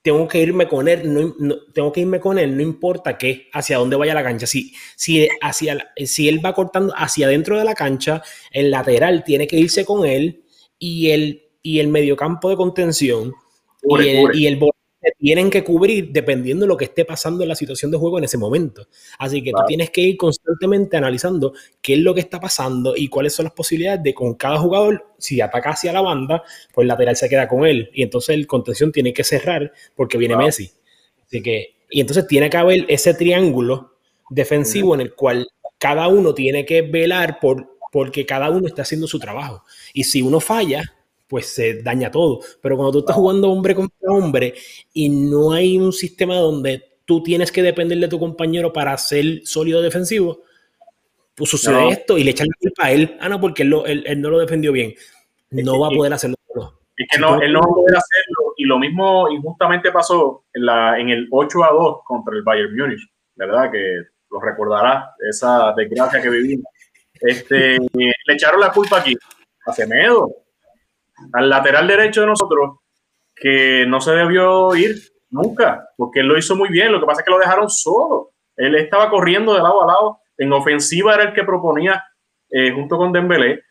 tengo 0.00 0.26
que 0.26 0.40
irme 0.40 0.66
con 0.66 0.88
él, 0.88 1.12
no, 1.12 1.56
tengo 1.74 1.92
que 1.92 2.00
irme 2.00 2.18
con 2.18 2.38
él, 2.38 2.56
no 2.56 2.62
importa 2.62 3.18
qué, 3.18 3.50
hacia 3.52 3.76
dónde 3.76 3.96
vaya 3.96 4.14
la 4.14 4.22
cancha. 4.22 4.46
Si, 4.46 4.72
si, 4.96 5.28
hacia, 5.42 5.92
si 6.06 6.30
él 6.30 6.42
va 6.42 6.54
cortando 6.54 6.94
hacia 6.96 7.26
adentro 7.26 7.58
de 7.58 7.64
la 7.66 7.74
cancha, 7.74 8.22
el 8.50 8.70
lateral 8.70 9.22
tiene 9.22 9.46
que 9.46 9.58
irse 9.58 9.84
con 9.84 10.06
él 10.06 10.44
y 10.78 11.10
el, 11.10 11.50
y 11.60 11.80
el 11.80 11.88
mediocampo 11.88 12.48
de 12.48 12.56
contención 12.56 13.34
y, 13.82 14.08
el, 14.08 14.34
y 14.34 14.46
el 14.46 14.58
tienen 15.18 15.50
que 15.50 15.64
cubrir 15.64 16.10
dependiendo 16.10 16.64
de 16.64 16.68
lo 16.68 16.76
que 16.76 16.86
esté 16.86 17.04
pasando 17.04 17.42
en 17.42 17.48
la 17.48 17.54
situación 17.54 17.90
de 17.90 17.98
juego 17.98 18.18
en 18.18 18.24
ese 18.24 18.38
momento. 18.38 18.88
Así 19.18 19.42
que 19.42 19.50
tú 19.50 19.62
tienes 19.66 19.90
que 19.90 20.00
ir 20.00 20.16
constantemente 20.16 20.96
analizando 20.96 21.52
qué 21.80 21.94
es 21.94 22.00
lo 22.00 22.14
que 22.14 22.20
está 22.20 22.40
pasando 22.40 22.94
y 22.96 23.08
cuáles 23.08 23.34
son 23.34 23.44
las 23.44 23.52
posibilidades 23.52 24.02
de 24.02 24.14
con 24.14 24.34
cada 24.34 24.58
jugador, 24.58 25.06
si 25.18 25.40
ataca 25.40 25.70
hacia 25.70 25.92
la 25.92 26.00
banda, 26.00 26.42
pues 26.72 26.84
el 26.84 26.88
lateral 26.88 27.16
se 27.16 27.28
queda 27.28 27.48
con 27.48 27.66
él 27.66 27.90
y 27.92 28.02
entonces 28.02 28.34
el 28.34 28.46
contención 28.46 28.92
tiene 28.92 29.12
que 29.12 29.24
cerrar 29.24 29.72
porque 29.94 30.18
viene 30.18 30.36
Messi. 30.36 30.70
Así 31.26 31.42
que, 31.42 31.76
y 31.90 32.00
entonces 32.00 32.26
tiene 32.26 32.50
que 32.50 32.56
haber 32.56 32.84
ese 32.88 33.14
triángulo 33.14 33.94
defensivo 34.30 34.94
en 34.94 35.00
el 35.00 35.14
cual 35.14 35.48
cada 35.78 36.08
uno 36.08 36.34
tiene 36.34 36.64
que 36.64 36.82
velar 36.82 37.38
por 37.40 37.74
porque 37.92 38.26
cada 38.26 38.50
uno 38.50 38.66
está 38.66 38.82
haciendo 38.82 39.06
su 39.06 39.20
trabajo. 39.20 39.62
Y 39.92 40.02
si 40.02 40.20
uno 40.20 40.40
falla, 40.40 40.82
pues 41.28 41.46
se 41.54 41.82
daña 41.82 42.10
todo. 42.10 42.40
Pero 42.60 42.76
cuando 42.76 42.92
tú 42.92 42.98
estás 43.00 43.16
jugando 43.16 43.50
hombre 43.50 43.74
contra 43.74 44.10
hombre 44.10 44.54
y 44.92 45.08
no 45.08 45.52
hay 45.52 45.78
un 45.78 45.92
sistema 45.92 46.36
donde 46.36 46.98
tú 47.04 47.22
tienes 47.22 47.52
que 47.52 47.62
depender 47.62 47.98
de 47.98 48.08
tu 48.08 48.18
compañero 48.18 48.72
para 48.72 48.96
ser 48.98 49.40
sólido 49.44 49.82
defensivo, 49.82 50.42
pues 51.34 51.50
sucede 51.50 51.88
esto 51.88 52.16
y 52.16 52.24
le 52.24 52.30
echan 52.30 52.46
la 52.46 52.56
culpa 52.60 52.86
a 52.86 52.92
él. 52.92 53.16
Ah, 53.20 53.28
no, 53.28 53.40
porque 53.40 53.62
él, 53.62 53.70
no 53.70 54.30
lo 54.30 54.38
defendió 54.38 54.72
bien. 54.72 54.94
No 55.50 55.80
va 55.80 55.88
a 55.88 55.90
poder 55.90 56.12
hacerlo. 56.12 56.36
Es 56.96 57.08
que 57.10 57.18
no, 57.18 57.40
él 57.42 57.52
no 57.52 57.60
va 57.60 57.66
a 57.66 57.74
poder 57.74 57.96
hacerlo. 57.96 58.54
Y 58.56 58.64
lo 58.64 58.78
mismo 58.78 59.28
injustamente 59.28 59.90
pasó 59.90 60.44
en, 60.52 60.66
la, 60.66 60.98
en 60.98 61.08
el 61.08 61.26
8 61.30 61.64
a 61.64 61.72
2 61.72 61.96
contra 62.04 62.36
el 62.36 62.42
Bayern 62.42 62.76
Múnich. 62.76 63.00
¿Verdad? 63.34 63.70
Que 63.72 64.02
lo 64.30 64.40
recordará, 64.40 65.12
esa 65.28 65.72
desgracia 65.76 66.22
que 66.22 66.30
vivimos. 66.30 66.66
Este, 67.20 67.78
le 67.94 68.34
echaron 68.34 68.60
la 68.60 68.70
culpa 68.70 68.98
aquí 68.98 69.16
a 69.66 69.72
Semedo 69.72 70.43
al 71.32 71.48
lateral 71.48 71.86
derecho 71.86 72.22
de 72.22 72.26
nosotros 72.28 72.78
que 73.34 73.84
no 73.86 74.00
se 74.00 74.12
debió 74.12 74.74
ir 74.76 74.96
nunca, 75.30 75.88
porque 75.96 76.20
él 76.20 76.26
lo 76.26 76.38
hizo 76.38 76.54
muy 76.56 76.68
bien. 76.68 76.92
Lo 76.92 77.00
que 77.00 77.06
pasa 77.06 77.20
es 77.20 77.24
que 77.24 77.30
lo 77.30 77.38
dejaron 77.38 77.68
solo. 77.68 78.30
Él 78.56 78.74
estaba 78.76 79.10
corriendo 79.10 79.54
de 79.54 79.62
lado 79.62 79.82
a 79.82 79.86
lado. 79.86 80.18
En 80.36 80.52
ofensiva 80.52 81.14
era 81.14 81.24
el 81.24 81.32
que 81.34 81.44
proponía 81.44 82.02
eh, 82.50 82.70
junto 82.72 82.96
con 82.96 83.12
Dembélé 83.12 83.62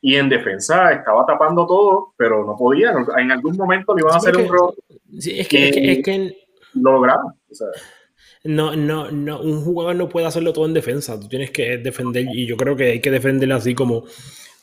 y 0.00 0.16
en 0.16 0.28
defensa 0.28 0.92
estaba 0.92 1.24
tapando 1.24 1.66
todo, 1.66 2.14
pero 2.16 2.44
no 2.44 2.56
podía. 2.56 2.92
En 3.18 3.30
algún 3.30 3.56
momento 3.56 3.94
le 3.94 4.00
iban 4.00 4.14
a 4.14 4.16
hacer 4.16 4.36
un 4.36 4.48
rol. 4.48 4.74
es 5.16 5.48
que, 5.48 5.68
es 5.68 6.04
que, 6.04 6.36
lo 6.74 6.92
lograron. 6.92 7.32
no, 8.44 8.74
no, 8.74 9.10
no, 9.10 9.40
un 9.40 9.62
jugador 9.62 9.94
no 9.94 10.08
puede 10.08 10.26
hacerlo 10.26 10.52
todo 10.52 10.66
en 10.66 10.74
defensa. 10.74 11.18
Tú 11.20 11.28
tienes 11.28 11.50
que 11.50 11.78
defender, 11.78 12.26
y 12.32 12.46
yo 12.46 12.56
creo 12.56 12.74
que 12.74 12.92
hay 12.92 13.00
que 13.00 13.10
defenderlo 13.10 13.54
así 13.54 13.74
como 13.74 14.04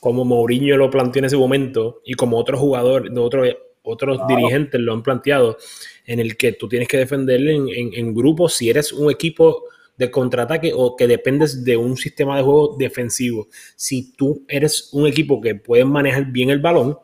como 0.00 0.24
Mourinho 0.24 0.76
lo 0.76 0.90
planteó 0.90 1.20
en 1.20 1.26
ese 1.26 1.36
momento 1.36 2.00
y 2.04 2.14
como 2.14 2.38
otros 2.38 2.58
jugadores, 2.58 3.12
otros, 3.16 3.48
otros 3.82 4.20
dirigentes 4.26 4.80
lo 4.80 4.94
han 4.94 5.02
planteado, 5.02 5.58
en 6.06 6.18
el 6.18 6.36
que 6.36 6.52
tú 6.52 6.68
tienes 6.68 6.88
que 6.88 6.96
defender 6.96 7.40
en, 7.46 7.68
en, 7.68 8.14
grupos 8.14 8.54
si 8.54 8.70
eres 8.70 8.92
un 8.92 9.10
equipo 9.10 9.64
de 9.96 10.10
contraataque 10.10 10.72
o 10.74 10.96
que 10.96 11.06
dependes 11.06 11.62
de 11.62 11.76
un 11.76 11.98
sistema 11.98 12.36
de 12.36 12.42
juego 12.42 12.76
defensivo. 12.78 13.48
Si 13.76 14.12
tú 14.12 14.44
eres 14.48 14.88
un 14.92 15.06
equipo 15.06 15.40
que 15.40 15.54
puede 15.54 15.84
manejar 15.84 16.32
bien 16.32 16.48
el 16.48 16.60
balón, 16.60 16.98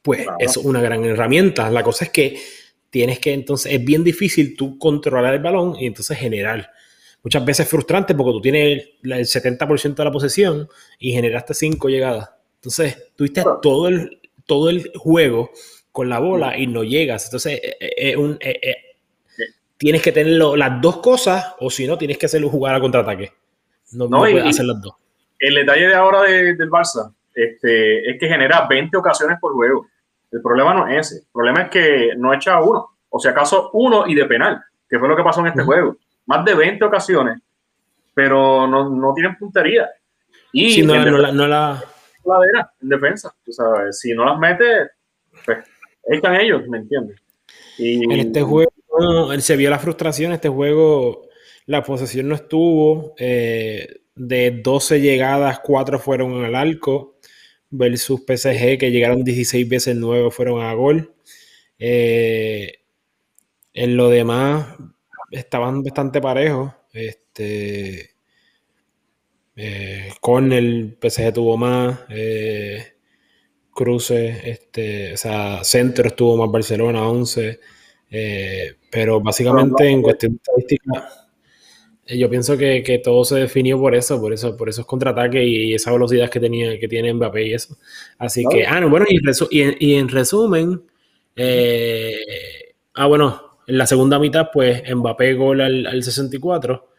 pues 0.00 0.20
eso 0.38 0.60
es 0.60 0.66
una 0.66 0.80
gran 0.80 1.04
herramienta. 1.04 1.68
La 1.70 1.82
cosa 1.82 2.04
es 2.04 2.10
que 2.12 2.38
tienes 2.90 3.18
que 3.18 3.32
entonces, 3.32 3.72
es 3.72 3.84
bien 3.84 4.04
difícil 4.04 4.56
tú 4.56 4.78
controlar 4.78 5.34
el 5.34 5.42
balón 5.42 5.74
y 5.80 5.86
entonces 5.86 6.16
generar 6.16 6.70
muchas 7.24 7.44
veces 7.44 7.68
frustrante 7.68 8.14
porque 8.14 8.32
tú 8.32 8.40
tienes 8.40 8.90
el 9.02 9.10
70% 9.10 9.94
de 9.94 10.04
la 10.04 10.12
posesión 10.12 10.68
y 10.98 11.12
generaste 11.12 11.54
5 11.54 11.88
llegadas. 11.88 12.30
Entonces, 12.56 13.12
tuviste 13.16 13.42
todo 13.62 13.88
el, 13.88 14.20
todo 14.46 14.68
el 14.68 14.92
juego 14.94 15.50
con 15.90 16.08
la 16.08 16.18
bola 16.18 16.56
y 16.56 16.66
no 16.66 16.84
llegas. 16.84 17.24
Entonces, 17.24 17.60
eh, 17.62 17.76
eh, 17.80 18.38
eh, 18.40 18.76
tienes 19.78 20.02
que 20.02 20.12
tener 20.12 20.34
las 20.34 20.80
dos 20.80 20.98
cosas 20.98 21.54
o 21.60 21.70
si 21.70 21.86
no, 21.86 21.96
tienes 21.96 22.18
que 22.18 22.26
hacerlo 22.26 22.50
jugar 22.50 22.74
a 22.74 22.80
contraataque. 22.80 23.32
No, 23.92 24.06
no, 24.08 24.18
puedes 24.18 24.44
hacer 24.44 24.66
las 24.66 24.80
dos. 24.80 24.94
El 25.38 25.54
detalle 25.54 25.88
de 25.88 25.94
ahora 25.94 26.22
del 26.22 26.70
Barça 26.70 27.12
este, 27.34 28.10
es 28.10 28.18
que 28.18 28.28
genera 28.28 28.66
20 28.68 28.96
ocasiones 28.96 29.38
por 29.40 29.52
juego. 29.52 29.86
El 30.30 30.42
problema 30.42 30.74
no 30.74 30.88
es 30.88 31.06
ese. 31.06 31.20
El 31.20 31.32
problema 31.32 31.62
es 31.62 31.70
que 31.70 32.10
no 32.16 32.34
echa 32.34 32.60
uno. 32.60 32.90
O 33.08 33.18
si 33.18 33.28
acaso 33.28 33.70
uno 33.72 34.06
y 34.06 34.14
de 34.14 34.24
penal, 34.26 34.60
que 34.88 34.98
fue 34.98 35.08
lo 35.08 35.16
que 35.16 35.22
pasó 35.22 35.40
en 35.40 35.46
este 35.46 35.62
juego 35.62 35.96
más 36.26 36.44
de 36.44 36.54
20 36.54 36.84
ocasiones, 36.84 37.40
pero 38.14 38.66
no, 38.66 38.88
no 38.88 39.14
tienen 39.14 39.36
puntería. 39.36 39.88
Y 40.52 40.70
sí, 40.70 40.82
no, 40.82 40.94
en 40.94 41.10
no, 41.10 41.18
la, 41.18 41.32
no 41.32 41.46
la... 41.46 41.84
en 42.80 42.88
defensa, 42.88 43.34
tú 43.44 43.52
sabes, 43.52 43.98
si 43.98 44.14
no 44.14 44.24
las 44.24 44.38
mete, 44.38 44.90
pues 45.44 45.58
están 46.04 46.40
ellos, 46.40 46.66
¿me 46.68 46.78
entiendes? 46.78 47.20
Y... 47.78 48.04
En 48.04 48.28
este 48.28 48.42
juego 48.42 48.70
se 49.38 49.56
vio 49.56 49.70
la 49.70 49.78
frustración, 49.78 50.32
este 50.32 50.48
juego 50.48 51.28
la 51.66 51.82
posesión 51.82 52.28
no 52.28 52.34
estuvo, 52.34 53.14
eh, 53.18 54.02
de 54.14 54.50
12 54.62 55.00
llegadas, 55.00 55.60
4 55.60 55.98
fueron 55.98 56.44
al 56.44 56.54
arco, 56.54 57.18
versus 57.70 58.20
PSG 58.20 58.78
que 58.78 58.90
llegaron 58.90 59.24
16 59.24 59.68
veces, 59.68 59.96
9 59.96 60.30
fueron 60.30 60.62
a 60.62 60.72
gol. 60.74 61.14
Eh, 61.78 62.80
en 63.72 63.96
lo 63.96 64.08
demás 64.08 64.76
estaban 65.30 65.82
bastante 65.82 66.20
parejos. 66.20 66.72
Este, 66.92 68.14
eh, 69.56 70.12
el 70.52 70.96
PSG 71.00 71.32
tuvo 71.32 71.56
más. 71.56 72.00
Eh, 72.08 72.94
cruces, 73.72 74.40
este, 74.44 75.14
o 75.14 75.16
sea, 75.16 75.64
centro 75.64 76.06
estuvo 76.08 76.36
más 76.36 76.50
Barcelona, 76.50 77.08
11. 77.08 77.60
Eh, 78.10 78.74
pero 78.90 79.20
básicamente 79.20 79.88
en 79.88 80.02
cuestión 80.02 80.32
de 80.32 80.36
estadística, 80.36 81.08
eh, 82.06 82.18
yo 82.18 82.30
pienso 82.30 82.56
que, 82.56 83.00
todo 83.02 83.24
se 83.24 83.36
definió 83.36 83.78
por 83.78 83.94
eso, 83.94 84.20
por 84.20 84.32
eso, 84.32 84.56
por 84.56 84.68
esos 84.68 84.86
contraataques 84.86 85.42
y, 85.44 85.74
esa 85.74 85.90
velocidad 85.92 86.30
que 86.30 86.38
tenía, 86.40 86.78
que 86.78 86.88
tiene 86.88 87.12
Mbappé 87.12 87.48
y 87.48 87.54
eso. 87.54 87.76
Así 88.18 88.44
que, 88.48 88.66
ah, 88.66 88.80
no, 88.80 88.88
bueno, 88.90 89.06
y, 89.08 89.92
en, 89.94 90.08
resumen, 90.08 90.82
ah, 92.94 93.06
bueno, 93.06 93.43
en 93.66 93.78
la 93.78 93.86
segunda 93.86 94.18
mitad, 94.18 94.48
pues 94.52 94.82
Mbappé 94.94 95.34
gol 95.34 95.60
al, 95.60 95.86
al 95.86 96.02
64 96.02 96.94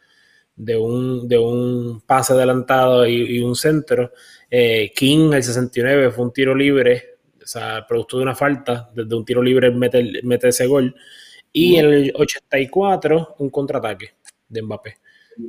de 0.56 0.78
un, 0.78 1.28
de 1.28 1.38
un 1.38 2.02
pase 2.06 2.34
adelantado 2.34 3.06
y, 3.06 3.40
un 3.40 3.56
centro. 3.56 4.12
Eh, 4.50 4.92
King, 4.96 5.34
el 5.34 5.44
69, 5.44 6.12
fue 6.12 6.26
un 6.26 6.34
tiro 6.34 6.56
libre, 6.56 7.18
o 7.44 7.48
sea, 7.48 7.86
producto 7.88 8.18
de 8.18 8.24
una 8.24 8.36
falta, 8.36 8.90
desde 8.94 9.16
un 9.16 9.26
tiro 9.26 9.44
libre 9.44 9.72
mete, 9.72 10.22
mete 10.24 10.50
ese 10.50 10.68
gol. 10.68 10.96
Y 11.52 11.78
en 11.78 11.86
el 11.86 12.14
84, 12.16 13.36
un 13.40 13.50
contraataque 13.50 14.16
de 14.48 14.62
Mbappé. 14.62 14.98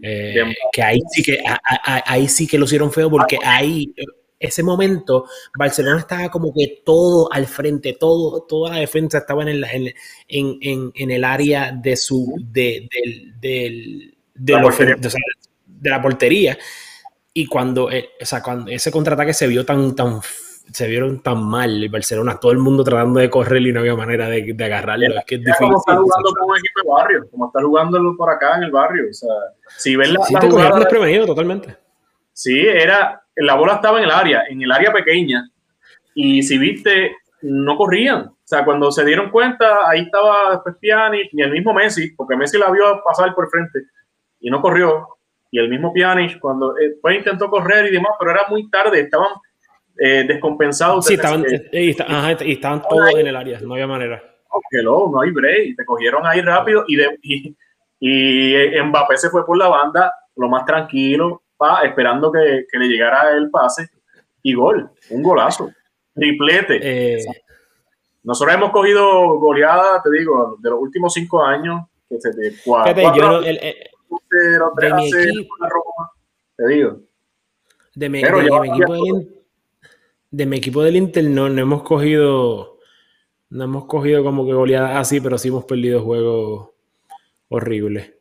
Eh, 0.03 0.35
que 0.73 0.83
ahí 0.83 1.01
sí 1.09 1.23
que, 1.23 1.39
ahí 1.85 2.27
sí 2.27 2.49
que 2.49 2.59
lo 2.59 2.65
hicieron 2.65 2.91
feo 2.91 3.09
porque 3.09 3.39
ahí 3.45 3.95
ese 4.39 4.63
momento 4.63 5.27
Barcelona 5.59 6.01
estaba 6.01 6.29
como 6.29 6.53
que 6.53 6.83
todo 6.85 7.33
al 7.33 7.47
frente, 7.47 7.97
todo, 7.99 8.43
toda 8.43 8.73
la 8.73 8.81
defensa 8.81 9.19
estaba 9.19 9.43
en 9.43 9.49
el, 9.49 9.65
en, 10.29 10.59
en, 10.61 10.93
en 10.95 11.11
el 11.11 11.25
área 11.25 11.73
de 11.73 11.97
su 11.97 12.35
de, 12.39 12.89
del, 12.93 13.35
de, 14.35 14.53
la 14.53 14.61
de, 15.67 15.91
la 15.91 16.03
portería. 16.03 16.59
Y 17.33 17.47
cuando, 17.47 17.91
eh, 17.91 18.11
o 18.21 18.25
sea, 18.25 18.43
cuando 18.43 18.71
ese 18.71 18.91
contraataque 18.91 19.35
se 19.35 19.47
vio 19.47 19.65
tan, 19.65 19.95
tan, 19.95 20.21
se 20.73 20.87
vieron 20.87 21.23
tan 21.23 21.45
mal, 21.45 21.83
el 21.83 21.89
Barcelona, 21.89 22.39
todo 22.41 22.53
el 22.53 22.59
mundo 22.59 22.83
tratando 22.83 23.21
de 23.21 23.31
correr 23.31 23.63
y 23.63 23.73
no 23.73 23.81
había 23.81 23.95
manera 23.95 24.29
de, 24.29 24.55
de 24.55 24.65
agarrarlo. 24.65 25.19
Es 25.19 25.25
que 25.27 25.35
es 25.37 25.41
difícil. 25.43 25.67
Como 25.67 25.79
estar 25.79 25.97
jugando 25.97 26.33
con 26.33 26.51
un 26.51 26.57
equipo 26.57 26.81
de 26.83 26.89
barrio, 26.89 27.31
como 27.31 27.47
estar 27.47 27.63
jugándolo 27.63 28.17
por 28.17 28.31
acá 28.31 28.57
en 28.57 28.63
el 28.65 28.71
barrio. 28.71 29.05
O 29.11 29.13
sea, 29.13 29.35
si 29.77 29.97
ves 29.97 30.11
la, 30.13 30.25
sí, 30.25 30.35
te 30.35 30.51
jugada, 30.51 30.79
desprevenido 30.79 31.27
totalmente. 31.27 31.77
Sí, 32.33 32.59
era, 32.59 33.23
la 33.37 33.55
bola 33.55 33.75
estaba 33.75 33.99
en 33.99 34.05
el 34.05 34.11
área, 34.11 34.45
en 34.49 34.63
el 34.63 34.73
área 34.73 34.93
pequeña. 34.93 35.49
Y 36.15 36.43
si 36.43 36.59
viste, 36.59 37.17
no 37.43 37.77
corrían. 37.77 38.27
O 38.27 38.49
sea, 38.49 38.65
cuando 38.65 38.91
se 38.91 39.05
dieron 39.05 39.31
cuenta, 39.31 39.89
ahí 39.89 40.03
estaba 40.03 40.53
después 40.53 40.77
Piani 40.81 41.29
y 41.33 41.43
el 41.43 41.51
mismo 41.51 41.75
Messi, 41.75 42.13
porque 42.13 42.37
Messi 42.37 42.59
la 42.59 42.71
vio 42.71 43.03
pasar 43.05 43.35
por 43.35 43.51
frente 43.51 43.81
y 44.41 44.51
no 44.51 44.61
corrió. 44.61 45.09
Y 45.51 45.59
el 45.59 45.69
mismo 45.69 45.93
Pjanic, 45.93 46.39
cuando 46.39 46.75
después 46.75 47.15
eh, 47.15 47.19
intentó 47.19 47.49
correr 47.49 47.87
y 47.87 47.93
demás, 47.93 48.13
pero 48.19 48.33
era 48.33 48.43
muy 48.49 48.69
tarde, 48.69 49.01
estaban 49.01 49.31
eh, 49.99 50.25
descompensados. 50.27 51.07
Sí, 51.07 51.15
estaban, 51.15 51.45
y, 51.73 52.53
estaban 52.53 52.83
todos 52.83 53.15
en 53.15 53.27
el 53.27 53.37
área, 53.37 53.61
no 53.61 53.75
había 53.75 53.87
manera. 53.87 54.23
no, 54.85 55.11
no 55.11 55.21
hay 55.21 55.31
break, 55.31 55.77
te 55.77 55.85
cogieron 55.85 56.27
ahí 56.27 56.41
rápido 56.41 56.85
y, 56.87 56.97
de, 56.97 57.19
y, 57.23 57.57
y, 58.01 58.83
Mbappé 58.83 59.17
se 59.17 59.31
fue 59.31 59.47
por 59.47 59.57
la 59.57 59.69
banda 59.69 60.13
lo 60.37 60.49
más 60.49 60.65
tranquilo, 60.65 61.43
pa, 61.57 61.83
esperando 61.85 62.31
que, 62.31 62.67
que, 62.71 62.79
le 62.79 62.87
llegara 62.87 63.33
el 63.37 63.51
pase 63.51 63.89
y 64.43 64.55
gol, 64.55 64.91
un 65.11 65.23
golazo, 65.23 65.71
triplete. 66.15 66.81
Eh, 66.83 67.25
Nosotros 68.23 68.55
hemos 68.55 68.71
cogido 68.71 69.39
goleadas, 69.39 70.03
te 70.03 70.11
digo, 70.11 70.57
de 70.61 70.71
los 70.71 70.81
últimos 70.81 71.13
cinco 71.13 71.43
años. 71.43 71.83
Que 72.09 72.21
se 72.21 72.33
te, 72.33 72.55
cuatro, 72.65 73.17
yo, 73.17 73.41
el, 73.41 73.59
de 74.81 74.95
mi 74.95 75.09
equipo, 75.09 75.55
te 76.57 76.69
digo. 76.69 77.01
De 77.95 78.09
mi, 78.09 78.19
equipo 78.21 78.93
del, 78.93 79.45
de 80.31 80.47
mi 80.47 80.57
equipo 80.59 80.83
del 80.83 80.97
Inter 80.97 81.25
no, 81.25 81.47
hemos 81.47 81.83
cogido 81.83 82.79
no 83.49 83.65
hemos 83.65 83.87
cogido 83.87 84.23
como 84.23 84.45
que 84.45 84.53
goleadas 84.53 84.97
así, 84.97 85.21
pero 85.21 85.39
sí 85.39 85.49
hemos 85.49 85.65
perdido 85.65 86.03
juegos 86.03 86.71
horribles. 87.49 88.16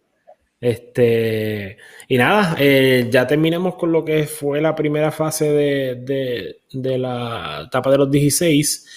Este, 0.59 1.77
y 2.07 2.17
nada, 2.17 2.55
eh, 2.59 3.07
ya 3.11 3.27
terminamos 3.27 3.75
con 3.75 3.91
lo 3.91 4.03
que 4.05 4.25
fue 4.25 4.61
la 4.61 4.73
primera 4.73 5.11
fase 5.11 5.51
de, 5.51 6.55
de, 6.71 6.97
la 6.97 7.65
etapa 7.67 7.91
de 7.91 7.97
los 7.97 8.09
16. 8.09 8.87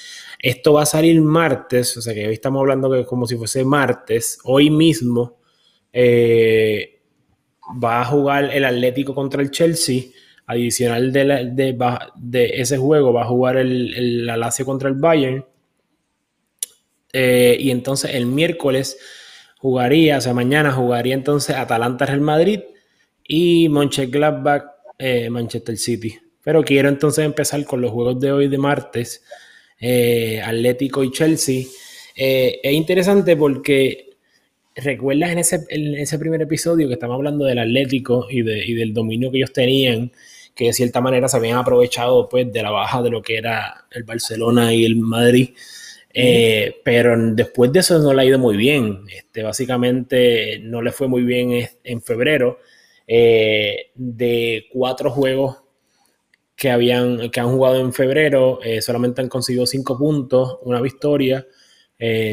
Esto 0.40 0.72
va 0.74 0.82
a 0.82 0.86
salir 0.86 1.20
martes, 1.20 1.96
o 1.96 2.00
sea 2.00 2.14
que 2.14 2.26
hoy 2.28 2.34
estamos 2.34 2.60
hablando 2.60 2.90
que 2.90 3.04
como 3.04 3.26
si 3.26 3.36
fuese 3.36 3.64
martes, 3.64 4.38
hoy 4.44 4.70
mismo 4.70 5.38
eh, 5.92 7.00
va 7.82 8.00
a 8.02 8.04
jugar 8.04 8.50
el 8.54 8.64
Atlético 8.64 9.14
contra 9.14 9.42
el 9.42 9.50
Chelsea. 9.50 10.04
Adicional 10.46 11.12
de, 11.12 11.74
de, 12.16 12.46
ese 12.54 12.78
juego 12.78 13.12
va 13.12 13.22
a 13.24 13.26
jugar 13.26 13.58
el, 13.58 14.26
el 14.26 14.64
contra 14.64 14.88
el 14.88 14.94
Bayern. 14.94 15.44
Eh, 17.12 17.56
y 17.60 17.70
entonces 17.70 18.14
el 18.14 18.24
miércoles 18.24 18.98
jugaría, 19.58 20.18
o 20.18 20.20
sea, 20.20 20.34
mañana 20.34 20.72
jugaría 20.72 21.14
entonces 21.14 21.56
Atalanta 21.56 22.06
Real 22.06 22.20
Madrid 22.20 22.60
y 23.26 23.68
Mönchengladbach 23.68 24.64
eh, 24.98 25.30
Manchester 25.30 25.76
City. 25.76 26.18
Pero 26.42 26.64
quiero 26.64 26.88
entonces 26.88 27.24
empezar 27.24 27.64
con 27.64 27.80
los 27.80 27.90
juegos 27.90 28.18
de 28.20 28.32
hoy 28.32 28.48
de 28.48 28.58
martes, 28.58 29.22
Atlético 30.44 31.04
y 31.04 31.12
Chelsea. 31.12 31.64
es 32.16 32.72
interesante 32.72 33.36
porque 33.36 34.08
¿Recuerdas 34.80 35.32
en 35.32 35.38
ese, 35.38 35.64
en 35.70 35.96
ese 35.96 36.20
primer 36.20 36.40
episodio 36.40 36.86
que 36.86 36.94
estamos 36.94 37.16
hablando 37.16 37.44
del 37.44 37.58
Atlético 37.58 38.28
y, 38.30 38.42
del 38.42 38.94
dominio 38.94 39.28
que 39.32 39.38
ellos 39.38 39.52
tenían, 39.52 40.12
que 40.54 40.66
de 40.66 40.72
cierta 40.72 41.00
manera 41.00 41.26
se 41.26 41.36
habían 41.36 41.58
aprovechado 41.58 42.28
pues, 42.28 42.52
de 42.52 42.62
la 42.62 42.70
baja 42.70 43.02
de 43.02 43.10
lo 43.10 43.20
que 43.20 43.38
era 43.38 43.86
el 43.90 44.04
Barcelona 44.04 44.72
y 44.72 44.84
el 44.84 44.94
Madrid? 44.94 45.50
Eh, 46.12 46.80
pero 46.84 47.14
después 47.34 47.72
de 47.72 47.80
eso 47.80 47.98
no 47.98 48.12
le 48.12 48.22
ha 48.22 48.24
ido 48.24 48.38
muy 48.38 48.56
bien. 48.56 49.04
Este, 49.14 49.42
básicamente 49.42 50.58
no 50.60 50.82
le 50.82 50.92
fue 50.92 51.08
muy 51.08 51.22
bien 51.22 51.68
en 51.84 52.02
febrero. 52.02 52.58
Eh, 53.06 53.90
de 53.94 54.66
cuatro 54.72 55.10
juegos 55.10 55.58
que, 56.56 56.70
habían, 56.70 57.30
que 57.30 57.40
han 57.40 57.50
jugado 57.50 57.80
en 57.80 57.92
febrero, 57.92 58.60
eh, 58.62 58.82
solamente 58.82 59.20
han 59.20 59.28
conseguido 59.28 59.66
cinco 59.66 59.96
puntos, 59.96 60.58
una 60.62 60.80
victoria 60.80 61.46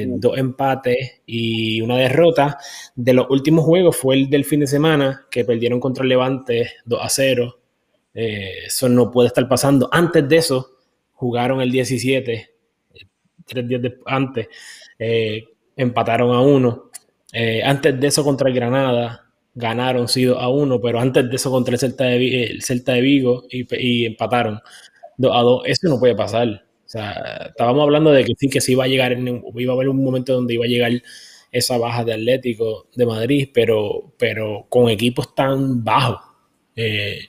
dos 0.08 0.38
empates 0.38 1.22
y 1.26 1.82
una 1.82 1.98
derrota. 1.98 2.58
De 2.96 3.14
los 3.14 3.28
últimos 3.30 3.66
juegos 3.66 3.98
fue 3.98 4.16
el 4.16 4.30
del 4.30 4.46
fin 4.46 4.60
de 4.60 4.68
semana, 4.68 5.26
que 5.30 5.44
perdieron 5.44 5.80
contra 5.80 6.04
el 6.04 6.10
Levante 6.10 6.72
2 6.86 7.00
a 7.02 7.10
0. 7.10 7.60
Eh, 8.14 8.66
eso 8.68 8.88
no 8.90 9.12
puede 9.12 9.28
estar 9.28 9.48
pasando. 9.48 9.90
Antes 9.92 10.28
de 10.28 10.38
eso, 10.38 10.78
jugaron 11.14 11.62
el 11.62 11.72
17, 11.72 12.50
tres 13.46 13.68
días 13.68 13.82
antes, 14.06 14.48
eh, 15.00 15.44
empataron 15.76 16.36
a 16.36 16.42
1. 16.42 16.92
antes 17.64 18.00
de 18.00 18.08
eso, 18.08 18.24
contra 18.24 18.50
el 18.50 18.56
Granada, 18.56 19.26
ganaron 19.56 20.08
sido 20.08 20.40
a 20.40 20.50
1, 20.50 20.82
pero 20.82 21.00
antes 21.00 21.30
de 21.30 21.36
eso, 21.36 21.50
contra 21.50 21.74
el 21.74 21.80
Celta 21.80 22.04
de, 22.04 22.44
el 22.44 22.62
Celta 22.62 22.94
de 22.94 23.02
Vigo 23.02 23.46
y, 23.50 24.06
empataron 24.06 24.60
2 25.18 25.32
a 25.34 25.42
2. 25.42 25.62
Eso 25.66 25.88
no 25.90 26.00
puede 26.00 26.16
pasar. 26.16 26.48
O 26.48 26.90
sea, 26.90 27.48
estábamos 27.50 27.84
hablando 27.84 28.12
de 28.12 28.26
que 28.26 28.34
sí, 28.38 28.50
que 28.50 28.62
sí 28.62 28.74
iba 28.74 28.84
a 28.84 28.88
llegar, 28.88 29.18
iba 29.18 29.74
a 29.74 29.76
haber 29.76 29.90
un 29.90 30.04
momento 30.04 30.34
donde 30.34 30.54
iba 30.54 30.66
a 30.66 30.68
llegar 30.68 30.92
esa 31.52 31.78
baja 31.78 32.04
de 32.04 32.14
Atlético 32.14 32.88
de 32.96 33.06
Madrid, 33.06 33.50
pero, 33.54 34.14
pero 34.18 34.66
con 34.70 34.90
equipos 34.90 35.34
tan 35.34 35.84
bajos. 35.84 36.20
Eh, 36.76 37.20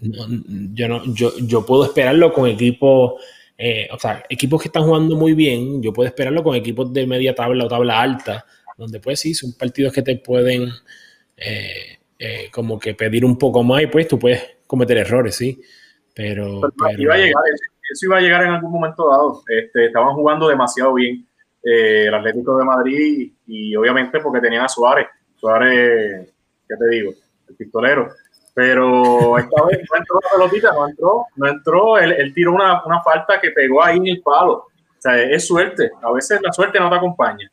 yo, 0.00 0.88
no, 0.88 1.02
yo, 1.14 1.32
yo 1.38 1.64
puedo 1.64 1.84
esperarlo 1.84 2.32
con 2.32 2.48
equipos, 2.48 3.14
eh, 3.58 3.88
o 3.92 3.98
sea, 3.98 4.22
equipos 4.28 4.62
que 4.62 4.68
están 4.68 4.84
jugando 4.84 5.16
muy 5.16 5.34
bien, 5.34 5.82
yo 5.82 5.92
puedo 5.92 6.06
esperarlo 6.06 6.42
con 6.42 6.54
equipos 6.54 6.92
de 6.92 7.06
media 7.06 7.34
tabla 7.34 7.64
o 7.64 7.68
tabla 7.68 8.00
alta, 8.00 8.46
donde 8.76 9.00
pues 9.00 9.20
sí, 9.20 9.34
son 9.34 9.52
partidos 9.58 9.92
que 9.92 10.02
te 10.02 10.16
pueden 10.16 10.70
eh, 11.36 12.50
como 12.52 12.78
que 12.78 12.94
pedir 12.94 13.24
un 13.24 13.36
poco 13.36 13.62
más 13.62 13.82
y 13.82 13.86
pues 13.88 14.08
tú 14.08 14.18
puedes 14.18 14.58
cometer 14.66 14.98
errores, 14.98 15.34
sí. 15.34 15.60
Pero, 16.14 16.60
iba 16.96 17.14
a 17.14 17.18
llegar 17.18 17.44
eso 17.90 18.06
iba 18.06 18.18
a 18.18 18.20
llegar 18.20 18.44
en 18.44 18.50
algún 18.50 18.72
momento 18.72 19.08
dado. 19.08 19.42
Este, 19.48 19.86
estaban 19.86 20.14
jugando 20.14 20.48
demasiado 20.48 20.94
bien 20.94 21.26
eh, 21.62 22.06
el 22.06 22.14
Atlético 22.14 22.58
de 22.58 22.64
Madrid 22.64 23.32
y, 23.46 23.74
obviamente 23.76 24.20
porque 24.20 24.40
tenían 24.40 24.64
a 24.64 24.68
Suárez. 24.68 25.06
Suárez, 25.36 26.32
¿qué 26.68 26.76
te 26.76 26.88
digo? 26.88 27.12
El 27.48 27.56
pistolero. 27.56 28.10
Pero 28.58 29.38
esta 29.38 29.64
vez 29.66 29.78
no 29.88 29.98
entró 29.98 30.18
la 30.20 30.30
pelotita, 30.32 30.72
no 30.72 30.88
entró, 30.88 31.26
no 31.36 31.46
entró, 31.46 31.96
él, 31.96 32.34
tiró 32.34 32.54
una, 32.54 32.84
una, 32.84 33.00
falta 33.04 33.40
que 33.40 33.52
pegó 33.52 33.84
ahí 33.84 33.98
en 33.98 34.08
el 34.08 34.20
palo. 34.20 34.52
O 34.54 34.66
sea, 34.98 35.16
es 35.22 35.46
suerte, 35.46 35.92
a 36.02 36.10
veces 36.10 36.40
la 36.42 36.52
suerte 36.52 36.80
no 36.80 36.90
te 36.90 36.96
acompaña. 36.96 37.48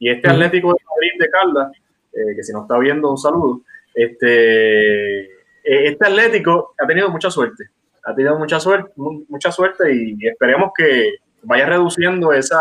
Y 0.00 0.10
este 0.10 0.28
Atlético 0.28 0.72
de 0.72 0.80
Madrid 0.84 1.20
de 1.20 1.30
Caldas, 1.30 1.72
eh, 2.12 2.34
que 2.34 2.42
si 2.42 2.52
no 2.52 2.62
está 2.62 2.76
viendo, 2.76 3.08
un 3.08 3.18
saludo, 3.18 3.60
este, 3.94 5.26
eh, 5.26 5.28
este 5.62 6.04
Atlético 6.04 6.74
ha 6.76 6.88
tenido 6.88 7.08
mucha 7.08 7.30
suerte, 7.30 7.66
ha 8.02 8.12
tenido 8.12 8.36
mucha 8.36 8.58
suerte, 8.58 8.90
mucha 8.96 9.52
suerte 9.52 9.94
y 9.94 10.26
esperemos 10.26 10.72
que 10.76 11.18
vaya 11.44 11.66
reduciendo 11.66 12.32
esa, 12.32 12.60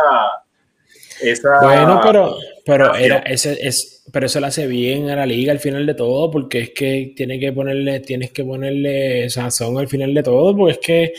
bueno, 1.61 1.99
pero, 2.03 2.38
pero, 2.65 2.95
era, 2.95 3.18
ese, 3.20 3.57
es, 3.61 4.03
pero 4.11 4.26
eso 4.26 4.39
lo 4.39 4.47
hace 4.47 4.68
bien 4.68 5.09
a 5.09 5.15
la 5.15 5.26
liga 5.26 5.51
al 5.51 5.59
final 5.59 5.86
de 5.86 5.93
todo, 5.93 6.30
porque 6.32 6.59
es 6.59 6.70
que 6.72 7.13
tiene 7.15 7.39
que 7.39 7.51
ponerle, 7.51 7.99
tienes 8.01 8.32
que 8.32 8.43
ponerle 8.43 9.30
sazón 9.30 9.78
al 9.78 9.88
final 9.88 10.13
de 10.13 10.24
todo, 10.24 10.55
porque 10.55 10.74
es 10.74 10.80
que 10.80 11.13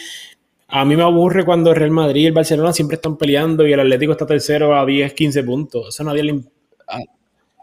a 0.68 0.84
mí 0.84 0.96
me 0.96 1.02
aburre 1.02 1.44
cuando 1.44 1.70
el 1.70 1.76
Real 1.76 1.90
Madrid 1.90 2.22
y 2.22 2.26
el 2.26 2.32
Barcelona 2.32 2.72
siempre 2.72 2.96
están 2.96 3.16
peleando 3.16 3.66
y 3.66 3.72
el 3.72 3.80
Atlético 3.80 4.12
está 4.12 4.26
tercero 4.26 4.78
a 4.78 4.84
10, 4.84 5.14
15 5.14 5.42
puntos. 5.42 5.88
Eso 5.88 6.04
nadie 6.04 6.22
le. 6.22 6.40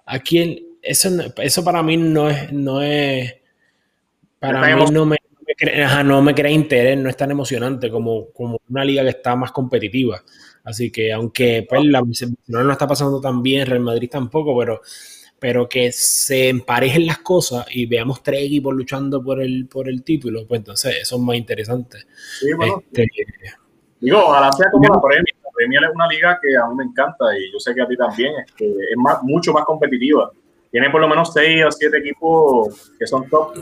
A, 0.05 0.19
quién. 0.19 0.59
Eso, 0.81 1.09
eso 1.38 1.63
para 1.63 1.83
mí 1.83 1.97
no 1.97 2.29
es. 2.29 2.51
No 2.51 2.81
es 2.81 3.36
para 4.39 4.75
mí 4.75 4.91
no 4.91 5.05
me, 5.05 5.17
no 6.03 6.21
me 6.21 6.36
crea 6.36 6.51
interés, 6.51 6.97
no 6.97 7.09
es 7.09 7.17
tan 7.17 7.31
emocionante 7.31 7.89
como, 7.89 8.31
como 8.31 8.59
una 8.69 8.83
liga 8.83 9.03
que 9.03 9.09
está 9.09 9.36
más 9.36 9.51
competitiva. 9.51 10.21
Así 10.66 10.91
que 10.91 11.13
aunque 11.13 11.66
pues, 11.70 11.86
la 11.86 12.03
no 12.47 12.72
está 12.72 12.88
pasando 12.88 13.22
tan 13.22 13.41
bien, 13.41 13.68
Real 13.68 13.82
Madrid 13.82 14.09
tampoco, 14.11 14.57
pero, 14.57 14.82
pero 15.39 15.70
que 15.70 15.91
se 15.91 16.49
emparejen 16.49 17.05
las 17.05 17.20
cosas 17.20 17.66
y 17.70 17.86
veamos 17.86 18.24
tres 18.24 18.43
equipos 18.43 18.74
luchando 18.74 19.24
por 19.24 19.41
el, 19.41 19.68
por 19.68 19.88
el 19.88 20.03
título, 20.03 20.47
pues 20.47 20.59
entonces 20.59 20.97
eso 21.01 21.16
es 21.16 21.22
más 21.22 21.38
interesante. 21.38 21.99
Sí, 22.39 22.51
bueno. 22.53 22.82
Este, 22.91 23.07
digo, 23.99 24.20
ojalá 24.26 24.51
sea 24.51 24.72
como 24.72 24.91
la 24.91 24.99
Premier. 24.99 25.36
La 25.43 25.51
Premier 25.55 25.84
es 25.84 25.89
una 25.93 26.07
liga 26.07 26.39
que 26.41 26.57
a 26.57 26.68
mí 26.68 26.76
me 26.76 26.84
encanta 26.84 27.38
y 27.38 27.51
yo 27.51 27.59
sé 27.59 27.74
que 27.76 27.82
a 27.82 27.88
ti 27.88 27.95
también, 27.95 28.34
es, 28.43 28.51
que 28.53 28.66
es 28.68 28.97
más, 28.97 29.22
mucho 29.22 29.53
más 29.53 29.66
competitiva. 29.66 30.32
Tiene 30.72 30.89
por 30.89 30.99
lo 30.99 31.07
menos 31.07 31.32
seis 31.32 31.63
o 31.63 31.72
siete 31.72 31.99
equipos 31.99 32.91
que 32.97 33.05
son 33.05 33.30
top 33.30 33.55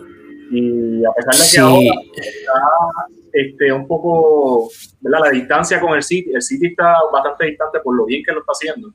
y 0.53 1.03
a 1.03 1.11
pesar 1.11 1.33
de 1.33 1.51
que 1.51 1.59
ahora 1.59 1.95
está 2.13 3.33
este, 3.33 3.73
un 3.73 3.87
poco, 3.87 4.69
¿verdad? 5.01 5.21
La 5.23 5.29
distancia 5.31 5.81
con 5.81 5.93
el 5.95 6.03
City, 6.03 6.31
el 6.31 6.43
City 6.43 6.67
está 6.67 6.95
bastante 7.11 7.45
distante 7.45 7.79
por 7.79 7.95
lo 7.95 8.05
bien 8.05 8.23
que 8.23 8.31
lo 8.31 8.41
está 8.41 8.51
haciendo. 8.51 8.93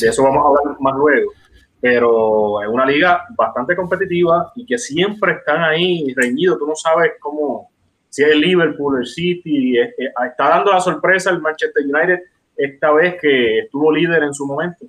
De 0.00 0.08
eso 0.08 0.22
vamos 0.22 0.44
a 0.44 0.48
hablar 0.48 0.80
más 0.80 0.94
luego. 0.96 1.32
Pero 1.80 2.62
es 2.62 2.68
una 2.68 2.86
liga 2.86 3.24
bastante 3.36 3.74
competitiva 3.74 4.52
y 4.54 4.64
que 4.64 4.78
siempre 4.78 5.32
están 5.32 5.64
ahí 5.64 6.14
reñidos. 6.14 6.58
Tú 6.58 6.66
no 6.66 6.76
sabes 6.76 7.12
cómo, 7.18 7.70
si 8.08 8.22
es 8.22 8.30
el 8.30 8.40
Liverpool, 8.40 9.00
el 9.00 9.06
City, 9.06 9.78
está 9.78 10.48
dando 10.48 10.70
la 10.70 10.80
sorpresa 10.80 11.30
el 11.30 11.40
Manchester 11.40 11.82
United 11.84 12.20
esta 12.56 12.92
vez 12.92 13.16
que 13.20 13.58
estuvo 13.58 13.92
líder 13.92 14.22
en 14.22 14.32
su 14.32 14.46
momento. 14.46 14.86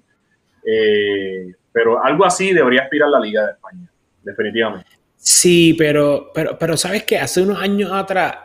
Eh, 0.64 1.52
pero 1.72 2.04
algo 2.04 2.24
así 2.26 2.54
debería 2.54 2.84
aspirar 2.84 3.10
la 3.10 3.20
Liga 3.20 3.46
de 3.46 3.52
España, 3.54 3.90
definitivamente. 4.22 4.95
Sí, 5.28 5.74
pero, 5.74 6.30
pero, 6.36 6.56
pero 6.60 6.78
sabes 6.78 7.04
que 7.04 7.18
hace 7.18 7.42
unos 7.42 7.60
años 7.60 7.92
atrás 7.92 8.36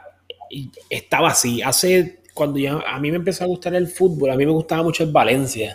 estaba 0.88 1.28
así. 1.28 1.60
Hace, 1.60 2.20
cuando 2.32 2.58
ya 2.58 2.80
a 2.86 2.98
mí 2.98 3.10
me 3.10 3.18
empezó 3.18 3.44
a 3.44 3.48
gustar 3.48 3.74
el 3.74 3.86
fútbol, 3.86 4.30
a 4.30 4.36
mí 4.36 4.46
me 4.46 4.52
gustaba 4.52 4.82
mucho 4.82 5.04
el 5.04 5.12
Valencia. 5.12 5.74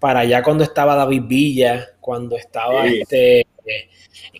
Para 0.00 0.20
allá 0.20 0.42
cuando 0.42 0.64
estaba 0.64 0.94
David 0.94 1.24
Villa, 1.26 1.88
cuando 2.00 2.34
estaba 2.38 2.86
este 2.86 3.46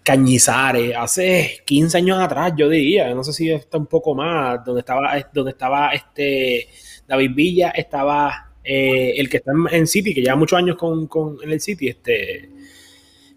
Cañizares, 0.02 0.96
hace 0.96 1.58
15 1.66 1.98
años 1.98 2.18
atrás, 2.18 2.54
yo 2.56 2.70
diría, 2.70 3.12
no 3.14 3.22
sé 3.22 3.34
si 3.34 3.50
está 3.50 3.76
un 3.76 3.86
poco 3.86 4.14
más, 4.14 4.64
donde 4.64 4.80
estaba, 4.80 5.12
donde 5.34 5.50
estaba 5.50 5.90
este 5.90 6.68
David 7.06 7.32
Villa, 7.34 7.68
estaba 7.70 8.54
eh, 8.64 9.12
el 9.18 9.28
que 9.28 9.36
está 9.36 9.52
en 9.72 9.86
City, 9.86 10.14
que 10.14 10.22
lleva 10.22 10.36
muchos 10.36 10.58
años 10.58 10.76
con, 10.78 11.06
con, 11.06 11.36
en 11.42 11.52
el 11.52 11.60
City, 11.60 11.88
este, 11.88 12.48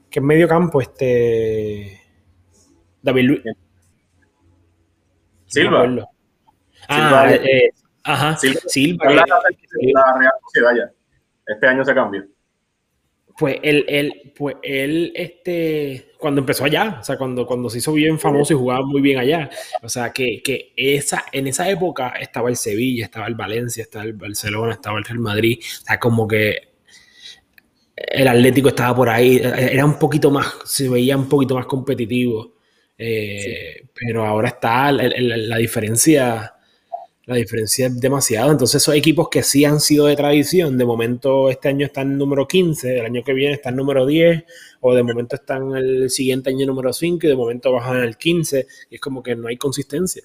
que 0.10 0.20
es 0.20 0.24
medio 0.24 0.48
campo, 0.48 0.80
este 0.80 2.01
David 3.02 3.24
Luis. 3.24 3.42
Silva. 5.46 6.08
ah, 6.88 7.34
eh, 7.34 7.70
ajá. 8.04 8.38
Silva. 8.38 9.14
la, 9.14 9.26
Real 10.18 10.32
Sociedad 10.44 10.76
ya. 10.76 10.92
Este 11.46 11.68
año 11.68 11.84
se 11.84 11.94
cambió. 11.94 12.24
Pues 13.38 13.58
él, 13.64 13.86
él, 13.88 14.34
pues 14.38 14.58
él, 14.62 15.12
este, 15.16 16.12
cuando 16.20 16.42
empezó 16.42 16.66
allá, 16.66 17.00
o 17.02 17.04
sea, 17.04 17.18
cuando, 17.18 17.46
cuando 17.46 17.70
se 17.70 17.80
hizo 17.80 17.94
bien 17.94 18.20
famoso 18.20 18.54
y 18.54 18.58
jugaba 18.58 18.86
muy 18.86 19.02
bien 19.02 19.18
allá, 19.18 19.50
o 19.82 19.90
sea, 19.90 20.12
que, 20.12 20.44
que 20.44 20.74
esa, 20.76 21.26
en 21.32 21.48
esa 21.48 21.68
época 21.70 22.10
estaba 22.20 22.50
el 22.50 22.56
Sevilla, 22.56 23.06
estaba 23.06 23.28
el 23.28 23.36
Valencia, 23.36 23.84
estaba 23.84 24.06
el 24.06 24.14
Barcelona, 24.14 24.74
estaba 24.74 25.00
el 25.00 25.06
Real 25.06 25.20
Madrid, 25.20 25.60
o 25.60 25.86
sea, 25.86 26.00
como 26.00 26.28
que 26.28 26.72
el 27.96 28.28
Atlético 28.28 28.70
estaba 28.70 28.96
por 28.96 29.10
ahí, 29.10 29.42
era 29.44 29.86
un 29.86 29.98
poquito 29.98 30.30
más, 30.30 30.58
se 30.66 30.88
veía 30.90 31.18
un 31.18 31.28
poquito 31.28 31.56
más 31.56 31.66
competitivo. 31.66 32.61
Eh, 33.04 33.88
pero 33.96 34.28
ahora 34.28 34.50
está 34.50 34.92
la, 34.92 35.58
diferencia. 35.58 36.54
La 37.26 37.36
diferencia 37.36 37.88
es 37.88 38.00
demasiado. 38.00 38.52
Entonces, 38.52 38.80
esos 38.80 38.94
equipos 38.94 39.28
que 39.30 39.42
sí 39.42 39.66
han 39.66 39.80
sido 39.80 40.06
de 40.06 40.16
tradición, 40.16 40.78
de 40.78 40.86
momento 40.86 41.50
este 41.50 41.70
año 41.70 41.88
están 41.88 42.16
número 42.16 42.48
15, 42.48 43.00
el 43.00 43.06
año 43.06 43.24
que 43.24 43.34
viene 43.34 43.56
están 43.56 43.76
número 43.76 44.06
10, 44.06 44.44
o 44.82 44.94
de 44.94 45.02
momento 45.02 45.36
están 45.36 45.76
el 45.76 46.12
siguiente 46.12 46.52
año 46.52 46.68
número 46.68 46.94
5 46.94 47.26
y 47.26 47.30
de 47.30 47.36
momento 47.36 47.72
bajan 47.72 47.98
al 47.98 48.18
15. 48.18 48.68
Y 48.92 48.96
es 48.96 49.02
como 49.02 49.24
que 49.24 49.36
no 49.36 49.48
hay 49.48 49.58
consistencia. 49.58 50.22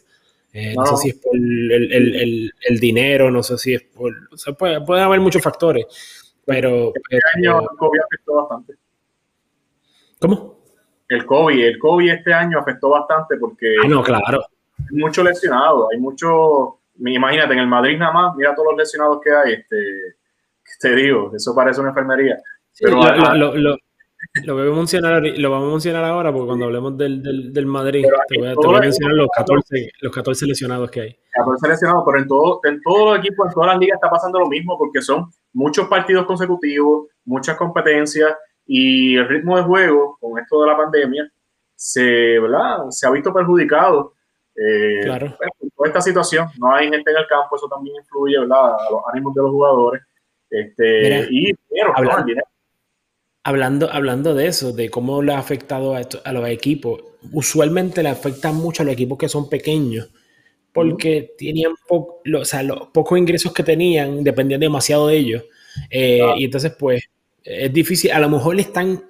Eh, 0.52 0.74
no. 0.74 0.84
sé 0.84 0.96
si 0.96 1.08
es 1.10 1.14
por 1.16 1.34
el, 1.34 2.52
dinero, 2.78 3.30
no 3.30 3.42
sé 3.42 3.56
si 3.56 3.72
es 3.72 3.82
por. 3.84 4.12
O 4.30 4.36
sea, 4.36 4.52
puede, 4.52 4.82
puede 4.82 5.00
haber 5.00 5.20
muchos 5.20 5.42
factores. 5.42 5.86
Pero. 6.44 6.92
Este 6.94 7.18
año 7.36 7.60
el 7.60 7.76
COVID 7.78 8.00
afectó 8.00 8.34
bastante. 8.34 8.74
¿Cómo? 10.18 10.55
El 11.08 11.26
COVID. 11.26 11.64
El 11.64 11.78
COVID 11.78 12.10
este 12.10 12.32
año 12.32 12.58
afectó 12.58 12.90
bastante 12.90 13.36
porque 13.36 13.74
ah, 13.82 13.88
no, 13.88 14.02
claro. 14.02 14.42
hay 14.78 14.96
muchos 14.96 15.24
lesionados, 15.24 15.88
hay 15.92 15.98
muchos, 15.98 16.74
imagínate, 16.98 17.52
en 17.52 17.60
el 17.60 17.68
Madrid 17.68 17.98
nada 17.98 18.12
más, 18.12 18.36
mira 18.36 18.54
todos 18.54 18.68
los 18.72 18.78
lesionados 18.78 19.20
que 19.22 19.30
hay, 19.30 19.52
este, 19.54 19.76
te 20.80 20.94
digo, 20.94 21.32
eso 21.34 21.54
parece 21.54 21.80
una 21.80 21.90
enfermería. 21.90 22.38
Pero 22.78 23.00
lo, 23.34 23.56
lo, 23.56 23.76
lo, 24.44 24.54
voy 24.54 24.68
a 24.68 24.76
mencionar, 24.76 25.22
lo 25.22 25.50
vamos 25.50 25.68
a 25.68 25.72
mencionar 25.72 26.04
ahora 26.04 26.30
porque 26.30 26.46
cuando 26.46 26.66
hablemos 26.66 26.98
del, 26.98 27.22
del, 27.22 27.52
del 27.52 27.66
Madrid 27.66 28.04
te 28.28 28.38
voy, 28.38 28.48
a, 28.48 28.54
te 28.54 28.66
voy, 28.66 28.76
a, 28.76 28.80
mencionar 28.80 29.16
los 29.16 29.28
14, 29.34 29.92
los 30.00 30.12
14 30.12 30.46
lesionados 30.46 30.90
que 30.90 31.00
hay. 31.00 31.18
14 31.32 31.68
lesionados, 31.68 32.02
pero 32.04 32.18
en, 32.18 32.28
todo, 32.28 32.60
en 32.64 32.82
todos 32.82 33.10
los 33.10 33.18
equipos, 33.18 33.46
en 33.46 33.54
todas 33.54 33.68
las 33.68 33.78
ligas 33.78 33.96
está 33.96 34.10
pasando 34.10 34.40
lo 34.40 34.48
mismo 34.48 34.76
porque 34.76 35.00
son 35.00 35.30
muchos 35.54 35.88
partidos 35.88 36.26
consecutivos, 36.26 37.08
muchas 37.24 37.56
competencias 37.56 38.34
y 38.66 39.16
el 39.16 39.28
ritmo 39.28 39.56
de 39.56 39.62
juego 39.62 40.18
con 40.20 40.38
esto 40.38 40.62
de 40.62 40.68
la 40.68 40.76
pandemia 40.76 41.30
se, 41.74 42.38
¿verdad? 42.38 42.90
se 42.90 43.06
ha 43.06 43.10
visto 43.10 43.32
perjudicado 43.32 44.14
eh, 44.56 45.00
claro. 45.04 45.36
por 45.74 45.86
esta 45.86 46.00
situación. 46.00 46.48
No 46.58 46.74
hay 46.74 46.88
gente 46.88 47.10
en 47.10 47.16
el 47.18 47.26
campo, 47.26 47.56
eso 47.56 47.68
también 47.68 47.96
influye 47.96 48.38
¿verdad? 48.38 48.74
a 48.74 48.90
los 48.90 49.00
ánimos 49.12 49.34
de 49.34 49.42
los 49.42 49.50
jugadores. 49.50 50.02
Este, 50.48 51.26
y 51.30 51.52
hablando, 53.42 53.90
hablando, 53.90 54.34
de 54.34 54.46
eso, 54.46 54.72
de 54.72 54.90
cómo 54.90 55.22
le 55.22 55.34
ha 55.34 55.38
afectado 55.38 55.94
a, 55.94 56.00
a 56.24 56.32
los 56.32 56.48
equipos, 56.48 57.02
usualmente 57.32 58.02
le 58.02 58.08
afecta 58.08 58.52
mucho 58.52 58.82
a 58.82 58.86
los 58.86 58.94
equipos 58.94 59.18
que 59.18 59.28
son 59.28 59.48
pequeños 59.48 60.10
porque 60.76 61.34
tenían 61.38 61.72
o 61.88 62.44
sea, 62.44 62.62
los 62.62 62.88
pocos 62.88 63.18
ingresos 63.18 63.50
que 63.54 63.62
tenían 63.62 64.22
dependían 64.22 64.60
demasiado 64.60 65.06
de 65.06 65.16
ellos. 65.16 65.44
Eh, 65.88 66.20
y 66.36 66.44
entonces, 66.44 66.76
pues, 66.78 67.02
es 67.46 67.72
difícil. 67.72 68.10
A 68.10 68.18
lo 68.18 68.28
mejor 68.28 68.56
le 68.56 68.62
están 68.62 69.02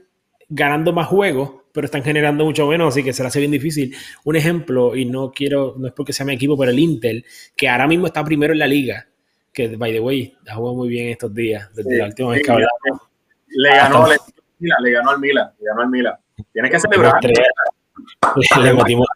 ganando 0.49 0.93
más 0.93 1.07
juegos, 1.09 1.63
pero 1.73 1.87
están 1.87 2.03
generando 2.03 2.45
mucho 2.45 2.67
menos, 2.67 2.89
así 2.89 3.03
que 3.03 3.13
se 3.13 3.23
le 3.23 3.29
hace 3.29 3.41
bien 3.41 3.51
difícil. 3.51 3.95
Un 4.25 4.37
ejemplo, 4.37 4.95
y 4.95 5.05
no 5.05 5.33
quiero, 5.33 5.75
no 5.77 5.89
es 5.89 5.93
porque 5.93 6.13
sea 6.13 6.27
mi 6.27 6.35
equipo, 6.35 6.57
pero 6.57 6.71
el 6.71 6.79
Intel, 6.79 7.25
que 7.57 7.69
ahora 7.69 7.87
mismo 7.87 8.07
está 8.07 8.25
primero 8.25 8.53
en 8.53 8.59
la 8.61 8.67
liga, 8.67 9.07
que 9.53 9.69
by 9.77 9.93
the 9.93 10.01
way, 10.01 10.35
ha 10.49 10.55
jugado 10.55 10.77
muy 10.77 10.89
bien 10.89 11.09
estos 11.09 11.35
días, 11.35 11.69
desde 11.75 11.99
la 11.99 12.07
última 12.07 12.31
vez 12.31 12.43
que 12.43 12.53
hablamos. 12.53 13.03
Le 13.49 13.71
ganó, 13.71 14.07
le, 14.09 14.17
le, 14.59 14.91
ganó 14.91 15.11
al 15.11 15.21
Milan, 15.21 15.51
le 15.59 15.67
ganó 15.67 15.83
al 15.83 15.89
Milan. 15.89 16.15
Tienes 16.53 16.71
que 16.71 16.81
celebrar. 16.81 17.25
Le, 17.25 18.75
metimos, 18.75 19.07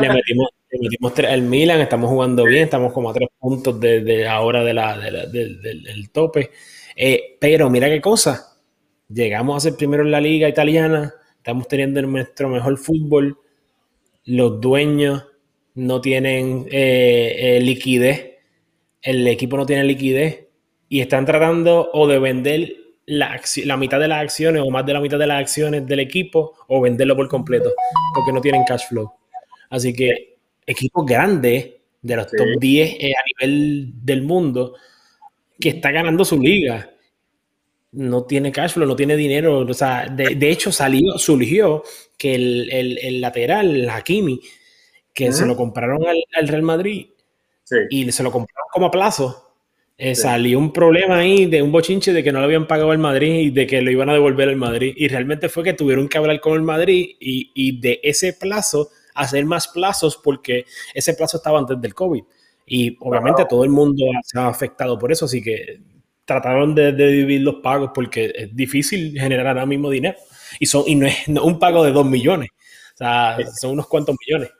le 0.00 0.08
metimos, 0.08 0.48
le 0.70 0.78
metimos 0.80 1.14
tres 1.14 1.30
al 1.30 1.42
Milan, 1.42 1.80
estamos 1.80 2.10
jugando 2.10 2.44
bien, 2.44 2.64
estamos 2.64 2.92
como 2.92 3.10
a 3.10 3.14
tres 3.14 3.28
puntos 3.38 3.78
de, 3.78 4.00
de 4.02 4.26
ahora 4.26 4.64
de 4.64 4.74
la, 4.74 4.98
de 4.98 5.10
la 5.10 5.26
del 5.26 6.10
tope. 6.10 6.50
Eh, 6.96 7.36
pero 7.40 7.70
mira 7.70 7.88
qué 7.88 8.00
cosa, 8.00 8.58
llegamos 9.08 9.56
a 9.56 9.68
ser 9.68 9.76
primero 9.76 10.02
en 10.02 10.10
la 10.10 10.20
liga 10.20 10.48
italiana, 10.48 11.14
estamos 11.36 11.68
teniendo 11.68 12.00
nuestro 12.02 12.48
mejor 12.48 12.78
fútbol, 12.78 13.38
los 14.24 14.60
dueños 14.60 15.26
no 15.74 16.00
tienen 16.00 16.66
eh, 16.70 17.34
eh, 17.38 17.60
liquidez, 17.60 18.38
el 19.02 19.26
equipo 19.26 19.56
no 19.56 19.66
tiene 19.66 19.84
liquidez 19.84 20.46
y 20.88 21.00
están 21.00 21.26
tratando 21.26 21.90
o 21.92 22.06
de 22.06 22.18
vender 22.18 22.72
la, 23.06 23.40
la, 23.64 23.76
mitad 23.76 24.00
de 24.00 24.08
las 24.08 24.22
acciones 24.22 24.62
o 24.64 24.70
más 24.70 24.86
de 24.86 24.94
la 24.94 25.00
mitad 25.00 25.18
de 25.18 25.26
las 25.26 25.40
acciones 25.40 25.86
del 25.86 26.00
equipo 26.00 26.54
o 26.68 26.80
venderlo 26.80 27.16
por 27.16 27.28
completo, 27.28 27.72
porque 28.14 28.32
no 28.32 28.40
tienen 28.40 28.62
cash 28.66 28.88
flow. 28.88 29.12
Así 29.68 29.92
que 29.92 30.36
equipos 30.66 31.04
grandes 31.04 31.70
de 32.00 32.16
los 32.16 32.26
top 32.28 32.46
10 32.60 32.96
eh, 33.00 33.12
a 33.12 33.44
nivel 33.44 33.92
del 34.02 34.22
mundo 34.22 34.74
que 35.60 35.70
está 35.70 35.90
ganando 35.90 36.24
su 36.24 36.38
liga 36.40 36.90
no 37.92 38.24
tiene 38.24 38.50
cash 38.50 38.72
flow, 38.72 38.86
no 38.86 38.96
tiene 38.96 39.16
dinero. 39.16 39.60
O 39.60 39.74
sea, 39.74 40.06
de, 40.08 40.50
hecho 40.50 40.72
salió, 40.72 41.16
surgió 41.18 41.82
que 42.18 42.34
el, 42.34 42.98
el, 43.00 43.20
lateral, 43.20 43.74
el 43.74 43.88
Hakimi, 43.88 44.40
que 45.12 45.32
se 45.32 45.46
lo 45.46 45.56
compraron 45.56 46.02
al, 46.06 46.48
Real 46.48 46.62
Madrid 46.62 47.06
y 47.90 48.10
se 48.10 48.22
lo 48.22 48.32
compraron 48.32 48.68
como 48.72 48.86
a 48.86 48.90
plazo 48.90 49.44
eh, 49.96 50.16
salió 50.16 50.58
un 50.58 50.72
problema 50.72 51.18
ahí 51.18 51.46
de 51.46 51.62
un 51.62 51.70
bochinche 51.70 52.12
de 52.12 52.24
que 52.24 52.32
no 52.32 52.40
lo 52.40 52.46
habían 52.46 52.66
pagado 52.66 52.90
al 52.90 52.98
Madrid 52.98 53.34
y 53.34 53.50
de 53.50 53.64
que 53.66 53.80
lo 53.80 53.92
iban 53.92 54.10
a 54.10 54.12
devolver 54.12 54.48
al 54.48 54.56
Madrid. 54.56 54.92
Y 54.96 55.06
realmente 55.06 55.48
fue 55.48 55.62
que 55.62 55.72
tuvieron 55.72 56.08
que 56.08 56.18
hablar 56.18 56.40
con 56.40 56.54
el 56.54 56.62
Madrid 56.62 57.10
y, 57.20 57.52
y 57.54 57.80
de 57.80 58.00
ese 58.02 58.32
plazo 58.32 58.88
hacer 59.14 59.44
más 59.44 59.68
plazos 59.68 60.16
porque 60.16 60.66
ese 60.94 61.14
plazo 61.14 61.36
estaba 61.36 61.60
antes 61.60 61.80
del 61.80 61.94
COVID. 61.94 62.24
Y 62.66 62.96
obviamente 63.00 63.44
todo 63.44 63.64
el 63.64 63.70
mundo 63.70 64.04
se 64.22 64.38
ha 64.38 64.48
afectado 64.48 64.98
por 64.98 65.12
eso, 65.12 65.26
así 65.26 65.42
que 65.42 65.80
trataron 66.24 66.74
de, 66.74 66.92
dividir 66.92 67.42
los 67.42 67.56
pagos 67.56 67.90
porque 67.94 68.32
es 68.34 68.56
difícil 68.56 69.18
generar 69.18 69.48
ahora 69.48 69.66
mismo 69.66 69.90
dinero. 69.90 70.16
Y, 70.58 70.66
son, 70.66 70.84
y 70.86 70.94
no 70.94 71.06
es 71.06 71.28
un 71.28 71.58
pago 71.58 71.84
de 71.84 71.92
dos 71.92 72.06
millones, 72.06 72.50
o 72.94 72.96
sea, 72.96 73.36
son 73.54 73.72
unos 73.72 73.88
cuantos 73.88 74.16
millones. 74.24 74.52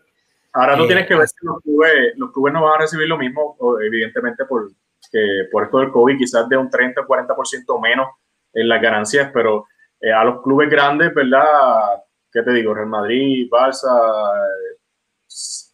Ahora 0.52 0.76
no 0.76 0.86
tienes 0.86 1.06
que 1.06 1.16
ver 1.16 1.26
si 1.26 1.34
los 1.42 1.60
clubes, 1.62 2.12
los 2.16 2.32
clubes 2.32 2.52
no 2.52 2.62
van 2.62 2.74
a 2.74 2.82
recibir 2.82 3.08
lo 3.08 3.18
mismo, 3.18 3.56
evidentemente 3.82 4.44
por, 4.44 4.70
que 5.10 5.48
por 5.50 5.64
esto 5.64 5.78
del 5.78 5.90
COVID 5.90 6.18
quizás 6.18 6.48
de 6.48 6.56
un 6.56 6.70
30 6.70 7.00
o 7.00 7.06
40% 7.06 7.80
menos 7.82 8.08
en 8.52 8.68
las 8.68 8.80
ganancias, 8.80 9.30
pero 9.32 9.66
eh, 10.00 10.12
a 10.12 10.24
los 10.24 10.42
clubes 10.42 10.70
grandes, 10.70 11.12
¿verdad? 11.14 12.02
¿Qué 12.30 12.42
te 12.42 12.52
digo? 12.52 12.74
Real 12.74 12.88
Madrid, 12.88 13.48
Barça, 13.50 13.90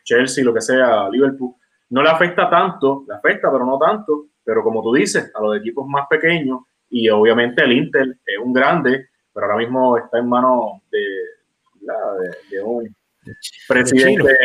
Chelsea, 0.04 0.44
lo 0.44 0.54
que 0.54 0.60
sea, 0.60 1.08
Liverpool, 1.08 1.54
no 1.90 2.02
le 2.02 2.08
afecta 2.08 2.48
tanto, 2.48 3.04
le 3.06 3.14
afecta, 3.14 3.50
pero 3.50 3.64
no 3.64 3.78
tanto, 3.78 4.26
pero 4.44 4.62
como 4.62 4.82
tú 4.82 4.94
dices, 4.94 5.30
a 5.34 5.42
los 5.42 5.56
equipos 5.56 5.86
más 5.86 6.06
pequeños 6.08 6.60
y 6.88 7.08
obviamente 7.08 7.62
el 7.62 7.72
Inter 7.72 8.16
es 8.24 8.38
un 8.38 8.52
grande, 8.52 9.08
pero 9.32 9.46
ahora 9.46 9.58
mismo 9.58 9.96
está 9.96 10.18
en 10.18 10.28
manos 10.28 10.82
de, 10.90 11.06
de, 12.50 12.62
un 12.62 12.94
presidente 13.68 14.36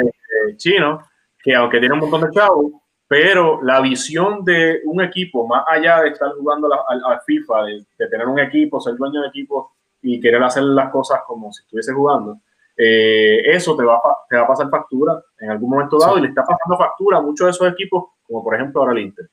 chino. 0.57 0.99
que 1.41 1.55
aunque 1.55 1.79
tiene 1.79 1.93
un 1.93 2.01
montón 2.01 2.21
de 2.21 2.31
chavos, 2.31 2.71
pero 3.07 3.61
la 3.61 3.81
visión 3.81 4.43
de 4.43 4.81
un 4.85 5.01
equipo, 5.01 5.47
más 5.47 5.63
allá 5.67 6.01
de 6.01 6.09
estar 6.09 6.31
jugando 6.31 6.67
al, 6.87 7.21
FIFA, 7.25 7.65
de, 7.65 8.07
tener 8.09 8.27
un 8.27 8.39
equipo, 8.39 8.79
ser 8.79 8.95
dueño 8.95 9.21
de 9.21 9.27
equipo 9.27 9.73
y 10.01 10.19
querer 10.19 10.41
hacer 10.43 10.63
las 10.63 10.91
cosas 10.91 11.21
como 11.25 11.51
si 11.51 11.63
estuviese 11.63 11.93
jugando, 11.93 12.39
eh, 12.77 13.41
eso 13.45 13.75
te 13.75 13.83
va, 13.83 13.99
te 14.29 14.35
va 14.35 14.43
a 14.43 14.47
pasar 14.47 14.69
factura 14.69 15.21
en 15.39 15.51
algún 15.51 15.69
momento 15.69 15.97
dado 15.97 16.17
y 16.17 16.21
le 16.21 16.27
está 16.29 16.43
pasando 16.43 16.77
factura 16.77 17.17
a 17.17 17.21
muchos 17.21 17.45
de 17.45 17.51
esos 17.51 17.71
equipos, 17.71 18.05
como 18.23 18.43
por 18.43 18.55
ejemplo 18.55 18.81
ahora 18.81 18.93
el 18.93 18.99
Inter. 18.99 19.29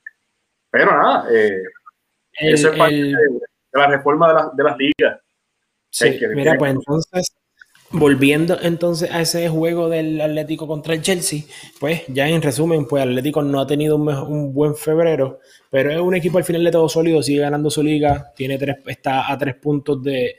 Pero 0.70 0.96
nada, 0.96 1.26
eh, 1.30 1.62
eso 2.32 2.70
es 2.70 2.78
parte 2.78 2.94
de, 2.94 3.16
la 3.72 3.86
reforma 3.88 4.52
de, 4.54 4.64
las 4.64 4.76
ligas. 4.78 5.20
Sí, 5.90 6.18
mira, 6.34 6.54
pues 6.56 6.72
entonces 6.72 7.34
Volviendo 7.94 8.58
entonces 8.62 9.10
a 9.10 9.20
ese 9.20 9.50
juego 9.50 9.90
del 9.90 10.18
Atlético 10.18 10.66
contra 10.66 10.94
el 10.94 11.02
Chelsea, 11.02 11.42
pues 11.78 12.02
ya 12.08 12.26
en 12.26 12.40
resumen, 12.40 12.86
pues 12.86 13.02
Atlético 13.02 13.42
no 13.42 13.60
ha 13.60 13.66
tenido 13.66 13.96
un, 13.96 14.54
buen 14.54 14.74
febrero, 14.74 15.40
pero 15.70 15.90
es 15.90 16.00
un 16.00 16.14
equipo 16.14 16.38
al 16.38 16.44
final 16.44 16.64
de 16.64 16.70
todo 16.70 16.88
sólido, 16.88 17.22
sigue 17.22 17.40
ganando 17.40 17.68
su 17.68 17.82
liga, 17.82 18.32
tiene 18.34 18.56
tres, 18.56 18.78
está 18.86 19.30
a 19.30 19.36
tres 19.36 19.56
puntos 19.56 20.02
de, 20.02 20.36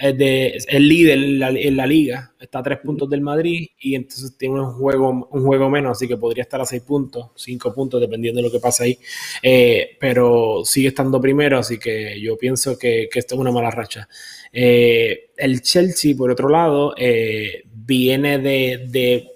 eh, 0.00 0.12
de 0.12 0.58
el 0.68 0.88
líder 0.88 1.18
en 1.18 1.76
la, 1.76 1.86
liga, 1.86 2.32
está 2.40 2.60
a 2.60 2.62
tres 2.62 2.78
puntos 2.78 3.08
del 3.10 3.20
Madrid 3.20 3.68
y 3.78 3.94
entonces 3.94 4.36
tiene 4.36 4.60
un 4.60 4.72
juego, 4.72 5.28
un 5.30 5.44
juego 5.44 5.68
menos, 5.68 5.92
así 5.92 6.08
que 6.08 6.16
podría 6.16 6.42
estar 6.42 6.60
a 6.60 6.66
seis 6.66 6.82
puntos, 6.82 7.30
cinco 7.36 7.74
puntos, 7.74 8.00
dependiendo 8.00 8.38
de 8.38 8.48
lo 8.48 8.52
que 8.52 8.60
pase 8.60 8.84
ahí, 8.84 8.98
eh, 9.42 9.96
pero 10.00 10.62
sigue 10.64 10.88
estando 10.88 11.20
primero, 11.20 11.58
así 11.58 11.78
que 11.78 12.20
yo 12.20 12.36
pienso 12.36 12.78
que, 12.78 13.08
que 13.12 13.18
esto 13.18 13.34
es 13.34 13.40
una 13.40 13.52
mala 13.52 13.70
racha. 13.70 14.08
Eh, 14.52 15.30
el 15.36 15.62
Chelsea, 15.62 16.16
por 16.16 16.30
otro 16.30 16.48
lado, 16.48 16.94
eh, 16.96 17.62
viene 17.64 18.38
de, 18.38 19.28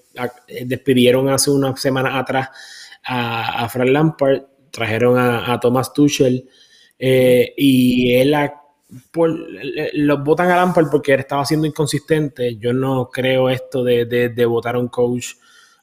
despidieron 0.65 1.29
hace 1.29 1.51
unas 1.51 1.81
semanas 1.81 2.15
atrás 2.17 2.49
a, 3.05 3.65
a 3.65 3.69
Frank 3.69 3.91
Lampard, 3.91 4.43
trajeron 4.75 5.17
a, 5.19 5.59
Thomas 5.61 5.93
Tuchel 5.93 6.49
eh, 6.99 7.55
y 7.57 8.15
él 8.17 8.35
los 9.95 10.25
votan 10.25 10.51
a 10.51 10.57
Lampard 10.57 10.91
porque 10.91 11.15
estaba 11.15 11.45
siendo 11.45 11.67
inconsistente. 11.67 12.57
Yo 12.57 12.73
no 12.73 13.11
creo 13.11 13.51
esto 13.51 13.83
de, 13.83 14.05
de, 14.07 14.47
votar 14.47 14.77
a 14.77 14.79
un 14.79 14.89
coach 14.89 15.35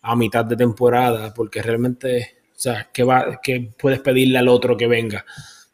a 0.01 0.15
mitad 0.15 0.45
de 0.45 0.55
temporada 0.55 1.33
porque 1.33 1.61
realmente, 1.61 2.37
o 2.55 2.59
sea, 2.59 2.89
¿qué, 2.93 3.03
va, 3.03 3.39
qué 3.41 3.71
puedes 3.77 3.99
pedirle 3.99 4.37
al 4.37 4.47
otro 4.47 4.77
que 4.77 4.87
venga? 4.87 5.25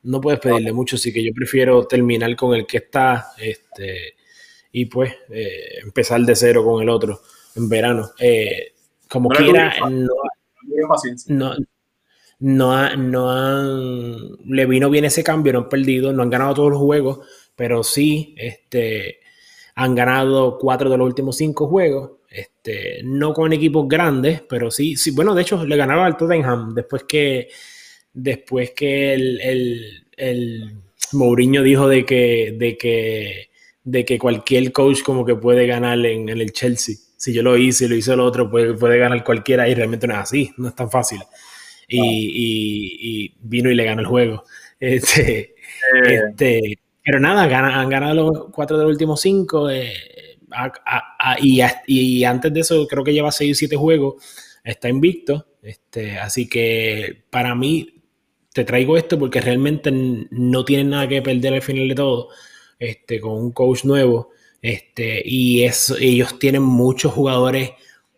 no 0.07 0.21
puedes 0.21 0.39
pedirle 0.39 0.71
mucho, 0.71 0.95
así 0.95 1.11
que 1.11 1.23
yo 1.23 1.33
prefiero 1.33 1.85
terminar 1.85 2.33
con 2.35 2.55
el 2.55 2.65
que 2.65 2.77
está 2.77 3.31
este, 3.37 4.15
y 4.71 4.85
pues 4.85 5.13
eh, 5.29 5.79
empezar 5.83 6.21
de 6.21 6.35
cero 6.35 6.63
con 6.63 6.81
el 6.81 6.89
otro 6.89 7.21
en 7.55 7.67
verano. 7.67 8.11
Eh, 8.19 8.73
como 9.09 9.29
quiera, 9.29 9.75
no, 9.89 10.07
no, 11.27 11.55
no, 12.39 12.95
no 12.95 13.31
han, 13.31 14.15
le 14.45 14.65
vino 14.65 14.89
bien 14.89 15.05
ese 15.05 15.23
cambio, 15.23 15.53
no 15.53 15.59
han 15.59 15.69
perdido, 15.69 16.13
no 16.13 16.23
han 16.23 16.29
ganado 16.29 16.53
todos 16.53 16.71
los 16.71 16.79
juegos, 16.79 17.19
pero 17.55 17.83
sí 17.83 18.35
este, 18.37 19.19
han 19.75 19.95
ganado 19.95 20.57
cuatro 20.59 20.89
de 20.89 20.97
los 20.97 21.07
últimos 21.07 21.37
cinco 21.37 21.67
juegos. 21.67 22.11
Este, 22.29 23.01
no 23.03 23.33
con 23.33 23.53
equipos 23.53 23.87
grandes, 23.87 24.41
pero 24.47 24.69
sí, 24.69 24.97
sí, 24.97 25.11
bueno, 25.11 25.33
de 25.33 25.43
hecho 25.43 25.65
le 25.65 25.77
ganaron 25.77 26.05
al 26.05 26.17
Tottenham 26.17 26.73
después 26.75 27.05
que 27.05 27.47
después 28.13 28.71
que 28.71 29.13
el, 29.13 30.03
el, 30.17 30.81
Mourinho 31.13 31.63
dijo 31.63 31.87
de 31.87 32.05
que, 32.05 32.53
de, 32.57 32.77
que, 32.77 33.49
de 33.83 34.03
que 34.03 34.19
cualquier 34.19 34.71
coach 34.73 35.03
como 35.03 35.25
que 35.25 35.35
puede 35.35 35.67
ganar 35.67 36.03
en, 36.05 36.27
el 36.27 36.51
Chelsea. 36.51 36.95
Si 37.15 37.33
yo 37.33 37.43
lo 37.43 37.57
hice 37.57 37.85
y 37.85 37.87
lo 37.87 37.95
hizo 37.95 38.13
el 38.13 38.19
otro, 38.19 38.49
puede, 38.49 38.73
puede 38.73 38.97
ganar 38.97 39.23
cualquiera 39.23 39.69
y 39.69 39.73
realmente 39.73 40.07
no 40.07 40.15
es 40.15 40.19
así, 40.19 40.51
no 40.57 40.67
es 40.67 40.75
tan 40.75 40.91
fácil. 40.91 41.19
Y, 41.87 43.33
vino 43.39 43.71
y 43.71 43.75
le 43.75 43.85
ganó 43.85 44.01
el 44.01 44.07
juego. 44.07 44.43
Este, 44.79 45.39
eh. 45.39 46.21
este, 46.29 46.79
pero 47.03 47.19
nada, 47.19 47.43
han 47.45 47.89
ganado 47.89 48.13
los 48.13 48.45
cuatro 48.51 48.77
de 48.77 48.83
los 48.83 48.91
últimos 48.91 49.19
cinco. 49.19 49.71
Eh, 49.71 49.91
y, 51.41 51.61
y, 51.87 52.23
antes 52.23 52.53
de 52.53 52.59
eso, 52.59 52.87
creo 52.87 53.03
que 53.03 53.11
lleva 53.11 53.31
seis 53.31 53.53
o 53.53 53.59
siete 53.59 53.75
juegos. 53.75 54.23
Está 54.63 54.87
invicto. 54.87 55.47
Este, 55.63 56.19
así 56.19 56.47
que 56.47 57.23
para 57.31 57.55
mí, 57.55 57.97
te 58.57 58.65
traigo 58.65 58.97
esto 58.97 59.19
porque 59.19 59.39
realmente 59.39 59.91
no 59.91 60.65
tienen 60.65 60.89
nada 60.89 61.07
que 61.07 61.21
perder 61.21 61.53
al 61.53 61.61
final 61.61 61.87
de 61.87 61.93
todo, 61.93 62.29
este, 62.79 63.21
con 63.21 63.33
un 63.33 63.51
coach 63.51 63.83
nuevo, 63.83 64.31
este, 64.63 65.21
y 65.23 65.63
ellos 65.63 66.39
tienen 66.39 66.63
muchos 66.63 67.13
jugadores 67.13 67.71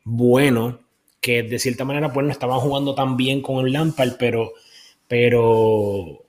buenos 0.06 0.76
que 1.22 1.44
de 1.44 1.60
cierta 1.60 1.86
manera 1.86 2.12
pues 2.12 2.26
no 2.26 2.32
estaban 2.32 2.60
jugando 2.60 2.96
tan 2.96 3.18
bien 3.18 3.42
con 3.42 3.66
el 3.66 3.74
Lampard, 3.74 4.14
pero, 4.18 4.54
pero, 5.08 6.26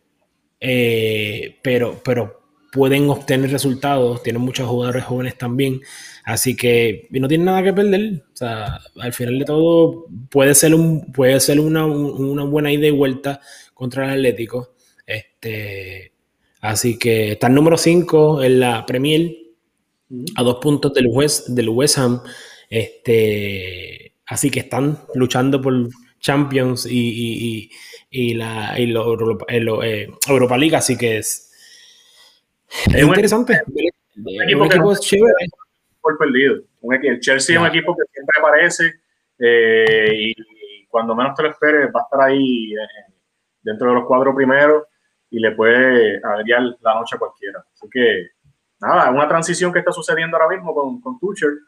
eh, 0.60 1.58
pero, 1.62 2.00
pero 2.04 2.40
pueden 2.72 3.08
obtener 3.10 3.50
resultados, 3.50 4.22
tienen 4.22 4.42
muchos 4.42 4.68
jugadores 4.68 5.04
jóvenes 5.04 5.36
también, 5.36 5.80
así 6.24 6.56
que 6.56 7.08
no 7.10 7.28
tienen 7.28 7.46
nada 7.46 7.62
que 7.62 7.72
perder, 7.72 8.22
o 8.32 8.36
sea, 8.36 8.80
al 8.98 9.12
final 9.12 9.38
de 9.38 9.44
todo 9.44 10.06
puede 10.30 10.54
ser, 10.54 10.74
un, 10.74 11.12
puede 11.12 11.40
ser 11.40 11.60
una, 11.60 11.84
una 11.86 12.44
buena 12.44 12.72
idea 12.72 12.88
y 12.88 12.92
vuelta 12.92 13.40
contra 13.74 14.04
el 14.04 14.10
Atlético. 14.12 14.74
Este, 15.06 16.12
así 16.60 16.98
que 16.98 17.32
está 17.32 17.48
el 17.48 17.54
número 17.54 17.76
5 17.76 18.42
en 18.42 18.60
la 18.60 18.86
Premier, 18.86 19.36
a 20.36 20.42
dos 20.42 20.56
puntos 20.60 20.92
del 20.92 21.06
West, 21.08 21.48
del 21.48 21.70
West 21.70 21.98
Ham. 21.98 22.22
Este, 22.68 23.99
así 24.30 24.50
que 24.50 24.60
están 24.60 24.96
luchando 25.14 25.60
por 25.60 25.74
Champions 26.20 26.86
y, 26.88 27.68
la 28.34 28.78
y 28.78 28.94
eh, 28.94 30.08
Europa 30.28 30.56
League, 30.56 30.76
así 30.76 30.96
que 30.96 31.18
es, 31.18 31.52
es 32.86 33.02
interesante. 33.02 33.60
Un, 34.16 34.42
equipo, 34.42 34.94
por 36.00 36.18
perdido. 36.18 36.62
el 37.02 37.20
Chelsea 37.20 37.56
es 37.56 37.60
un 37.60 37.66
equipo 37.66 37.96
que 37.96 38.04
siempre 38.12 38.38
aparece 38.38 38.94
eh, 39.38 40.10
y, 40.14 40.86
cuando 40.86 41.14
menos 41.14 41.34
te 41.34 41.42
lo 41.42 41.50
esperes 41.50 41.88
va 41.94 42.00
a 42.00 42.02
estar 42.02 42.28
ahí 42.28 42.72
eh, 42.74 43.12
dentro 43.62 43.88
de 43.88 43.94
los 43.94 44.04
cuatro 44.06 44.34
primeros 44.34 44.84
y 45.30 45.38
le 45.38 45.52
puede 45.52 46.20
agregar 46.22 46.62
la 46.80 46.94
noche 46.94 47.16
a 47.16 47.18
cualquiera. 47.18 47.64
Así 47.72 47.88
que, 47.90 48.28
nada, 48.80 49.10
una 49.10 49.28
transición 49.28 49.72
que 49.72 49.78
está 49.80 49.92
sucediendo 49.92 50.36
ahora 50.36 50.54
mismo 50.56 50.74
con, 50.74 51.00
con 51.00 51.18
Tuchel 51.18 51.58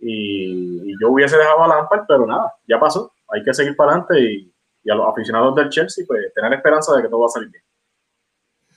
y, 0.00 0.94
yo 1.00 1.10
hubiese 1.10 1.36
dejado 1.36 1.64
a 1.64 1.68
Lampard, 1.68 2.04
pero 2.08 2.26
nada, 2.26 2.54
ya 2.66 2.78
pasó. 2.78 3.12
Hay 3.28 3.42
que 3.42 3.54
seguir 3.54 3.76
para 3.76 3.92
adelante 3.92 4.20
y, 4.20 4.52
a 4.90 4.94
los 4.94 5.08
aficionados 5.08 5.54
del 5.54 5.68
Chelsea, 5.68 6.04
pues 6.06 6.32
tener 6.34 6.52
esperanza 6.54 6.96
de 6.96 7.02
que 7.02 7.08
todo 7.08 7.20
va 7.20 7.26
a 7.26 7.30
salir 7.30 7.50
bien. 7.50 7.62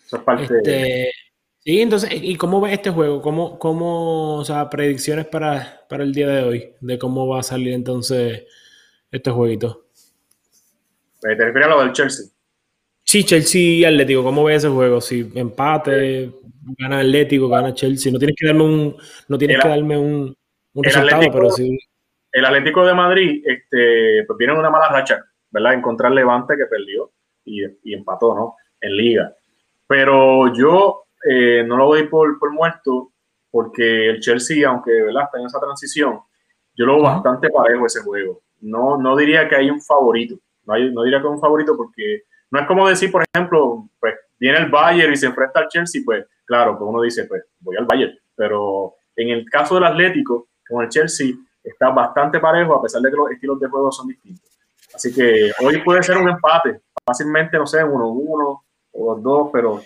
Eso 0.05 0.17
es 0.17 0.23
parte 0.23 0.43
este, 0.43 1.11
Sí, 1.63 1.79
entonces, 1.79 2.09
¿y 2.13 2.35
cómo 2.35 2.59
ves 2.59 2.73
este 2.73 2.89
juego? 2.89 3.21
¿Cómo, 3.21 3.59
cómo, 3.59 4.37
o 4.37 4.43
sea, 4.43 4.69
predicciones 4.69 5.27
para, 5.27 5.85
para 5.87 6.03
el 6.03 6.11
día 6.11 6.27
de 6.27 6.43
hoy? 6.43 6.73
De 6.81 6.97
cómo 6.97 7.27
va 7.27 7.39
a 7.39 7.43
salir 7.43 7.73
entonces 7.73 8.45
este 9.11 9.29
jueguito. 9.29 9.85
¿Te 11.21 11.35
refieres 11.35 11.67
a 11.67 11.69
lo 11.69 11.81
del 11.81 11.93
Chelsea? 11.93 12.25
Sí, 13.05 13.23
Chelsea 13.23 13.61
y 13.61 13.85
Atlético, 13.85 14.23
¿cómo 14.23 14.43
ves 14.43 14.57
ese 14.57 14.69
juego? 14.69 14.99
Si 15.01 15.31
empate, 15.35 16.31
gana 16.79 16.99
Atlético, 16.99 17.47
gana 17.47 17.73
Chelsea, 17.73 18.11
no 18.11 18.17
tienes 18.17 18.35
que 18.37 18.47
darme 18.47 18.63
un, 18.63 18.97
no 19.27 19.37
tienes 19.37 19.59
que 19.61 19.67
darme 19.67 19.97
un, 19.97 20.35
resultado, 20.75 21.23
pero 21.31 21.49
sí. 21.51 21.77
El 22.31 22.45
Atlético 22.45 22.85
de 22.85 22.93
Madrid, 22.93 23.43
este, 23.45 24.23
pues 24.25 24.37
viene 24.37 24.53
una 24.53 24.69
mala 24.69 24.89
racha, 24.89 25.23
¿verdad? 25.49 25.73
Encontrar 25.73 26.11
Levante 26.11 26.55
que 26.55 26.65
perdió 26.65 27.11
y, 27.43 27.63
y 27.83 27.93
empató, 27.93 28.33
¿no? 28.33 28.55
En 28.79 28.95
liga. 28.95 29.33
Pero 29.87 30.53
yo 30.53 31.03
eh, 31.29 31.63
no 31.65 31.77
lo 31.77 31.87
voy 31.87 32.07
por, 32.07 32.39
por 32.39 32.51
muerto, 32.51 33.11
porque 33.49 34.09
el 34.09 34.19
Chelsea, 34.21 34.67
aunque 34.67 34.91
¿verdad? 34.91 35.23
está 35.25 35.39
en 35.39 35.45
esa 35.45 35.59
transición, 35.59 36.19
yo 36.75 36.85
lo 36.85 36.95
veo 36.95 37.03
bastante 37.03 37.49
parejo 37.49 37.85
ese 37.85 38.01
juego. 38.01 38.41
No, 38.61 38.97
no 38.97 39.15
diría 39.15 39.47
que 39.49 39.55
hay 39.55 39.69
un 39.69 39.81
favorito. 39.81 40.35
No, 40.65 40.73
hay, 40.73 40.91
no 40.91 41.03
diría 41.03 41.19
que 41.19 41.27
hay 41.27 41.33
un 41.33 41.39
favorito 41.39 41.75
porque 41.75 42.23
no 42.49 42.59
es 42.59 42.67
como 42.67 42.87
decir, 42.87 43.11
por 43.11 43.23
ejemplo, 43.33 43.89
pues 43.99 44.15
viene 44.39 44.59
el 44.59 44.69
Bayern 44.69 45.13
y 45.13 45.17
se 45.17 45.25
enfrenta 45.25 45.59
al 45.59 45.67
Chelsea, 45.67 46.01
pues 46.05 46.25
claro, 46.45 46.77
pues 46.77 46.89
uno 46.89 47.01
dice, 47.01 47.25
pues 47.25 47.43
voy 47.59 47.75
al 47.77 47.85
Bayern. 47.85 48.17
Pero 48.35 48.95
en 49.15 49.29
el 49.29 49.49
caso 49.49 49.75
del 49.75 49.83
Atlético, 49.83 50.47
con 50.71 50.83
el 50.83 50.89
Chelsea, 50.89 51.33
está 51.63 51.89
bastante 51.89 52.39
parejo 52.39 52.75
a 52.75 52.81
pesar 52.81 53.01
de 53.01 53.11
que 53.11 53.17
los 53.17 53.31
estilos 53.31 53.59
de 53.59 53.67
juego 53.67 53.91
son 53.91 54.07
distintos. 54.07 54.49
Así 54.93 55.13
que 55.13 55.51
hoy 55.63 55.81
puede 55.83 56.03
ser 56.03 56.17
un 56.17 56.29
empate, 56.29 56.81
fácilmente, 57.05 57.57
no 57.57 57.65
sé, 57.65 57.83
uno 57.83 58.09
uno 58.09 58.63
o 58.93 59.15
dos, 59.15 59.49
pero 59.53 59.81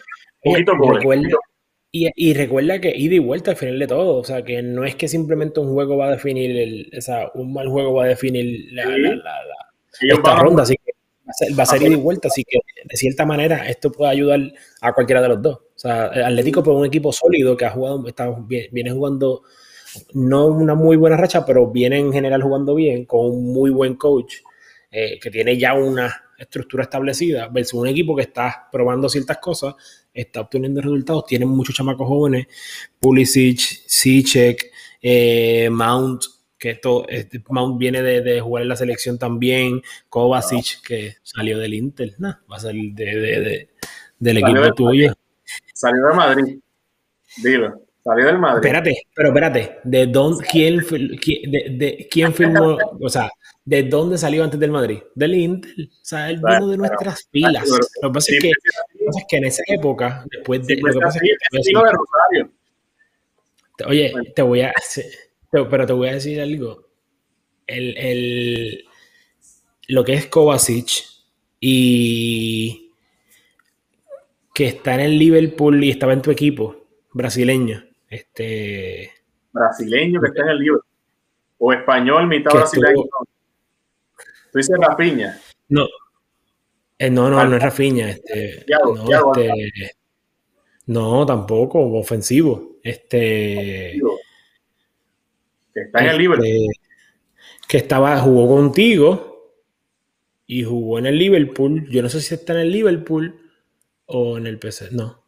y, 1.97 2.33
recuerda, 2.33 2.81
que 2.81 2.93
ida 2.93 3.15
y 3.15 3.19
vuelta 3.19 3.51
al 3.51 3.57
final 3.57 3.79
de 3.79 3.87
todo, 3.87 4.17
o 4.17 4.23
sea, 4.23 4.43
que 4.43 4.61
no 4.61 4.83
es 4.83 4.95
que 4.95 5.07
simplemente 5.07 5.61
un 5.61 5.73
juego 5.73 5.95
va 5.95 6.07
a 6.07 6.11
definir, 6.11 6.51
el, 6.57 6.91
o 6.97 7.01
sea, 7.01 7.31
un 7.35 7.53
mal 7.53 7.69
juego 7.69 7.93
va 7.93 8.03
a 8.03 8.07
definir 8.07 8.67
la, 8.73 8.83
esta 10.01 10.35
ronda, 10.35 10.63
así 10.63 10.75
que 10.75 10.91
va 11.57 11.63
a 11.63 11.65
ser, 11.65 11.81
ida 11.81 11.91
y 11.91 11.95
vuelta, 11.95 12.27
así 12.27 12.43
que 12.43 12.59
de 12.83 12.97
cierta 12.97 13.25
manera 13.25 13.69
esto 13.69 13.93
puede 13.93 14.11
ayudar 14.11 14.41
a 14.81 14.93
cualquiera 14.93 15.21
de 15.21 15.29
los 15.29 15.41
dos. 15.41 15.55
O 15.55 15.79
sea, 15.79 16.07
el 16.07 16.23
Atlético 16.23 16.59
es 16.59 16.67
un 16.67 16.85
equipo 16.85 17.13
sólido 17.13 17.55
que 17.55 17.65
ha 17.65 17.71
jugado, 17.71 18.05
está, 18.07 18.29
viene 18.71 18.91
jugando 18.91 19.43
no 20.13 20.47
una 20.47 20.75
muy 20.75 20.97
buena 20.97 21.17
racha, 21.17 21.45
pero 21.45 21.69
viene 21.71 21.99
en 21.99 22.11
general 22.11 22.41
jugando 22.41 22.75
bien, 22.75 23.05
con 23.05 23.25
un 23.25 23.53
muy 23.53 23.69
buen 23.69 23.95
coach, 23.95 24.35
eh, 24.91 25.19
que 25.19 25.29
tiene 25.29 25.57
ya 25.57 25.73
una 25.73 26.23
estructura 26.37 26.83
establecida, 26.83 27.47
versus 27.47 27.79
un 27.79 27.87
equipo 27.87 28.15
que 28.15 28.23
está 28.23 28.67
probando 28.71 29.09
ciertas 29.09 29.37
cosas 29.37 29.75
está 30.15 30.41
obteniendo 30.41 30.81
resultados. 30.81 31.25
Tienen 31.25 31.49
muchos 31.49 31.75
chamacos 31.75 32.07
jóvenes, 32.07 32.47
Pulisic, 32.99 33.59
Sichek, 33.85 34.71
eh, 35.01 35.69
Mount, 35.69 36.23
que 36.57 36.71
esto, 36.71 37.07
este, 37.07 37.43
Mount 37.49 37.77
viene 37.77 38.01
de, 38.01 38.39
jugar 38.39 38.63
en 38.63 38.69
la 38.69 38.75
selección 38.75 39.19
también, 39.19 39.81
Kovacic, 40.09 40.81
que 40.81 41.17
salió 41.21 41.59
del 41.59 41.73
Inter, 41.73 42.15
va 42.21 42.39
a 42.49 42.59
salir 42.59 42.93
de, 42.93 43.69
del 44.17 44.37
equipo 44.37 44.73
tuyo. 44.73 45.13
Salió 45.73 46.07
de 46.07 46.13
Madrid, 46.13 46.59
dilo. 47.43 47.84
Salió 48.05 48.27
del 48.27 48.39
Madrid. 48.39 48.65
Espérate, 48.65 49.07
pero 49.13 49.29
espérate, 49.29 49.79
¿de 49.83 50.07
dónde, 50.07 50.45
quién, 50.49 50.79
quién, 50.79 51.51
de, 51.51 52.07
quién 52.09 52.33
firmó, 52.33 52.77
o 53.01 53.09
sea, 53.09 53.29
¿De 53.65 53.81
dónde 53.81 54.19
salió 54.19 54.43
antes 54.43 54.59
del 54.59 54.69
Madrid? 54.69 54.99
Del 55.15 55.33
Intel. 55.33 55.89
O 55.91 56.05
sea, 56.05 56.29
él 56.29 56.37
vino 56.37 56.67
de 56.67 56.77
nuestras 56.77 57.27
filas. 57.31 57.67
Lo 57.67 58.09
que 58.09 58.13
pasa 58.13 58.33
es 58.35 58.39
que, 58.43 58.51
que 59.27 59.37
en 59.37 59.45
esa 59.45 59.63
época, 59.65 60.23
después 60.29 60.67
de. 60.67 60.75
lo 60.75 60.93
que 60.93 60.99
pasa 60.99 61.19
es 61.19 61.31
que, 63.79 63.85
Oye, 63.87 64.13
te 64.35 64.41
voy 64.43 64.61
a. 64.61 64.71
Pero 65.49 65.85
te 65.87 65.93
voy 65.93 66.09
a 66.09 66.13
decir 66.13 66.39
algo. 66.39 66.85
El, 67.65 67.97
el, 67.97 68.85
lo 69.87 70.03
que 70.05 70.13
es 70.13 70.27
Kovacic 70.27 71.03
y 71.59 72.91
que 74.53 74.67
está 74.67 74.93
en 74.93 74.99
el 74.99 75.17
Liverpool 75.17 75.83
y 75.83 75.89
estaba 75.89 76.13
en 76.13 76.21
tu 76.21 76.29
equipo, 76.29 76.85
brasileño. 77.13 77.83
Este. 78.09 79.11
Brasileño 79.51 80.21
que 80.21 80.27
está 80.27 80.43
en 80.43 80.49
el 80.49 80.59
Liverpool. 80.59 80.85
O 81.57 81.73
español, 81.73 82.27
mitad 82.27 82.51
brasileño. 82.51 83.03
Tú 84.51 84.57
dices 84.57 84.77
Rafiña. 84.79 85.39
No. 85.69 85.87
Eh, 86.97 87.09
no, 87.09 87.29
no, 87.29 87.43
no 87.43 87.55
es 87.55 87.61
Rafiña. 87.61 88.09
Este, 88.09 88.65
no, 88.69 89.33
este, 89.33 89.91
no, 90.87 91.25
tampoco, 91.25 91.79
ofensivo. 91.97 92.77
Este. 92.83 93.99
Que 95.73 95.81
está 95.81 95.99
en 95.99 96.05
el 96.07 96.17
Liverpool. 96.17 96.45
Este, 96.45 96.79
que 97.67 97.77
estaba, 97.77 98.19
jugó 98.19 98.47
contigo 98.47 99.55
y 100.47 100.63
jugó 100.63 100.99
en 100.99 101.07
el 101.07 101.17
Liverpool. 101.17 101.89
Yo 101.89 102.01
no 102.01 102.09
sé 102.09 102.21
si 102.21 102.35
está 102.35 102.53
en 102.53 102.59
el 102.59 102.71
Liverpool 102.71 103.51
o 104.05 104.37
en 104.37 104.47
el 104.47 104.59
PC. 104.59 104.89
No. 104.91 105.23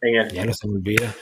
En 0.00 0.16
el... 0.16 0.32
Ya 0.32 0.44
no 0.44 0.54
se 0.54 0.66
me 0.66 0.74
olvida. 0.74 1.14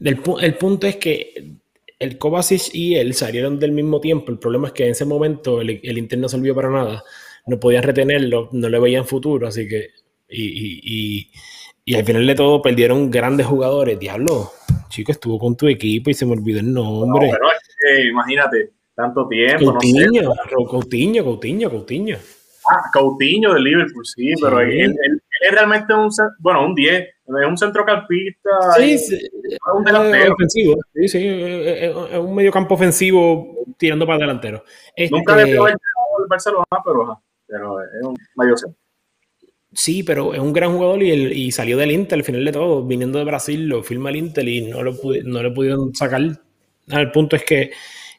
El, 0.00 0.20
el 0.40 0.54
punto 0.54 0.86
es 0.86 0.96
que 0.96 1.58
el 2.00 2.16
Kovacic 2.16 2.74
y 2.74 2.96
él 2.96 3.14
salieron 3.14 3.58
del 3.58 3.72
mismo 3.72 4.00
tiempo. 4.00 4.32
El 4.32 4.38
problema 4.38 4.68
es 4.68 4.72
que 4.72 4.84
en 4.84 4.92
ese 4.92 5.04
momento 5.04 5.60
el, 5.60 5.80
el 5.82 5.98
Inter 5.98 6.18
no 6.18 6.28
sirvió 6.28 6.54
para 6.54 6.70
nada. 6.70 7.04
No 7.46 7.60
podían 7.60 7.82
retenerlo, 7.82 8.48
no 8.52 8.68
le 8.68 8.78
veían 8.80 9.06
futuro, 9.06 9.46
así 9.46 9.68
que. 9.68 9.88
Y, 10.28 11.30
al 11.94 12.04
final 12.04 12.26
de 12.26 12.34
todo 12.36 12.62
perdieron 12.62 13.10
grandes 13.10 13.46
jugadores. 13.46 13.98
Diablo, 13.98 14.52
chico, 14.88 15.12
estuvo 15.12 15.38
con 15.38 15.56
tu 15.56 15.66
equipo 15.66 16.08
y 16.08 16.14
se 16.14 16.24
me 16.24 16.32
olvidó 16.32 16.60
el 16.60 16.72
nombre. 16.72 17.30
imagínate, 18.08 18.70
tanto 18.94 19.26
tiempo. 19.28 19.72
Coutinho, 19.72 20.22
no 20.22 20.34
sé. 20.34 20.66
Coutinho, 20.66 21.24
Coutinho, 21.24 21.70
Coutinho. 21.70 22.16
Ah, 22.70 22.82
Coutinho 22.92 23.54
del 23.54 23.64
Liverpool, 23.64 24.06
sí, 24.06 24.32
pero 24.40 24.60
él, 24.60 24.94
es 25.40 25.52
realmente 25.52 25.92
un, 25.92 26.10
bueno, 26.38 26.66
un 26.66 26.74
10, 26.74 27.08
es 27.38 27.48
un 27.48 27.56
centrocampista. 27.56 28.50
Sí, 28.76 28.98
sí 28.98 29.30
un 29.74 29.84
delantero. 29.84 30.34
Ofensivo, 30.34 30.76
sí, 30.94 31.08
sí, 31.08 31.26
es 31.26 31.94
un 31.94 32.34
mediocampo 32.34 32.74
ofensivo 32.74 33.64
tirando 33.76 34.06
para 34.06 34.18
delantero. 34.18 34.64
Este, 34.94 35.16
Nunca 35.16 35.36
le 35.36 35.44
veo 35.44 35.66
el 35.68 35.76
Barcelona, 36.28 36.64
pero, 36.84 37.22
pero 37.46 37.80
es 37.82 38.02
un 38.02 38.16
medio 38.36 38.54
Sí, 39.72 40.02
pero 40.02 40.34
es 40.34 40.40
un 40.40 40.52
gran 40.52 40.72
jugador 40.72 41.02
y, 41.02 41.10
el, 41.12 41.32
y, 41.32 41.52
salió 41.52 41.76
del 41.76 41.92
Inter 41.92 42.18
al 42.18 42.24
final 42.24 42.44
de 42.44 42.52
todo, 42.52 42.84
viniendo 42.84 43.18
de 43.18 43.24
Brasil, 43.24 43.68
lo 43.68 43.84
firma 43.84 44.10
el 44.10 44.16
Inter 44.16 44.48
y 44.48 44.62
no 44.62 44.82
lo, 44.82 44.92
no 45.24 45.42
le 45.42 45.50
pudieron 45.52 45.94
sacar. 45.94 46.20
El 46.88 47.12
punto 47.12 47.36
es 47.36 47.44
que, 47.44 47.70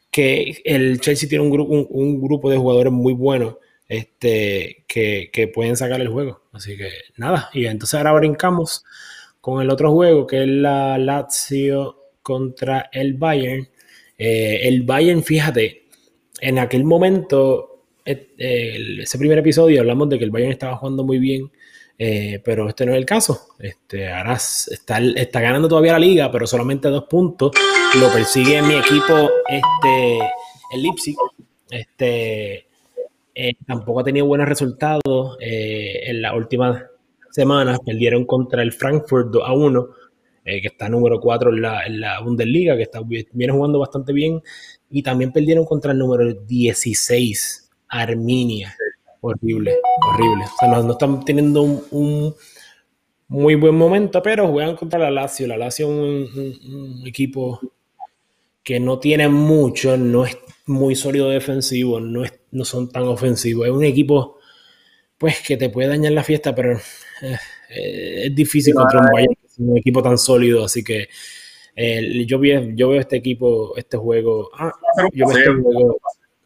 que 0.09 0.61
el 0.63 1.01
Chelsea 1.01 1.27
tiene 1.27 1.43
un, 1.43 1.51
grupo, 1.51 1.73
un 1.73 2.21
grupo 2.21 2.49
de 2.49 2.57
jugadores 2.57 2.93
muy 2.93 3.13
buenos 3.13 3.55
este, 3.91 4.85
que, 4.87 5.51
pueden 5.53 5.75
sacar 5.75 5.99
el 5.99 6.07
juego. 6.07 6.40
Así 6.51 6.77
que 6.77 6.89
nada, 7.17 7.49
y 7.53 7.65
entonces 7.65 7.95
ahora 7.95 8.13
brincamos 8.13 8.83
con 9.39 9.61
el 9.61 9.69
otro 9.69 9.91
juego 9.91 10.27
que 10.27 10.43
es 10.43 10.47
la 10.47 10.97
Lazio 10.97 11.97
contra 12.21 12.89
el 12.91 13.15
Bayern. 13.15 13.69
Eh, 14.17 14.67
el 14.67 14.83
Bayern, 14.83 15.23
fíjate, 15.23 15.87
en 16.39 16.59
aquel 16.59 16.83
momento, 16.83 17.85
eh, 18.05 18.97
ese 19.01 19.17
primer 19.17 19.39
episodio 19.39 19.81
hablamos 19.81 20.09
de 20.09 20.19
que 20.19 20.25
el 20.25 20.31
Bayern 20.31 20.51
estaba 20.51 20.77
jugando 20.77 21.03
muy 21.03 21.19
bien, 21.19 21.51
eh, 21.97 22.41
pero 22.43 22.67
este 22.67 22.85
no 22.85 22.91
es 22.93 22.97
el 22.97 23.05
caso. 23.05 23.55
Este, 23.59 24.11
ahora 24.11 24.33
está, 24.33 24.99
está 24.99 25.39
ganando 25.39 25.67
todavía 25.67 25.93
la 25.93 25.99
liga, 25.99 26.31
pero 26.31 26.45
solamente 26.45 26.89
dos 26.89 27.05
puntos. 27.05 27.51
Lo 27.99 28.11
persigue 28.11 28.61
mi 28.61 28.75
equipo, 28.75 29.29
este, 29.47 30.19
el 30.73 30.81
Leipzig. 30.81 31.15
Este, 31.69 32.67
eh, 33.33 33.53
tampoco 33.65 34.01
ha 34.01 34.03
tenido 34.03 34.25
buenos 34.25 34.47
resultados 34.47 35.37
eh, 35.39 36.09
en 36.09 36.21
las 36.21 36.33
últimas 36.33 36.83
semanas. 37.29 37.79
Perdieron 37.85 38.25
contra 38.25 38.61
el 38.61 38.71
Frankfurt 38.71 39.29
2 39.31 39.43
a 39.45 39.53
1, 39.53 39.87
eh, 40.45 40.61
que 40.61 40.67
está 40.67 40.89
número 40.89 41.19
4 41.19 41.51
en 41.51 41.61
la, 42.01 42.19
Bundesliga, 42.21 42.75
que 42.75 42.83
está, 42.83 43.01
viene 43.01 43.53
jugando 43.53 43.79
bastante 43.79 44.13
bien. 44.13 44.41
Y 44.89 45.03
también 45.03 45.31
perdieron 45.31 45.65
contra 45.65 45.93
el 45.93 45.97
número 45.97 46.33
16, 46.33 47.69
Arminia. 47.87 48.75
Horrible, 49.21 49.75
horrible. 50.07 50.45
O 50.45 50.57
sea, 50.59 50.67
no, 50.69 50.91
están 50.91 51.23
teniendo 51.23 51.61
un, 51.61 52.35
muy 53.27 53.55
buen 53.55 53.75
momento, 53.75 54.21
pero 54.21 54.49
juegan 54.49 54.75
contra 54.75 54.99
la 54.99 55.11
Lazio. 55.11 55.47
La 55.47 55.57
Lazio 55.57 55.87
es 55.87 56.35
un 56.35 57.03
equipo 57.05 57.61
que 58.63 58.79
no 58.79 58.99
tiene 58.99 59.27
mucho, 59.27 59.97
no 59.97 60.25
es 60.25 60.37
muy 60.65 60.95
sólido 60.95 61.29
defensivo, 61.29 61.99
no, 61.99 62.23
es, 62.23 62.33
no 62.51 62.65
son 62.65 62.89
tan 62.89 63.03
ofensivos. 63.03 63.67
Es 63.67 63.73
un 63.73 63.83
equipo 63.83 64.37
pues 65.17 65.41
que 65.41 65.57
te 65.57 65.69
puede 65.69 65.89
dañar 65.89 66.13
la 66.13 66.23
fiesta, 66.23 66.55
pero 66.55 66.73
eh, 67.21 67.37
eh, 67.69 68.23
es 68.25 68.35
difícil 68.35 68.73
contra 68.73 69.01
un 69.01 69.07
Bayern, 69.11 69.35
un 69.59 69.77
equipo 69.77 70.01
tan 70.01 70.17
sólido, 70.17 70.65
así 70.65 70.83
que 70.83 71.09
eh, 71.75 72.25
yo, 72.25 72.41
yo 72.43 72.89
veo 72.89 72.99
este 72.99 73.17
equipo, 73.17 73.75
este 73.77 73.97
juego, 73.97 74.49
ah, 74.57 74.73
yo 75.13 75.27
veo 75.27 75.37
este 75.37 75.61
juego, 75.61 75.99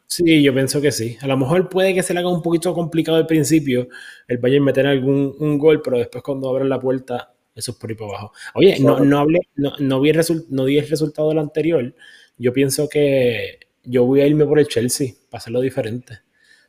sí, 0.06 0.42
yo 0.42 0.52
pienso 0.52 0.80
que 0.80 0.92
sí. 0.92 1.16
A 1.20 1.26
lo 1.26 1.36
mejor 1.38 1.68
puede 1.68 1.94
que 1.94 2.02
se 2.02 2.12
le 2.12 2.20
haga 2.20 2.28
un 2.28 2.42
poquito 2.42 2.74
complicado 2.74 3.16
al 3.16 3.26
principio 3.26 3.88
el 4.28 4.38
Bayern 4.38 4.64
meter 4.64 4.86
algún 4.86 5.34
un 5.38 5.58
gol, 5.58 5.80
pero 5.82 5.98
después 5.98 6.22
cuando 6.22 6.48
abren 6.48 6.68
la 6.68 6.80
puerta 6.80 7.35
Eso 7.56 7.72
es 7.72 7.78
por 7.78 7.88
ahí 7.90 7.96
para 7.96 8.10
abajo. 8.10 8.32
Oye, 8.54 8.78
no, 8.80 9.00
no 9.00 9.18
hablé, 9.18 9.40
no, 9.56 9.72
no, 9.78 10.00
vi 10.00 10.10
el 10.10 10.20
no 10.50 10.66
di 10.66 10.78
el 10.78 10.88
resultado 10.88 11.30
del 11.30 11.38
anterior. 11.38 11.94
Yo 12.36 12.52
pienso 12.52 12.86
que 12.88 13.60
yo 13.82 14.04
voy 14.04 14.20
a 14.20 14.26
irme 14.26 14.44
por 14.44 14.58
el 14.58 14.68
Chelsea 14.68 15.14
para 15.30 15.38
hacerlo 15.38 15.62
diferente. 15.62 16.20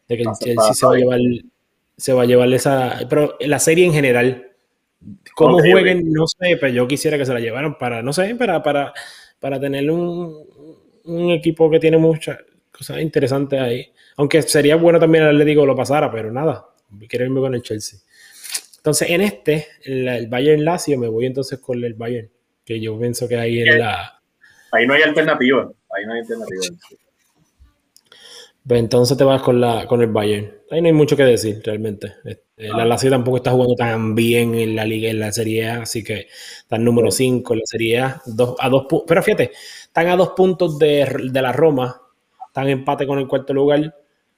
De 0.07 0.15
que 0.15 0.23
el 0.23 0.29
Chelsea 0.39 0.73
se 0.73 0.85
va 0.85 0.93
a 0.93 0.97
llevar, 0.97 1.19
se 1.97 2.13
va 2.13 2.21
a 2.23 2.25
llevar 2.25 2.53
esa. 2.53 2.99
Pero 3.09 3.38
la 3.41 3.59
serie 3.59 3.85
en 3.85 3.91
general, 3.91 4.53
cómo 5.35 5.59
jueguen, 5.59 6.09
no 6.13 6.25
sé, 6.25 6.55
pero 6.57 6.71
yo 6.71 6.88
quisiera 6.88 7.17
que 7.17 7.25
se 7.25 7.33
la 7.33 7.41
llevaran 7.41 7.77
para, 7.77 8.01
no 8.01 8.13
sé, 8.13 8.33
para, 8.35 8.63
para, 8.63 8.93
para 9.39 9.59
tener 9.59 9.91
un, 9.91 10.47
un 11.03 11.31
equipo 11.31 11.69
que 11.69 11.81
tiene 11.81 11.97
muchas 11.97 12.39
cosas 12.71 13.01
interesantes 13.01 13.59
ahí. 13.59 13.91
Aunque 14.15 14.41
sería 14.41 14.77
bueno 14.77 14.99
también 14.99 15.25
el 15.25 15.31
Atlético 15.31 15.65
lo 15.65 15.75
pasara, 15.75 16.09
pero 16.09 16.31
nada, 16.31 16.65
quiero 17.09 17.25
irme 17.25 17.41
con 17.41 17.53
el 17.53 17.61
Chelsea. 17.61 17.99
Entonces, 18.88 19.09
en 19.09 19.19
este, 19.19 19.67
el, 19.83 20.27
Bayern 20.27 20.63
Lazio, 20.63 20.97
me 20.97 21.09
voy 21.09 21.25
entonces 21.25 21.59
con 21.59 21.83
el 21.83 21.93
Bayern, 21.95 22.29
que 22.63 22.79
yo 22.79 22.97
pienso 22.97 23.27
que 23.27 23.35
ahí 23.35 23.59
en 23.59 23.79
la. 23.79 24.21
Ahí 24.71 24.88
no 24.88 24.93
hay 24.93 25.01
alternativa. 25.01 25.69
Ahí 25.93 26.05
no 26.05 26.13
hay 26.13 26.21
alternativa. 26.21 26.61
Pues 28.65 28.79
entonces 28.79 29.17
te 29.17 29.25
vas 29.25 29.41
con, 29.41 29.59
la, 29.59 29.85
con 29.88 30.01
el 30.01 30.07
Bayern. 30.07 30.53
Ahí 30.71 30.79
no 30.79 30.88
hay 30.88 30.93
mucho 30.93 31.17
que 31.17 31.25
decir, 31.25 31.61
realmente. 31.65 32.13
Este, 32.23 32.69
la 32.69 32.83
ah. 32.83 32.85
Lazio 32.85 33.09
tampoco 33.09 33.35
está 33.35 33.51
jugando 33.51 33.75
tan 33.75 34.15
bien 34.15 34.55
en 34.55 34.77
la 34.77 34.85
liga, 34.85 35.09
en 35.09 35.19
la 35.19 35.33
Serie 35.33 35.67
A, 35.67 35.81
así 35.81 36.01
que 36.01 36.27
está 36.59 36.77
en 36.77 36.85
número 36.85 37.11
5 37.11 37.55
en 37.55 37.59
la 37.59 37.65
Serie 37.65 37.99
A. 37.99 38.21
Dos, 38.25 38.55
a 38.57 38.69
dos, 38.69 38.85
pero 39.05 39.21
fíjate, 39.21 39.51
están 39.81 40.07
a 40.07 40.15
dos 40.15 40.29
puntos 40.29 40.79
de, 40.79 41.29
de 41.29 41.41
la 41.41 41.51
Roma, 41.51 42.03
están 42.47 42.67
en 42.67 42.79
empate 42.79 43.05
con 43.05 43.19
el 43.19 43.27
cuarto 43.27 43.53
lugar 43.53 43.93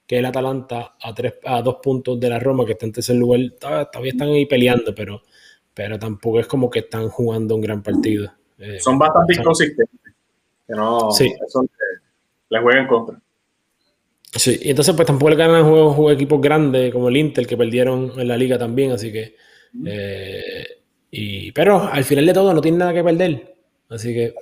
que 0.10 0.18
el 0.18 0.26
Atalanta 0.26 0.95
a, 0.99 1.14
tres, 1.14 1.36
a 1.45 1.62
dos 1.62 1.76
puntos 1.84 2.20
de 2.20 2.30
la 2.32 2.39
Roma, 2.39 2.66
que 2.66 2.72
está 2.72 2.88
en 2.88 2.93
tercer 2.93 3.16
lugar, 3.16 3.41
todavía 3.60 4.12
están 4.12 4.30
ahí 4.30 4.47
peleando, 4.47 4.95
pero, 4.95 5.22
pero 5.72 5.99
tampoco 5.99 6.39
es 6.39 6.47
como 6.47 6.68
que 6.68 6.80
están 6.80 7.10
jugando 7.10 7.53
un 7.53 7.62
gran 7.62 7.84
partido. 7.84 8.32
Eh, 8.57 8.80
son 8.80 8.97
bastante 8.97 9.36
inconsistentes, 9.36 10.16
que 10.66 10.74
no 10.74 11.12
sí. 11.12 11.32
eso 11.47 11.64
le, 12.49 12.60
juegan 12.60 12.88
contra. 12.88 13.22
Sí, 14.34 14.57
y 14.64 14.72
entonces 14.72 14.95
pues 14.95 15.05
tampoco 15.05 15.30
le 15.30 15.36
ganan 15.36 15.70
juegos, 15.70 15.95
juegos 15.95 16.14
equipos 16.16 16.41
grandes 16.41 16.91
como 16.91 17.10
el 17.10 17.18
Inter, 17.18 17.45
que 17.45 17.55
perdieron 17.55 18.14
en 18.20 18.28
la 18.28 18.36
liga 18.36 18.57
también, 18.57 18.91
así 18.93 19.12
que... 19.12 19.36
Eh, 19.86 20.66
y, 21.12 21.51
pero 21.51 21.84
al 21.84 22.03
final 22.03 22.26
de 22.26 22.34
todo 22.34 22.51
no 22.51 22.62
tiene 22.62 22.80
nada 22.80 22.95
que 22.95 23.03
perder, 23.03 23.55
así 23.89 24.12
que... 24.12 24.34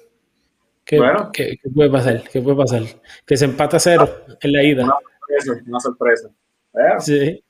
¿Qué, 0.85 1.01
¿qué, 1.33 1.69
puede 1.75 1.89
pasar? 1.89 2.23
¿Qué 2.31 2.41
puede 2.41 2.55
pasar? 2.55 2.83
Que 3.25 3.35
se 3.35 3.43
empata 3.43 3.75
a 3.75 3.79
cero 3.81 4.09
en 4.39 4.51
la 4.53 4.63
ida 4.63 4.87
una 5.67 5.79
sorpresa. 5.79 6.29
Sí, 6.99 7.43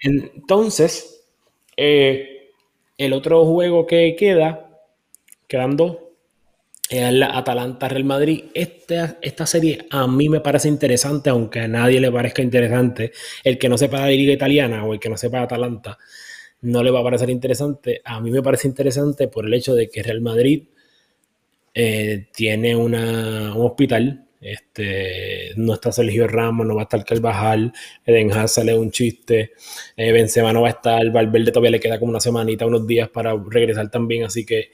Entonces, 0.00 1.24
eh, 1.76 2.50
el 2.96 3.12
otro 3.12 3.44
juego 3.44 3.86
que 3.86 4.14
queda, 4.16 4.70
quedando, 5.48 6.12
es 6.90 7.12
la 7.12 7.36
Atalanta 7.36 7.88
Real 7.88 8.04
Madrid. 8.04 8.44
Esta, 8.54 9.18
esta 9.20 9.46
serie 9.46 9.86
a 9.90 10.06
mí 10.06 10.28
me 10.28 10.40
parece 10.40 10.68
interesante, 10.68 11.30
aunque 11.30 11.60
a 11.60 11.68
nadie 11.68 12.00
le 12.00 12.12
parezca 12.12 12.42
interesante. 12.42 13.12
El 13.42 13.58
que 13.58 13.68
no 13.68 13.78
sepa 13.78 14.00
la 14.00 14.08
liga 14.08 14.32
italiana 14.32 14.84
o 14.84 14.94
el 14.94 15.00
que 15.00 15.08
no 15.08 15.16
sepa 15.16 15.42
Atalanta 15.42 15.98
no 16.62 16.82
le 16.82 16.90
va 16.90 17.00
a 17.00 17.04
parecer 17.04 17.30
interesante. 17.30 18.00
A 18.04 18.20
mí 18.20 18.30
me 18.30 18.42
parece 18.42 18.68
interesante 18.68 19.28
por 19.28 19.46
el 19.46 19.54
hecho 19.54 19.74
de 19.74 19.88
que 19.88 20.02
Real 20.02 20.20
Madrid 20.20 20.64
eh, 21.74 22.28
tiene 22.32 22.76
una, 22.76 23.54
un 23.54 23.66
hospital 23.66 24.23
este, 24.44 25.52
no 25.56 25.74
está 25.74 25.90
Sergio 25.90 26.28
Ramos, 26.28 26.66
no 26.66 26.74
va 26.74 26.82
a 26.82 26.84
estar 26.84 27.04
Carvajal, 27.04 27.72
Eden 28.04 28.30
Hazard 28.30 28.48
sale 28.48 28.78
un 28.78 28.90
chiste, 28.90 29.52
eh, 29.96 30.12
Benzema 30.12 30.52
no 30.52 30.62
va 30.62 30.68
a 30.68 30.72
estar, 30.72 31.10
Valverde 31.10 31.50
todavía 31.50 31.70
le 31.70 31.80
queda 31.80 31.98
como 31.98 32.10
una 32.10 32.20
semanita, 32.20 32.66
unos 32.66 32.86
días 32.86 33.08
para 33.08 33.34
regresar 33.50 33.90
también, 33.90 34.24
así 34.24 34.44
que 34.44 34.70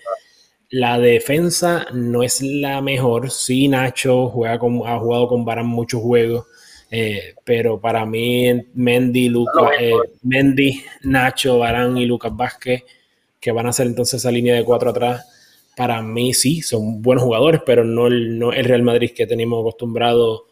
la 0.70 0.98
defensa 0.98 1.86
no 1.92 2.22
es 2.22 2.42
la 2.42 2.80
mejor. 2.80 3.30
Sí, 3.30 3.68
Nacho 3.68 4.28
juega 4.28 4.58
con, 4.58 4.82
ha 4.86 4.98
jugado 4.98 5.28
con 5.28 5.44
Barán 5.44 5.66
muchos 5.66 6.00
juegos, 6.00 6.46
eh, 6.90 7.34
pero 7.44 7.80
para 7.80 8.06
mí 8.06 8.48
Mendy, 8.74 9.28
Luca, 9.28 9.70
eh, 9.78 9.92
Mendy, 10.22 10.82
Nacho, 11.02 11.58
Barán 11.58 11.96
y 11.96 12.06
Lucas 12.06 12.34
Vázquez, 12.34 12.84
que 13.40 13.52
van 13.52 13.66
a 13.66 13.72
ser 13.72 13.86
entonces 13.86 14.20
esa 14.20 14.30
línea 14.30 14.54
de 14.54 14.64
cuatro 14.64 14.90
atrás, 14.90 15.26
para 15.80 16.02
mí 16.02 16.34
sí, 16.34 16.60
son 16.60 17.00
buenos 17.00 17.24
jugadores, 17.24 17.62
pero 17.64 17.84
no 17.84 18.06
el, 18.06 18.38
no 18.38 18.52
el 18.52 18.66
Real 18.66 18.82
Madrid 18.82 19.12
que 19.16 19.26
tenemos 19.26 19.62
acostumbrado. 19.62 20.44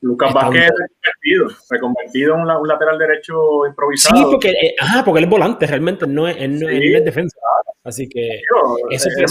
Lucas 0.00 0.34
Vázquez 0.34 0.64
es 0.64 0.70
reconvertido, 0.70 1.48
reconvertido 1.70 2.34
en 2.34 2.40
un, 2.40 2.66
lateral 2.66 2.98
derecho 2.98 3.64
improvisado. 3.64 4.16
Sí, 4.16 4.24
porque, 4.28 4.48
eh, 4.50 4.74
ajá, 4.80 5.04
porque 5.04 5.18
él 5.18 5.24
es 5.26 5.30
volante, 5.30 5.68
realmente 5.68 6.04
no 6.08 6.26
es, 6.26 6.36
él, 6.36 6.58
no, 6.58 6.68
es 6.68 7.04
defensa. 7.04 7.38
Así 7.84 8.08
que 8.08 8.40
eso 8.90 9.08
él 9.08 9.26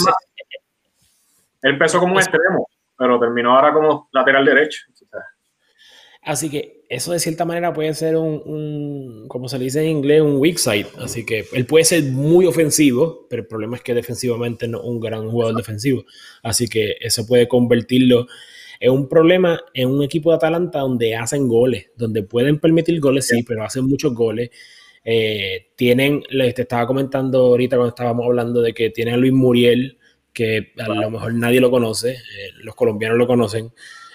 empezó 1.64 1.99
como 1.99 2.14
un 2.14 2.20
extremo, 2.22 2.70
pero 2.97 3.20
terminó 3.20 3.54
ahora 3.54 3.74
como 3.74 4.08
lateral 4.14 4.45
derecho. 4.45 4.84
Así 6.24 6.49
que 6.49 6.84
eso 6.88 7.13
de 7.13 7.19
cierta 7.19 7.45
manera 7.45 7.74
puede 7.74 7.93
ser 7.95 8.15
un, 8.15 9.26
como 9.28 9.49
se 9.49 9.57
le 9.57 9.65
dice 9.65 9.82
en 9.82 9.97
inglés, 9.97 10.22
un 10.22 10.38
weak 10.38 10.57
side. 10.57 10.88
Así 10.99 11.26
que 11.26 11.45
él 11.53 11.65
puede 11.65 11.84
ser 11.84 12.03
muy 12.03 12.45
ofensivo, 12.45 13.26
pero 13.30 13.41
el 13.41 13.47
problema 13.47 13.78
es 13.78 13.82
que 13.82 13.95
defensivamente 13.95 14.67
no 14.67 14.80
es 14.80 14.86
un 14.86 14.99
gran 14.99 15.30
jugador 15.30 15.55
defensivo. 15.55 16.03
Así 16.43 16.67
que 16.67 16.95
eso 16.99 17.26
puede 17.26 17.47
convertirlo 17.47 18.28
en 18.80 18.91
un 18.91 19.07
problema 19.07 19.61
en 19.74 19.89
un 19.89 20.03
equipo 20.03 20.32
de 20.32 20.38
Atalanta 20.38 20.80
donde 20.80 21.15
hacen 21.15 21.47
goles, 21.47 21.88
donde 21.95 22.24
pueden 22.24 22.59
permitir 22.59 22.99
goles, 22.99 23.28
sí, 23.28 23.43
pero 23.43 23.63
hacen 23.63 23.86
muchos 23.86 24.13
goles. 24.13 24.51
Eh, 25.03 25.72
tienen, 25.76 26.24
les 26.30 26.53
te 26.53 26.63
estaba 26.63 26.86
comentando 26.86 27.39
ahorita 27.39 27.78
cuando 27.78 27.89
estábamos 27.89 28.26
hablando 28.26 28.61
de 28.61 28.74
que 28.74 28.91
tienen 28.91 29.15
a 29.15 29.17
Luis 29.17 29.34
Muriel, 29.34 29.97
que 30.34 30.72
a 30.78 30.88
lo 30.88 31.09
mejor 31.09 31.34
nadie 31.34 31.59
lo 31.59 31.72
conoce, 31.72 32.11
eh, 32.11 32.51
los 32.63 32.76
colombianos 32.76 33.17
lo 33.17 33.28
conocen. 33.28 33.72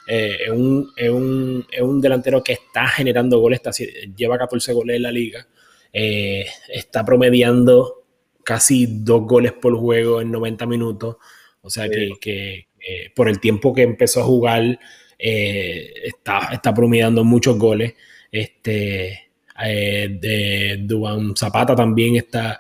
Eh, 0.07 0.44
es, 0.44 0.50
un, 0.50 0.92
un, 1.11 1.66
un, 1.80 2.00
delantero 2.00 2.42
que 2.42 2.52
está 2.52 2.86
generando 2.86 3.40
goles, 3.40 3.61
está, 3.62 3.70
lleva 4.16 4.38
14 4.38 4.72
goles 4.72 4.96
en 4.96 5.02
la 5.02 5.11
liga, 5.11 5.46
eh, 5.92 6.46
está 6.68 7.04
promediando 7.04 8.04
casi 8.44 8.86
dos 8.86 9.22
goles 9.26 9.52
por 9.52 9.76
juego 9.76 10.20
en 10.20 10.30
90 10.30 10.66
minutos, 10.66 11.16
o 11.61 11.70
sea 11.70 11.88
que, 11.88 12.68
por 13.16 13.28
el 13.28 13.40
tiempo 13.40 13.74
que 13.74 13.82
empezó 13.82 14.20
a 14.20 14.24
jugar 14.24 14.78
eh, 15.18 15.92
está, 16.04 16.50
está 16.52 16.72
promediando 16.72 17.24
muchos 17.24 17.59
goles. 17.59 17.94
Este, 18.30 19.30
de 19.59 20.76
Duan 20.82 21.34
Zapata 21.34 21.74
también 21.74 22.16
está, 22.16 22.59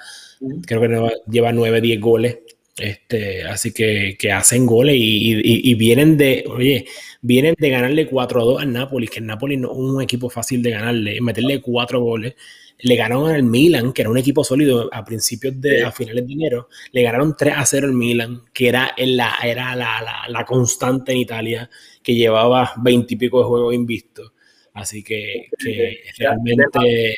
creo 0.66 0.80
que 0.80 1.20
lleva 1.30 1.52
9, 1.52 1.80
10 1.80 2.00
goles. 2.00 2.38
Este, 2.78 3.42
así 3.44 3.72
que, 3.72 4.16
que 4.18 4.32
hacen 4.32 4.66
goles 4.66 4.96
y, 4.98 5.70
y, 5.70 5.74
vienen 5.76 6.18
de, 6.18 6.44
oye, 6.46 6.86
vienen 7.22 7.54
de 7.58 7.70
ganarle 7.70 8.06
4 8.06 8.40
a 8.40 8.44
2 8.44 8.62
al 8.62 8.72
Napoli, 8.72 9.08
que 9.08 9.20
el 9.20 9.26
Napoli 9.26 9.56
no 9.56 9.72
es 9.72 9.78
un 9.78 10.02
equipo 10.02 10.28
fácil 10.28 10.62
de 10.62 10.72
ganarle, 10.72 11.20
meterle 11.22 11.62
4 11.62 12.00
goles. 12.00 12.34
Le 12.78 12.96
ganaron 12.96 13.30
al 13.30 13.42
Milan, 13.42 13.94
que 13.94 14.02
era 14.02 14.10
un 14.10 14.18
equipo 14.18 14.44
sólido 14.44 14.90
a 14.92 15.02
principios 15.06 15.58
de, 15.58 15.84
a 15.84 15.90
finales 15.90 16.26
de 16.26 16.32
enero. 16.34 16.68
Le 16.92 17.02
ganaron 17.02 17.34
3 17.34 17.54
a 17.56 17.64
0 17.64 17.86
al 17.86 17.94
Milan, 17.94 18.42
que 18.52 18.68
era, 18.68 18.90
la, 18.98 19.36
era 19.42 19.74
la, 19.74 20.02
la, 20.02 20.28
la 20.28 20.44
constante 20.44 21.12
en 21.12 21.18
Italia, 21.18 21.70
que 22.02 22.14
llevaba 22.14 22.74
20 22.76 23.14
y 23.14 23.16
pico 23.16 23.38
de 23.38 23.44
juegos 23.46 23.74
invictos. 23.74 24.32
Así 24.74 25.02
que, 25.02 25.48
que 25.58 26.00
realmente. 26.18 27.16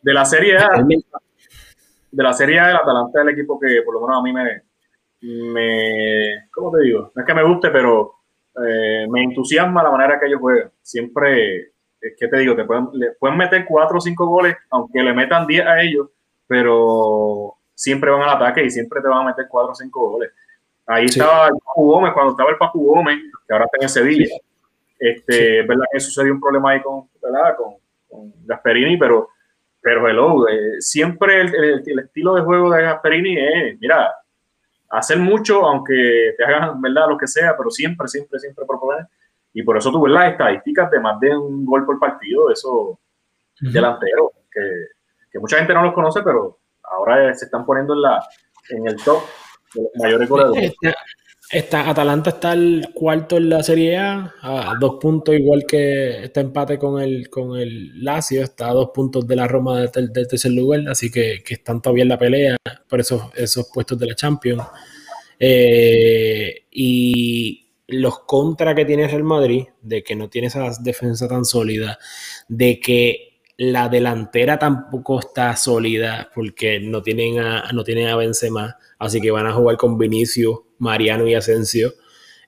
De 0.00 0.14
la, 0.14 0.24
serie 0.24 0.56
A, 0.56 0.68
de 2.12 2.22
la 2.22 2.32
serie 2.32 2.60
A, 2.60 2.70
el 2.70 2.76
Atalanta 2.76 3.20
es 3.20 3.26
el 3.26 3.32
equipo 3.32 3.58
que 3.58 3.82
por 3.84 3.94
lo 3.94 4.02
menos 4.02 4.18
a 4.18 4.22
mí 4.22 4.32
me, 4.32 4.71
me, 5.22 6.48
¿cómo 6.50 6.72
te 6.72 6.82
digo? 6.82 7.12
No 7.14 7.22
es 7.22 7.26
que 7.26 7.34
me 7.34 7.44
guste, 7.44 7.70
pero 7.70 8.14
eh, 8.56 9.06
me 9.08 9.22
entusiasma 9.22 9.82
la 9.82 9.90
manera 9.90 10.18
que 10.18 10.26
ellos 10.26 10.40
juegan. 10.40 10.70
Siempre, 10.82 11.72
¿qué 12.00 12.28
te 12.28 12.38
digo? 12.38 12.56
Te 12.56 12.64
pueden, 12.64 12.88
le 12.92 13.12
pueden 13.12 13.38
meter 13.38 13.64
cuatro 13.66 13.98
o 13.98 14.00
cinco 14.00 14.26
goles, 14.26 14.56
aunque 14.70 15.02
le 15.02 15.12
metan 15.12 15.46
10 15.46 15.66
a 15.66 15.80
ellos, 15.82 16.08
pero 16.46 17.54
siempre 17.74 18.10
van 18.10 18.22
al 18.22 18.36
ataque 18.36 18.64
y 18.64 18.70
siempre 18.70 19.00
te 19.00 19.08
van 19.08 19.22
a 19.22 19.30
meter 19.30 19.46
cuatro 19.48 19.72
o 19.72 19.74
cinco 19.74 20.10
goles. 20.10 20.30
Ahí 20.86 21.06
estaba 21.06 21.46
el 21.46 21.54
Papu 21.64 21.90
Gómez, 21.90 22.12
cuando 22.12 22.32
estaba 22.32 22.50
el 22.50 22.56
Papu 22.56 22.84
Gómez, 22.84 23.18
que 23.46 23.52
ahora 23.52 23.66
está 23.66 23.78
en 23.80 23.88
Sevilla. 23.88 24.26
Este, 24.98 25.60
Es 25.60 25.66
verdad 25.66 25.84
que 25.92 26.00
sucedió 26.00 26.32
un 26.32 26.40
problema 26.40 26.70
ahí 26.70 26.82
con, 26.82 27.08
¿verdad? 27.22 27.56
con, 27.56 27.74
con 28.08 28.32
Gasperini, 28.44 28.96
pero, 28.96 29.28
pero 29.80 30.08
hello, 30.08 30.48
eh, 30.48 30.80
siempre 30.80 31.40
el, 31.40 31.82
el, 31.86 31.98
estilo 32.00 32.34
de 32.34 32.42
juego 32.42 32.70
de 32.70 32.82
Gasperini 32.82 33.36
es, 33.36 33.80
mira, 33.80 34.12
hacer 34.92 35.18
mucho, 35.18 35.66
aunque 35.66 36.34
te 36.36 36.44
hagan, 36.44 36.80
¿verdad? 36.80 37.08
Lo 37.08 37.18
que 37.18 37.26
sea, 37.26 37.56
pero 37.56 37.70
siempre, 37.70 38.06
siempre, 38.08 38.38
siempre 38.38 38.64
proponer. 38.66 39.06
Y 39.54 39.62
por 39.62 39.76
eso 39.76 39.90
tuve 39.90 40.10
las 40.10 40.32
estadísticas 40.32 40.90
de 40.90 41.00
más 41.00 41.18
de 41.18 41.36
un 41.36 41.64
gol 41.64 41.84
por 41.84 41.98
partido 41.98 42.48
de 42.48 42.52
esos 42.54 42.98
delanteros, 43.60 44.30
que, 44.50 44.60
que, 45.30 45.38
mucha 45.38 45.58
gente 45.58 45.74
no 45.74 45.82
los 45.82 45.94
conoce, 45.94 46.22
pero 46.22 46.58
ahora 46.82 47.32
se 47.34 47.44
están 47.44 47.64
poniendo 47.64 47.94
en, 47.94 48.02
la, 48.02 48.22
en 48.70 48.88
el 48.88 48.96
top 48.96 49.22
de 49.74 49.82
los 49.82 49.92
mayores 49.96 50.28
goleadores. 50.28 50.74
Está, 51.52 51.90
Atalanta 51.90 52.30
está 52.30 52.54
el 52.54 52.88
cuarto 52.94 53.36
en 53.36 53.50
la 53.50 53.62
Serie 53.62 53.98
A, 53.98 54.32
a 54.40 54.74
dos 54.80 54.96
puntos, 54.98 55.34
igual 55.34 55.66
que 55.68 56.24
está 56.24 56.40
empate 56.40 56.78
con 56.78 56.98
el, 56.98 57.28
con 57.28 57.58
el 57.58 58.02
Lazio, 58.02 58.42
está 58.42 58.70
a 58.70 58.72
dos 58.72 58.88
puntos 58.94 59.26
de 59.26 59.36
la 59.36 59.46
Roma 59.46 59.82
del, 59.82 60.12
tercer 60.12 60.52
lugar, 60.52 60.88
así 60.88 61.10
que, 61.10 61.42
que, 61.44 61.54
están 61.54 61.82
todavía 61.82 62.04
en 62.04 62.08
la 62.08 62.18
pelea 62.18 62.56
por 62.88 63.00
esos, 63.00 63.24
esos 63.34 63.68
puestos 63.70 63.98
de 63.98 64.06
la 64.06 64.14
Champions. 64.14 64.62
Eh, 65.38 66.68
y 66.70 67.68
los 67.88 68.20
contra 68.20 68.74
que 68.74 68.86
tiene 68.86 69.06
Real 69.06 69.24
Madrid, 69.24 69.64
de 69.82 70.02
que 70.02 70.16
no 70.16 70.30
tiene 70.30 70.46
esa 70.46 70.70
defensa 70.80 71.28
tan 71.28 71.44
sólida, 71.44 71.98
de 72.48 72.80
que 72.80 73.40
la 73.58 73.90
delantera 73.90 74.58
tampoco 74.58 75.20
está 75.20 75.54
sólida 75.56 76.30
porque 76.34 76.80
no 76.80 77.02
tienen 77.02 77.38
a, 77.40 77.70
no 77.72 77.84
tienen 77.84 78.08
a 78.08 78.16
Benzema, 78.16 78.78
así 78.98 79.20
que 79.20 79.30
van 79.30 79.46
a 79.46 79.52
jugar 79.52 79.76
con 79.76 79.98
Vinicius, 79.98 80.60
Mariano 80.82 81.26
y 81.28 81.34
Asensio, 81.34 81.94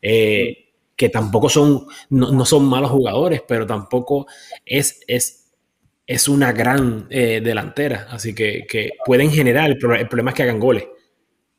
eh, 0.03 0.73
que 0.97 1.09
tampoco 1.09 1.49
son, 1.49 1.87
no, 2.11 2.45
son 2.45 2.65
malos 2.67 2.91
jugadores, 2.91 3.43
pero 3.47 3.65
tampoco 3.67 4.27
es, 4.67 5.01
es, 5.07 5.53
es 6.07 6.29
una 6.29 6.53
gran 6.53 7.07
eh, 7.11 7.41
delantera, 7.43 8.09
así 8.11 8.35
que, 8.35 8.67
que 8.69 8.91
pueden 9.07 9.31
generar, 9.31 9.71
el 9.71 9.79
problema 9.79 10.31
es 10.31 10.37
que 10.37 10.43
hagan 10.43 10.61
goles. 10.61 10.85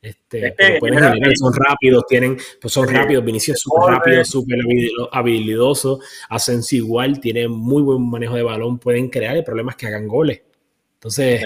Este, 0.01 0.53
son 1.35 1.51
rápidos, 1.53 2.03
tienen, 2.07 2.37
pues 2.61 2.71
son 2.71 2.87
rápidos. 2.87 3.25
Vinicius 3.25 3.59
súper 3.59 3.95
rápido, 3.95 4.23
súper 4.23 4.59
habilidoso. 5.11 5.99
Asensio 6.29 6.77
igual, 6.77 7.19
tiene 7.19 7.47
muy 7.47 7.81
buen 7.81 8.07
manejo 8.07 8.35
de 8.35 8.43
balón, 8.43 8.77
pueden 8.77 9.09
crear. 9.09 9.35
El 9.35 9.43
problema 9.43 9.71
es 9.71 9.77
que 9.77 9.87
hagan 9.87 10.07
goles. 10.07 10.43
Entonces, 10.93 11.41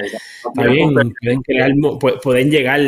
está 0.46 0.68
bien, 0.68 0.94
pueden, 0.94 1.42
crear, 1.42 1.72
pueden 2.22 2.52
llegar 2.52 2.82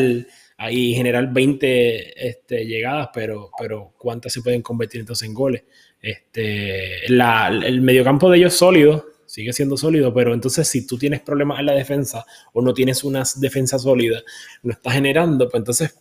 ahí 0.61 0.93
generar 0.93 1.33
20 1.33 2.29
este, 2.29 2.65
llegadas, 2.65 3.09
pero, 3.13 3.49
pero 3.57 3.93
¿cuántas 3.97 4.31
se 4.31 4.41
pueden 4.41 4.61
convertir 4.61 5.01
entonces 5.01 5.27
en 5.27 5.33
goles? 5.33 5.63
Este, 5.99 7.09
la, 7.09 7.47
el 7.47 7.81
mediocampo 7.81 8.29
de 8.29 8.37
ellos 8.37 8.53
es 8.53 8.59
sólido, 8.59 9.05
sigue 9.25 9.53
siendo 9.53 9.75
sólido, 9.75 10.13
pero 10.13 10.33
entonces 10.33 10.67
si 10.67 10.85
tú 10.85 10.99
tienes 10.99 11.21
problemas 11.21 11.59
en 11.59 11.65
la 11.65 11.73
defensa 11.73 12.25
o 12.53 12.61
no 12.61 12.73
tienes 12.75 13.03
una 13.03 13.23
defensa 13.37 13.79
sólida, 13.79 14.21
no 14.61 14.71
estás 14.71 14.93
generando, 14.93 15.49
pues 15.49 15.61
entonces 15.61 15.97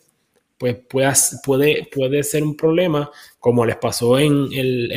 pues 0.58 0.76
puede, 1.42 1.88
puede 1.90 2.22
ser 2.22 2.42
un 2.42 2.54
problema 2.54 3.10
como 3.38 3.64
les 3.64 3.76
pasó 3.76 4.18
en, 4.18 4.50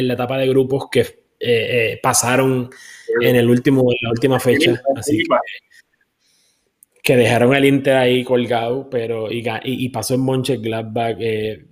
la 0.07 0.13
etapa 0.13 0.37
de 0.37 0.49
grupos 0.49 0.89
que 0.91 0.99
eh, 0.99 1.13
eh, 1.39 1.99
pasaron 2.03 2.69
en, 3.21 3.35
el 3.37 3.49
último, 3.49 3.83
en 3.83 3.97
la 4.01 4.09
última 4.09 4.41
fecha. 4.41 4.81
Así 4.97 5.19
que, 5.19 5.23
dejaron 7.05 7.53
al 7.53 7.65
Inter 7.65 7.95
ahí 7.97 8.23
colgado, 8.23 8.89
pero 8.89 9.29
y, 9.29 9.89
pasó 9.89 10.15
en 10.15 10.21
Monche 10.21 10.57
Gladbach. 10.57 11.17
Eh, 11.19 11.65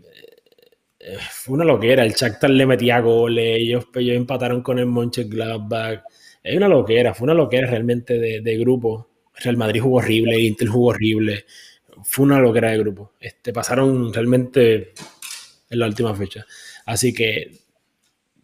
fue 1.32 1.56
una 1.56 1.66
loquera. 1.66 2.04
El 2.04 2.12
Shakhtar 2.14 2.50
le 2.50 2.66
metía 2.66 3.00
goles, 3.00 3.60
ellos, 3.60 3.86
ellos 3.96 4.18
empataron 4.18 4.62
con 4.62 4.78
el 4.80 4.88
Monche 4.88 5.24
Gladbach. 5.24 6.04
Es 6.44 6.58
una 6.58 6.68
loquera, 6.68 7.14
fue 7.14 7.26
una 7.26 7.34
loquera 7.34 7.68
realmente 7.68 8.20
de, 8.20 8.58
grupo. 8.58 9.10
Real 9.36 9.58
Madrid 9.58 9.82
jugó 9.82 9.98
horrible, 9.98 10.40
Inter 10.40 10.68
jugó 10.68 10.90
horrible. 10.90 11.46
Fue 12.04 12.26
una 12.26 12.40
loquera 12.40 12.72
de 12.72 12.80
grupo. 12.80 13.14
Este, 13.20 13.54
pasaron 13.54 14.14
realmente 14.14 14.94
en 15.70 15.80
la 15.80 15.88
última 15.88 16.14
fecha. 16.16 16.46
Así 16.86 17.14
que 17.14 17.61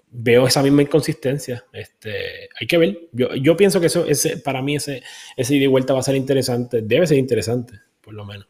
veo 0.10 0.48
esa 0.48 0.64
misma 0.64 0.82
inconsistencia. 0.82 1.66
Este, 1.72 2.50
hay 2.60 2.68
que 2.68 2.78
ver. 2.78 3.10
Yo, 3.12 3.58
pienso 3.58 3.80
que 3.80 3.88
eso, 3.88 4.06
ese, 4.06 4.38
para 4.38 4.62
mí 4.62 4.76
ese, 4.76 5.04
ese 5.36 5.56
ida 5.56 5.66
y 5.66 5.68
vuelta 5.68 5.94
va 5.94 6.00
a 6.00 6.04
ser 6.04 6.16
interesante. 6.16 6.82
Debe 6.82 7.08
ser 7.08 7.18
interesante, 7.18 7.74
por 8.02 8.14
lo 8.14 8.26
menos. 8.26 8.46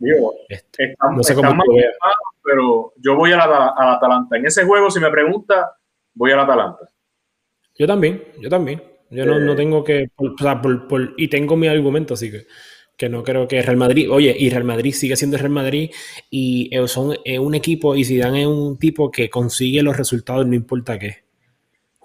Este, 0.49 0.95
no 1.16 1.24
sé 1.24 1.36
cómo 1.36 1.55
pero 2.43 2.93
yo 2.95 3.18
voy 3.18 3.34
a 3.34 3.38
la, 3.38 3.74
a 3.76 3.86
la 3.86 3.93
Atalanta. 3.95 4.38
En 4.38 4.45
ese 4.45 4.64
juego, 4.64 4.89
si 4.89 5.01
me 5.01 5.12
pregunta, 5.12 5.76
voy 6.14 6.32
a 6.32 6.38
la 6.38 6.43
Atalanta. 6.43 6.89
Yo 7.78 7.86
también, 7.86 8.24
yo 8.39 8.49
también. 8.49 8.82
Yo 9.10 9.26
no, 9.26 9.39
no, 9.39 9.55
tengo 9.55 9.84
que, 9.84 10.10
o 10.16 10.34
sea, 10.38 10.62
por, 10.62 11.14
y 11.18 11.28
tengo 11.28 11.55
mi 11.55 11.68
argumento, 11.68 12.14
así 12.14 12.32
que, 12.32 12.45
que 12.95 13.10
no 13.10 13.24
creo 13.24 13.47
que 13.47 13.62
Real 13.62 13.78
Madrid, 13.78 14.10
oye, 14.12 14.36
y 14.38 14.49
Real 14.49 14.64
Madrid 14.64 14.93
sigue 14.93 15.16
siendo 15.16 15.38
Real 15.38 15.49
Madrid 15.49 15.91
y 16.30 16.70
eh, 16.76 16.88
son 16.88 17.16
un 17.39 17.55
equipo 17.55 17.95
y 17.95 18.03
si 18.03 18.18
dan 18.18 18.36
es 18.36 18.47
un 18.47 18.78
tipo 18.78 19.12
que 19.12 19.30
consigue 19.30 19.82
los 19.82 19.95
resultados 19.95 20.45
no 20.45 20.55
importa 20.55 20.99
qué, 20.99 21.26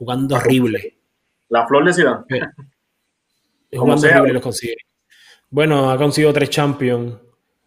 jugando 0.03 0.34
horrible. 0.34 0.98
La 1.48 1.64
flor 1.64 1.84
de 1.84 1.94
Zidane. 1.94 2.24
jugando 3.72 4.09
horrible 4.09 4.32
los 4.32 4.42
consigue. 4.42 4.76
Bueno, 5.48 5.90
ha 5.90 5.96
conseguido 5.96 6.32
tres 6.32 6.50
champions 6.50 7.14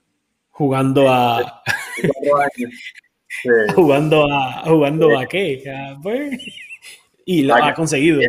jugando 0.50 1.08
a... 1.10 1.64
jugando 3.74 4.26
a... 4.30 4.64
¿Jugando 4.66 5.18
a 5.18 5.26
qué? 5.26 5.64
Pues, 6.04 6.38
y 7.26 7.44
lo 7.44 7.56
ha 7.56 7.74
conseguido. 7.74 8.20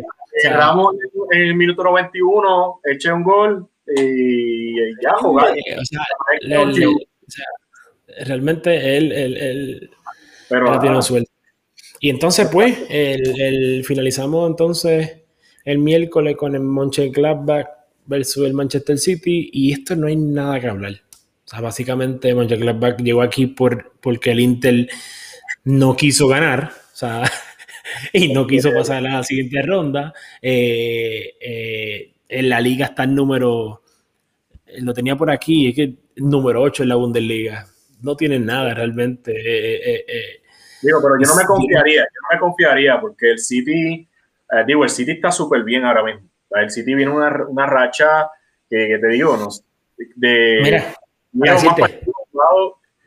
Cerramos 0.41 0.95
en 1.31 1.41
el 1.41 1.55
minuto 1.55 1.83
91, 1.83 2.79
eché 2.85 3.11
un 3.11 3.23
gol 3.23 3.67
y 3.87 4.75
ya 5.01 5.13
jugar. 5.17 5.53
realmente 8.25 8.97
él, 8.97 9.11
él, 9.11 9.91
Pero, 10.47 10.79
tiene 10.79 11.01
suerte. 11.01 11.31
Y 11.99 12.09
entonces, 12.09 12.47
pues, 12.51 12.77
el, 12.89 13.83
finalizamos 13.85 14.49
entonces 14.49 15.17
el 15.65 15.79
miércoles 15.79 16.35
con 16.37 16.55
el 16.55 16.61
Mönchengladbach 16.61 17.67
versus 18.05 18.45
el 18.45 18.53
Manchester 18.53 18.97
City 18.97 19.49
y 19.51 19.73
esto 19.73 19.95
no 19.95 20.07
hay 20.07 20.15
nada 20.15 20.59
que 20.59 20.67
hablar. 20.67 20.93
O 21.45 21.49
sea, 21.49 21.61
básicamente 21.61 22.33
Mönchengladbach 22.33 22.97
llegó 23.01 23.21
aquí 23.21 23.47
por, 23.47 23.93
porque 24.01 24.31
el 24.31 24.39
Inter 24.39 24.87
no 25.63 25.95
quiso 25.95 26.27
ganar. 26.27 26.71
O 26.93 26.95
sea, 26.95 27.23
y 28.13 28.31
no 28.33 28.47
quiso 28.47 28.73
pasar 28.73 28.97
a 28.97 29.01
la 29.17 29.23
siguiente 29.23 29.61
ronda. 29.61 30.13
Eh, 30.41 31.35
eh, 31.39 32.13
en 32.29 32.49
la 32.49 32.61
liga 32.61 32.87
está 32.87 33.03
el 33.03 33.15
número, 33.15 33.83
lo 34.79 34.93
tenía 34.93 35.15
por 35.15 35.31
aquí, 35.31 35.67
es 35.69 35.75
que 35.75 35.93
número 36.17 36.61
8 36.61 36.83
en 36.83 36.89
la 36.89 36.95
Bundesliga. 36.95 37.67
No 38.01 38.15
tienen 38.15 38.45
nada 38.45 38.73
realmente. 38.73 39.33
Eh, 39.35 40.05
digo, 40.81 40.99
pero 41.01 41.15
yo 41.19 41.27
no 41.27 41.35
me 41.35 41.45
confiaría, 41.45 42.01
yo 42.01 42.21
no 42.21 42.35
me 42.35 42.39
confiaría 42.39 42.99
porque 42.99 43.31
el 43.31 43.39
City, 43.39 44.07
digo, 44.65 44.83
el 44.83 44.89
City 44.89 45.11
está 45.11 45.31
súper 45.31 45.63
bien 45.63 45.85
ahora 45.85 46.03
mismo. 46.03 46.21
El 46.51 46.69
City 46.69 46.95
viene 46.95 47.11
una, 47.11 47.45
una 47.47 47.65
racha 47.65 48.29
que, 48.69 48.97
te 48.99 49.07
digo, 49.07 49.37
no, 49.37 49.47
de... 50.15 50.59
Mira, 50.63 50.95
mira 51.31 51.57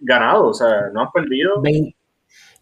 ganado, 0.00 0.48
o 0.48 0.54
sea, 0.54 0.88
no 0.92 1.02
han 1.02 1.12
perdido. 1.12 1.62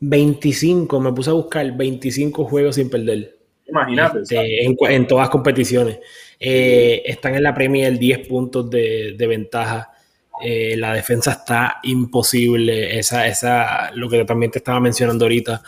25, 0.01 1.01
me 1.01 1.13
puse 1.13 1.31
a 1.31 1.35
buscar 1.35 1.71
25 1.77 2.45
juegos 2.45 2.77
sin 2.77 2.91
perder. 2.91 3.37
Imagínate. 3.67 4.21
Este, 4.21 4.65
en, 4.65 5.07
todas 5.07 5.29
competiciones. 5.29 5.99
Eh, 6.39 7.03
están 7.05 7.35
en 7.35 7.43
la 7.43 7.55
Premier 7.55 7.99
10 7.99 8.29
puntos 8.29 8.71
de, 8.71 9.15
ventaja. 9.29 9.93
Eh, 10.43 10.77
la 10.77 10.93
defensa 10.93 11.33
está 11.33 11.79
imposible. 11.83 12.99
Esa, 12.99 13.27
esa, 13.27 13.91
lo 13.93 14.09
que 14.09 14.25
también 14.25 14.51
te 14.51 14.59
estaba 14.59 14.81
mencionando 14.81 15.25
ahorita, 15.25 15.63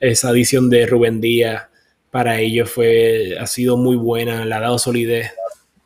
esa 0.00 0.28
adición 0.30 0.68
de 0.70 0.86
Rubén 0.86 1.20
Díaz 1.20 1.68
para 2.10 2.40
ellos 2.40 2.70
fue, 2.70 3.36
ha 3.38 3.46
sido 3.46 3.76
muy 3.76 3.96
buena, 3.96 4.44
le 4.44 4.54
ha 4.54 4.60
dado 4.60 4.78
solidez 4.78 5.32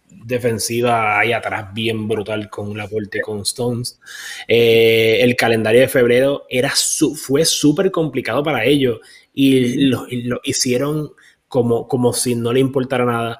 defensiva 0.09 1.18
ahí 1.18 1.32
atrás 1.32 1.72
bien 1.74 2.07
brutal 2.09 2.49
con 2.49 2.76
la 2.76 2.84
y 2.84 3.20
con 3.20 3.41
Stones. 3.41 3.99
Eh, 4.47 5.18
el 5.20 5.34
calendario 5.36 5.80
de 5.80 5.88
febrero 5.88 6.47
era 6.49 6.72
fue 7.16 7.45
súper 7.45 7.91
complicado 7.91 8.43
para 8.43 8.64
ellos 8.64 9.01
y 9.34 9.86
lo, 9.86 10.07
hicieron 10.45 11.12
como, 11.49 11.88
como 11.88 12.12
si 12.12 12.34
no 12.34 12.53
le 12.53 12.61
importara 12.61 13.05
nada. 13.05 13.38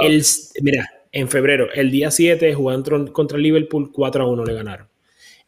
El, 0.00 0.24
mira, 0.62 0.88
en 1.12 1.28
febrero, 1.28 1.68
el 1.74 1.90
día 1.90 2.10
7 2.10 2.54
jugando 2.54 3.12
contra 3.12 3.36
el 3.36 3.42
Liverpool 3.42 3.90
4 3.92 4.22
a 4.22 4.26
1 4.26 4.44
le 4.44 4.54
ganaron. 4.54 4.88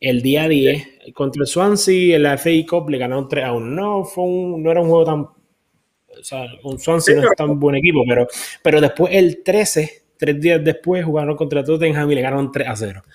El 0.01 0.21
día 0.23 0.49
10 0.49 1.13
contra 1.15 1.43
el 1.43 1.47
Swansea, 1.47 2.17
el 2.17 2.27
FA 2.39 2.51
Cup 2.69 2.91
le 2.91 2.99
ganaron 2.99 3.29
3 3.29 3.45
a 3.45 3.53
1. 3.53 3.67
No, 3.67 4.05
fue 4.05 4.25
no 4.27 4.71
era 4.71 4.81
un 4.81 4.89
juego 4.89 5.05
tan... 5.05 5.21
O 5.21 6.25
sea, 6.25 6.47
un 6.65 6.79
Swansea 6.79 7.17
no 7.17 7.31
es 7.31 7.37
tan 7.37 7.59
buen 7.59 7.77
equipo, 7.77 8.05
pero, 8.07 8.27
pero 8.63 8.81
después 8.81 9.15
el 9.15 9.43
13 9.43 10.03
tres 10.23 10.41
días 10.41 10.63
después 10.63 11.05
jugaron 11.05 11.37
contra 11.37 11.65
Tottenham 11.65 12.09
y 12.13 12.15
le 12.15 12.21
ganaron 12.21 12.53
3 12.53 12.69
a 12.69 12.77
0. 12.77 13.03
O 13.05 13.11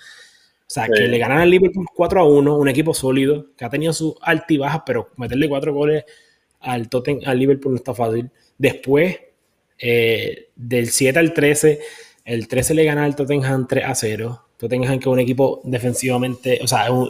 sea, 0.66 0.86
que 0.86 1.08
le 1.08 1.16
ganaron 1.16 1.42
al 1.42 1.50
Liverpool 1.50 1.86
4 1.94 2.20
a 2.20 2.28
1, 2.28 2.54
un 2.54 2.68
equipo 2.68 2.92
sólido, 2.92 3.46
que 3.56 3.64
ha 3.64 3.70
tenido 3.70 3.94
sus 3.94 4.14
altibajas, 4.20 4.82
pero 4.84 5.08
meterle 5.16 5.48
cuatro 5.48 5.72
goles 5.72 6.04
al, 6.60 6.90
Tottenham, 6.90 7.22
al 7.24 7.38
Liverpool 7.38 7.72
no 7.72 7.78
está 7.78 7.94
fácil. 7.94 8.30
Después, 8.58 9.18
eh, 9.78 10.50
del 10.54 10.90
7 10.90 11.18
al 11.18 11.32
13, 11.32 11.80
el 12.28 12.48
13 12.48 12.74
le 12.74 12.84
gana 12.84 13.04
al 13.04 13.16
Tottenham 13.16 13.66
3 13.66 13.84
a 13.84 13.94
0. 13.94 14.44
Tottenham 14.56 14.98
que 14.98 15.08
es 15.08 15.12
un 15.12 15.20
equipo 15.20 15.60
defensivamente, 15.64 16.60
o 16.62 16.66
sea, 16.66 16.92
un, 16.92 17.08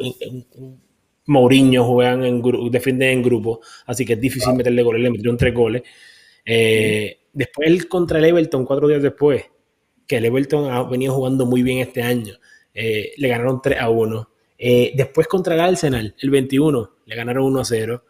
Mourinho 1.27 1.85
juegan 1.85 2.25
en 2.25 2.43
defienden 2.71 3.11
en 3.11 3.23
grupo, 3.23 3.61
así 3.87 4.05
que 4.05 4.15
es 4.15 4.21
difícil 4.21 4.55
meterle 4.55 4.83
goles, 4.83 5.03
le 5.03 5.11
metieron 5.11 5.37
tres 5.37 5.53
goles. 5.55 5.83
Eh, 6.45 7.19
después 7.33 7.69
el 7.69 7.89
contra 7.89 8.19
el 8.19 8.25
Everton, 8.25 8.65
cuatro 8.65 8.89
días 8.89 9.03
después, 9.03 9.45
que 10.07 10.17
el 10.17 10.25
Everton 10.25 10.71
ha 10.71 10.83
venido 10.85 11.15
jugando 11.15 11.45
muy 11.47 11.63
bien 11.63 11.79
este 11.79 12.03
año. 12.03 12.35
Eh, 12.73 13.13
le 13.17 13.29
ganaron 13.29 13.61
3 13.61 13.81
a 13.81 13.91
1. 13.91 14.31
Eh, 14.57 14.93
después 14.95 15.27
contra 15.27 15.55
el 15.55 15.61
Arsenal, 15.61 16.15
el 16.17 16.31
21, 16.31 16.91
le 17.07 17.17
ganaron 17.17 17.45
1 17.45 17.61
a 17.61 17.65
0. 17.65 18.05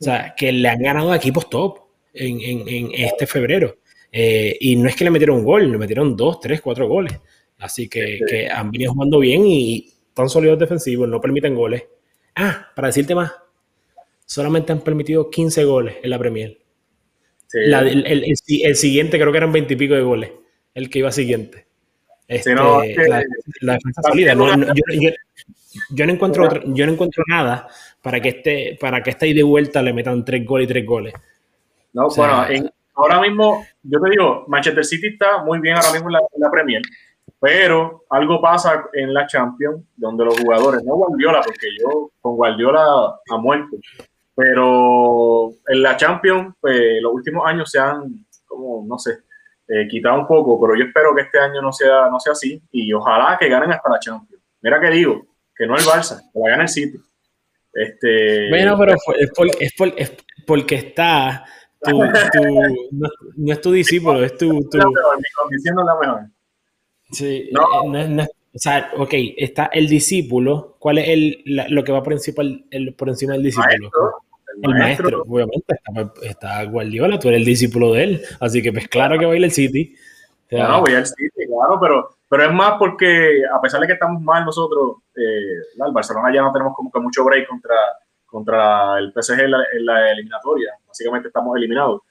O 0.00 0.04
sea, 0.04 0.34
que 0.34 0.52
le 0.52 0.68
han 0.68 0.82
ganado 0.82 1.12
a 1.12 1.16
equipos 1.16 1.50
top 1.50 1.78
en, 2.14 2.90
este 2.94 3.26
febrero. 3.26 3.76
Eh, 4.12 4.56
y 4.60 4.76
no 4.76 4.88
es 4.88 4.96
que 4.96 5.04
le 5.04 5.10
metieron 5.10 5.38
un 5.38 5.44
gol, 5.44 5.70
le 5.70 5.78
metieron 5.78 6.16
dos, 6.16 6.40
tres, 6.40 6.60
cuatro 6.60 6.88
goles. 6.88 7.18
Así 7.58 7.88
que, 7.88 8.48
han 8.52 8.70
venido 8.70 8.92
jugando 8.92 9.18
bien 9.18 9.46
y 9.46 9.92
tan 10.14 10.28
sólidos 10.28 10.58
defensivos, 10.58 11.08
no 11.08 11.20
permiten 11.20 11.54
goles. 11.54 11.84
Ah, 12.34 12.68
para 12.74 12.88
decirte 12.88 13.14
más, 13.14 13.32
solamente 14.24 14.72
han 14.72 14.80
permitido 14.80 15.30
15 15.30 15.64
goles 15.64 15.96
en 16.02 16.10
la 16.10 16.18
Premier. 16.18 16.58
el, 17.52 18.36
siguiente 18.76 19.18
creo 19.18 19.30
que 19.30 19.38
eran 19.38 19.52
20 19.52 19.74
y 19.74 19.76
pico 19.76 19.94
de 19.94 20.02
goles, 20.02 20.30
el 20.74 20.88
que 20.88 21.00
iba 21.00 21.12
siguiente. 21.12 21.66
Este, 22.26 22.54
la, 22.54 23.74
defensa 23.74 24.02
sólida. 24.02 24.34
yo, 25.90 26.06
no 26.06 26.12
encuentro 26.12 26.48
yo 26.72 26.86
no 26.86 26.92
encuentro 26.92 27.24
nada 27.26 27.66
para 28.00 28.20
que 28.20 28.28
este, 28.28 28.78
para 28.80 29.02
que 29.02 29.10
esté 29.10 29.34
de 29.34 29.42
vuelta 29.42 29.82
le 29.82 29.92
metan 29.92 30.24
tres 30.24 30.46
goles 30.46 30.66
y 30.66 30.68
tres 30.68 30.86
goles. 30.86 31.14
No, 31.92 32.08
bueno, 32.08 32.46
ahora 33.00 33.20
mismo, 33.20 33.64
yo 33.82 34.00
te 34.00 34.10
digo, 34.10 34.44
Manchester 34.48 34.84
City 34.84 35.08
está 35.08 35.42
muy 35.42 35.60
bien 35.60 35.76
ahora 35.76 35.92
mismo 35.92 36.08
en 36.08 36.42
la, 36.42 36.50
Premier, 36.50 36.82
pero 37.38 38.04
algo 38.10 38.40
pasa 38.40 38.86
en 38.92 39.14
la 39.14 39.26
Champions 39.26 39.82
donde 39.96 40.24
los 40.24 40.38
jugadores, 40.38 40.84
no 40.84 40.94
Guardiola, 40.94 41.40
porque 41.44 41.68
yo 41.78 42.10
con 42.20 42.36
Guardiola 42.36 43.16
ha 43.30 43.36
muerto, 43.38 43.76
pero 44.34 45.50
en 45.66 45.82
la 45.82 45.96
Champions, 45.96 46.54
pues 46.60 47.00
los 47.02 47.12
últimos 47.12 47.46
años 47.46 47.70
se 47.70 47.78
han, 47.78 48.26
como, 48.46 48.84
no 48.86 48.98
sé, 48.98 49.18
eh, 49.68 49.86
quitado 49.88 50.20
un 50.20 50.26
poco, 50.26 50.60
pero 50.60 50.76
yo 50.76 50.84
espero 50.84 51.14
que 51.14 51.22
este 51.22 51.38
año 51.38 51.62
no 51.62 51.72
sea, 51.72 52.08
no 52.10 52.18
sea 52.18 52.32
así 52.32 52.60
y 52.72 52.92
ojalá 52.92 53.36
que 53.38 53.48
ganen 53.48 53.72
hasta 53.72 53.88
la 53.88 53.98
Champions. 54.00 54.42
Mira 54.62 54.80
que 54.80 54.90
digo, 54.90 55.26
que 55.54 55.66
no 55.66 55.76
el 55.76 55.82
Barça, 55.82 56.20
que 56.32 56.40
la 56.40 56.50
gane 56.50 56.62
el 56.62 56.68
City. 56.68 56.98
Este, 57.72 58.48
bueno, 58.48 58.76
pero 58.78 58.94
es, 59.16 59.30
es, 59.96 60.16
porque 60.46 60.74
está 60.74 61.44
tu, 61.80 61.98
no, 63.36 63.52
es 63.52 63.60
tu 63.60 63.72
discípulo, 63.72 64.24
es 64.24 64.36
tu. 64.36 64.48
tu... 64.68 64.78
No, 64.78 64.92
pero 64.92 65.16
mi 65.16 65.24
condición 65.36 65.74
no 65.74 65.80
es 65.82 65.86
la 65.86 65.98
mejor. 65.98 66.30
Sí, 67.10 67.50
no. 67.52 67.96
Eh, 67.96 68.28
o 68.52 68.58
sea, 68.58 68.90
ok, 68.96 69.14
está 69.36 69.66
el 69.66 69.88
discípulo. 69.88 70.76
¿Cuál 70.78 70.98
es 70.98 71.08
el, 71.08 71.42
lo 71.68 71.84
que 71.84 71.92
va 71.92 72.02
por 72.02 72.14
el, 72.14 72.94
por 72.94 73.08
encima 73.08 73.34
del 73.34 73.44
discípulo? 73.44 73.90
el, 74.62 74.74
maestro, 74.74 75.22
obviamente. 75.22 75.76
Está, 76.22 76.64
Guardiola, 76.64 77.18
tú 77.18 77.28
eres 77.28 77.40
el 77.40 77.46
discípulo 77.46 77.92
de 77.92 78.04
él. 78.04 78.22
Así 78.40 78.60
que, 78.60 78.72
pues, 78.72 78.88
claro 78.88 79.18
que 79.18 79.26
va 79.26 79.32
a 79.32 79.36
ir 79.36 79.44
al 79.44 79.52
City. 79.52 79.94
no, 80.50 80.80
voy 80.80 80.94
al 80.94 81.06
City, 81.06 81.46
claro, 81.46 81.78
pero, 81.80 82.16
pero 82.28 82.44
es 82.44 82.52
más 82.52 82.74
porque, 82.78 83.42
a 83.52 83.60
pesar 83.60 83.80
de 83.80 83.86
que 83.86 83.92
estamos 83.92 84.20
mal 84.20 84.44
nosotros, 84.44 84.96
eh, 85.14 85.84
el 85.86 85.92
Barcelona 85.92 86.34
ya 86.34 86.42
no 86.42 86.52
tenemos 86.52 86.74
como 86.74 86.90
que 86.90 87.00
mucho 87.00 87.24
break 87.24 87.46
contra, 87.46 87.74
contra 88.30 88.98
el 88.98 89.12
PSG 89.12 89.40
en 89.40 89.86
la, 89.86 90.10
eliminatoria. 90.12 90.72
Básicamente 90.86 91.28
estamos 91.28 91.56
eliminados. 91.56 92.02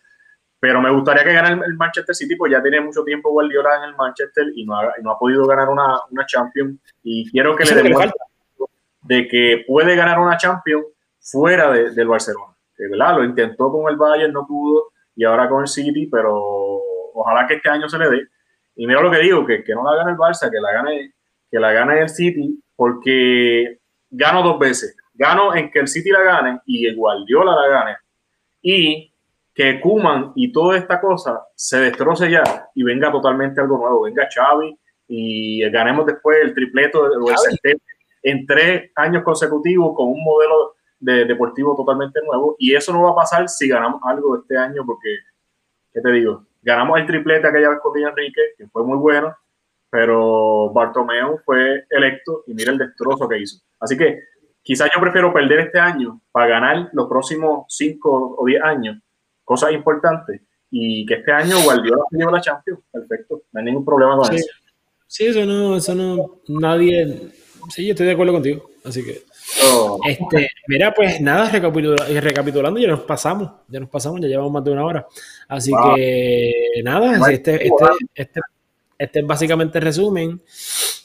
Pero 0.60 0.82
me 0.82 0.92
gustaría 0.92 1.24
que 1.24 1.34
gane 1.34 1.62
el, 1.66 1.76
Manchester 1.76 2.14
City, 2.14 2.36
pues 2.36 2.52
ya 2.52 2.62
tiene 2.62 2.82
mucho 2.82 3.04
tiempo 3.04 3.32
Guardiola 3.32 3.78
en 3.78 3.84
el 3.90 3.96
Manchester 3.96 4.48
y 4.54 4.66
no 4.66 4.78
ha, 4.78 4.94
no 5.02 5.12
ha 5.12 5.18
podido 5.18 5.46
ganar 5.46 5.70
una, 5.70 6.00
una 6.12 6.26
Champions. 6.26 6.80
Y 7.02 7.30
quiero 7.32 7.56
que 7.56 7.64
le 7.64 7.82
demuestre 7.82 8.18
de 9.04 9.28
que 9.28 9.64
puede 9.66 9.96
ganar 9.96 10.20
una 10.20 10.38
Champions 10.38 10.86
fuera 11.20 11.72
del 11.72 12.08
Barcelona. 12.08 12.54
¿verdad? 12.78 13.18
Lo 13.18 13.24
intentó 13.24 13.72
con 13.72 13.92
el 13.92 13.98
Bayern, 13.98 14.34
no 14.34 14.46
pudo, 14.46 14.92
y 15.16 15.26
ahora 15.26 15.50
con 15.50 15.62
el 15.62 15.68
City, 15.68 16.08
pero 16.08 16.82
ojalá 17.14 17.46
que 17.48 17.56
este 17.56 17.70
año 17.70 17.90
se 17.90 17.98
le 17.98 18.10
dé. 18.10 18.28
Y 18.76 18.88
mira 18.88 19.02
lo 19.02 19.12
que 19.12 19.20
digo, 19.20 19.46
que, 19.46 19.64
que 19.64 19.74
no 19.74 19.84
la 19.84 19.98
gane 19.98 20.12
el 20.12 20.18
Barça, 20.18 20.50
que 20.50 20.60
la 20.60 20.72
gane, 20.72 21.14
que 21.52 21.60
la 21.60 21.74
gane 21.74 22.02
el 22.02 22.10
City, 22.10 22.62
porque 22.76 23.80
gano 24.10 24.42
dos 24.42 24.58
veces. 24.58 24.96
Gano 25.20 25.54
en 25.54 25.70
que 25.70 25.80
el 25.80 25.88
City 25.90 26.12
la 26.12 26.24
gane 26.24 26.62
y 26.66 26.88
el 26.88 26.96
Guardiola 26.96 27.54
la 27.54 27.68
gane. 27.68 27.98
Y 28.62 29.14
que 29.54 29.82
Kuman 29.82 30.32
y 30.36 30.54
toda 30.54 30.78
esta 30.78 31.02
cosa 31.02 31.42
se 31.54 31.80
destroce 31.80 32.32
ya 32.32 32.70
y 32.74 32.84
venga 32.84 33.12
totalmente 33.12 33.60
algo 33.60 33.78
nuevo. 33.78 34.04
Venga 34.04 34.30
Xavi 34.34 34.80
y 35.10 35.70
ganemos 35.70 36.06
después 36.06 36.38
el 36.42 36.54
tripleto 36.54 37.02
o 37.02 37.30
el 37.30 37.82
en 38.24 38.46
tres 38.46 38.92
años 38.96 39.24
consecutivos 39.24 39.94
con 39.96 40.08
un 40.08 40.24
modelo 40.24 40.76
de 41.00 41.26
deportivo 41.26 41.76
totalmente 41.76 42.22
nuevo. 42.26 42.56
Y 42.58 42.74
eso 42.74 42.94
no 42.94 43.04
va 43.04 43.12
a 43.12 43.16
pasar 43.16 43.50
si 43.50 43.68
ganamos 43.68 44.02
algo 44.06 44.38
este 44.38 44.58
año, 44.58 44.86
porque, 44.86 45.18
¿qué 45.94 46.00
te 46.00 46.12
digo? 46.12 46.46
Ganamos 46.62 47.00
el 47.00 47.06
triplete 47.06 47.48
aquella 47.48 47.70
vez 47.70 47.80
con 47.82 47.98
Enrique, 47.98 48.42
que 48.58 48.68
fue 48.68 48.84
muy 48.84 48.98
bueno, 48.98 49.36
pero 49.90 50.72
Bartomeu 50.72 51.40
fue 51.44 51.86
electo 51.90 52.44
y 52.48 52.54
mira 52.54 52.72
el 52.72 52.78
destrozo 52.78 53.28
que 53.28 53.40
hizo. 53.40 53.62
Así 53.80 53.98
que 53.98 54.29
quizás 54.70 54.88
yo 54.94 55.02
prefiero 55.02 55.34
perder 55.34 55.62
este 55.62 55.80
año 55.80 56.22
para 56.32 56.46
ganar 56.46 56.90
los 56.94 57.08
próximos 57.08 57.66
5 57.70 58.36
o 58.38 58.46
10 58.46 58.62
años, 58.62 58.98
cosas 59.44 59.72
importantes, 59.72 60.42
y 60.70 61.08
que 61.08 61.16
este 61.16 61.32
año 61.32 61.60
Guardiola 61.64 62.04
se 62.12 62.18
lleve 62.18 62.32
la 62.32 62.40
Champions. 62.40 62.80
Perfecto, 62.92 63.42
no 63.52 63.60
hay 63.60 63.66
ningún 63.66 63.84
problema 63.84 64.16
con 64.16 64.32
eso. 64.32 64.46
Sí, 65.08 65.26
eso 65.26 65.44
no, 65.44 65.76
eso 65.76 65.96
no, 65.96 66.42
nadie. 66.50 67.32
Sí, 67.70 67.84
yo 67.84 67.94
estoy 67.94 68.06
de 68.06 68.12
acuerdo 68.12 68.34
contigo, 68.34 68.70
así 68.86 69.04
que. 69.04 69.24
Oh. 69.74 70.00
Este, 70.06 70.52
mira, 70.68 70.94
pues 70.94 71.20
nada, 71.20 71.50
recapitulando, 71.50 72.80
ya 72.80 72.90
nos 72.90 73.00
pasamos, 73.00 73.50
ya 73.68 73.80
nos 73.80 73.90
pasamos, 73.90 74.22
ya 74.22 74.28
llevamos 74.28 74.52
más 74.52 74.64
de 74.64 74.72
una 74.72 74.86
hora. 74.86 75.08
Así 75.48 75.72
que 75.72 76.82
nada, 76.84 77.16
este, 77.32 77.56
este, 77.56 77.86
este, 78.14 78.42
este, 79.00 79.20
es 79.22 79.26
básicamente 79.26 79.80
el 79.80 79.84
resumen. 79.84 80.40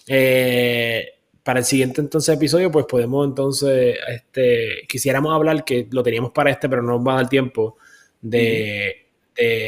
Eh, 0.07 1.14
para 1.45 1.61
el 1.61 1.67
siguiente 1.67 2.01
entonces 2.01 2.35
episodio, 2.35 2.71
pues 2.71 2.87
podemos 2.87 3.27
entonces, 3.29 3.99
este, 4.09 4.87
quisiéramos 4.89 5.33
hablar, 5.35 5.63
que 5.63 5.87
lo 5.91 6.03
teníamos 6.03 6.33
para 6.33 6.51
este, 6.51 6.69
pero 6.71 6.83
no 6.83 6.95
nos 6.95 7.07
va 7.07 7.13
a 7.13 7.17
dar 7.17 7.29
tiempo, 7.29 7.77
de, 8.21 9.03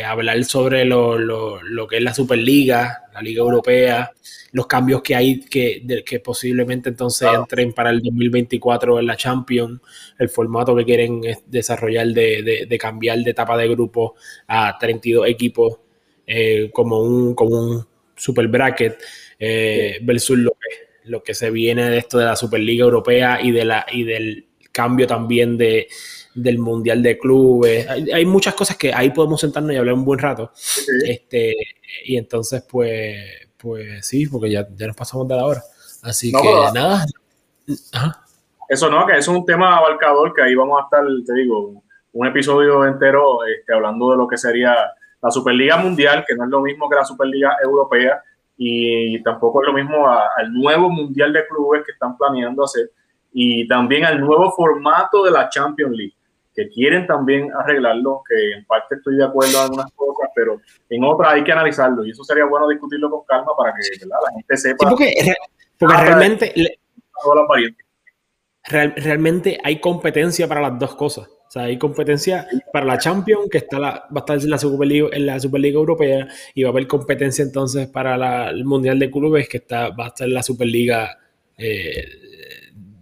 hablar 0.07 0.43
sobre 0.45 0.85
lo, 0.85 1.19
que 1.89 1.99
es 1.99 2.03
la 2.03 2.15
Superliga, 2.15 3.05
la 3.13 3.21
Liga 3.21 3.41
Europea, 3.41 4.11
los 4.53 4.67
cambios 4.67 5.03
que 5.03 5.15
hay 5.15 5.41
que, 5.41 6.03
que 6.07 6.21
posiblemente 6.21 6.89
entonces 6.89 7.29
entren 7.35 7.75
para 7.75 7.91
el 7.91 8.01
2024 8.01 8.99
en 9.01 9.07
la 9.07 9.17
Champions, 9.17 9.81
el 10.19 10.31
formato 10.31 10.75
que 10.77 10.85
quieren 10.85 11.21
desarrollar 11.47 12.07
de, 12.07 12.79
cambiar 12.81 13.19
de 13.19 13.33
etapa 13.33 13.57
de 13.59 13.69
grupo 13.69 14.15
a 14.47 14.79
32 14.79 15.29
equipos 15.29 15.81
eh, 16.27 16.71
como, 16.73 17.03
un, 17.03 17.35
como 17.35 17.61
un 17.61 17.87
super 18.15 18.49
bracket 18.49 18.99
eh, 19.39 19.99
versus 20.03 20.39
lo 20.39 20.53
que 20.53 20.86
lo 21.07 21.23
que 21.23 21.35
se 21.35 21.51
viene 21.51 21.91
de 21.91 21.99
esto 21.99 22.19
de 22.19 22.25
la 22.25 22.37
Superliga 22.37 22.85
Europea 22.85 23.41
y, 23.41 23.51
de 23.51 23.65
la, 23.65 23.87
y 23.91 24.05
del 24.05 24.47
cambio 24.73 25.07
también 25.07 25.57
de, 25.57 25.89
del 26.35 26.59
Mundial 26.59 27.03
de 27.03 27.19
Clubes. 27.19 27.87
Hay, 27.89 28.25
muchas 28.27 28.55
cosas 28.55 28.77
que 28.77 28.93
ahí 28.93 29.11
podemos 29.11 29.41
sentarnos 29.41 29.73
y 29.73 29.77
hablar 29.77 29.95
un 29.95 30.05
buen 30.05 30.19
rato. 30.19 30.53
Este, 31.07 31.55
y 32.05 32.17
entonces, 32.17 32.63
pues, 32.71 33.17
pues 33.57 34.07
sí, 34.07 34.27
porque 34.27 34.51
ya, 34.51 34.67
ya 34.77 34.87
nos 34.87 34.97
pasamos 34.97 35.27
de 35.27 35.37
la 35.37 35.47
hora. 35.47 35.63
Así 36.03 36.31
que 36.31 36.73
nada. 36.75 37.05
Eso 38.69 38.91
no, 38.91 39.07
que 39.07 39.13
eso 39.13 39.33
es 39.33 39.39
un 39.39 39.47
tema 39.47 39.77
abarcador 39.77 40.35
que 40.35 40.43
ahí 40.43 40.55
vamos 40.55 40.81
a 40.81 40.85
estar, 40.85 41.05
te 41.25 41.35
digo, 41.35 41.83
un 42.13 42.27
episodio 42.27 42.87
entero 42.87 43.45
este, 43.45 43.73
hablando 43.73 44.11
de 44.11 44.17
lo 44.17 44.27
que 44.27 44.37
sería 44.37 44.75
la 45.23 45.31
Superliga 45.31 45.77
Mundial, 45.77 46.25
que 46.27 46.35
no 46.35 46.45
es 46.45 46.51
lo 46.51 46.61
mismo 46.61 46.89
que 46.89 46.97
la 46.97 47.05
Superliga 47.05 47.57
Europea 47.63 48.23
y 48.57 49.23
tampoco 49.23 49.63
es 49.63 49.69
lo 49.69 49.75
mismo 49.75 50.09
al 50.09 50.53
nuevo 50.53 50.89
Mundial 50.91 51.33
de 51.33 51.47
Clubes 51.47 51.83
que 51.85 51.93
están 51.93 52.17
planeando 52.17 52.65
hacer 52.65 52.91
y 53.33 53.69
también 53.69 54.05
al 54.05 54.21
nuevo 54.21 54.51
formato 54.53 55.23
de 55.23 55.31
la 55.31 55.49
Champions 55.51 55.95
League, 55.95 56.15
que 56.55 56.69
quieren 56.71 57.07
también 57.07 57.51
arreglarlo, 57.53 58.23
que 58.27 58.53
en 58.53 58.65
parte 58.65 58.95
estoy 58.95 59.17
de 59.17 59.25
acuerdo 59.25 59.59
en 59.59 59.65
algunas 59.65 59.93
cosas, 59.93 60.31
pero 60.35 60.59
en 60.89 61.05
otras 61.05 61.35
hay 61.35 61.45
que 61.45 61.53
analizarlo 61.53 62.05
y 62.07 62.13
eso 62.13 62.25
sería 62.25 62.47
bueno 62.47 62.67
discutirlo 62.69 63.11
con 63.11 63.25
calma 63.27 63.53
para 63.57 63.75
que 63.75 64.07
la 64.07 64.17
gente 64.33 64.57
sepa. 64.57 64.89
porque, 64.89 65.35
realmente, 65.79 66.55
realmente 68.65 69.59
hay 69.63 69.81
competencia 69.81 70.49
para 70.49 70.63
las 70.63 70.79
dos 70.79 70.95
cosas. 70.95 71.29
O 71.47 71.51
sea, 71.51 71.63
hay 71.63 71.79
competencia 71.79 72.47
para 72.73 72.85
la 72.85 72.99
Champions, 72.99 73.49
que 73.51 73.59
está 73.59 73.79
la, 73.79 74.07
va 74.15 74.17
a 74.17 74.19
estar 74.19 74.39
en 74.39 74.51
la, 74.51 74.59
Superliga, 74.59 75.09
en 75.13 75.27
la 75.27 75.39
Superliga 75.39 75.79
Europea, 75.79 76.27
y 76.55 76.63
va 76.65 76.71
a 76.71 76.73
haber 76.73 76.87
competencia 76.89 77.45
entonces 77.45 77.87
para 77.87 78.51
el 78.51 78.65
Mundial 78.65 78.99
de 78.99 79.11
Clubes, 79.11 79.49
que 79.49 79.59
está, 79.59 79.91
va 79.91 80.07
a 80.07 80.09
estar 80.09 80.27
en 80.27 80.35
la 80.35 80.43
Superliga 80.43 81.19
eh, 81.57 82.05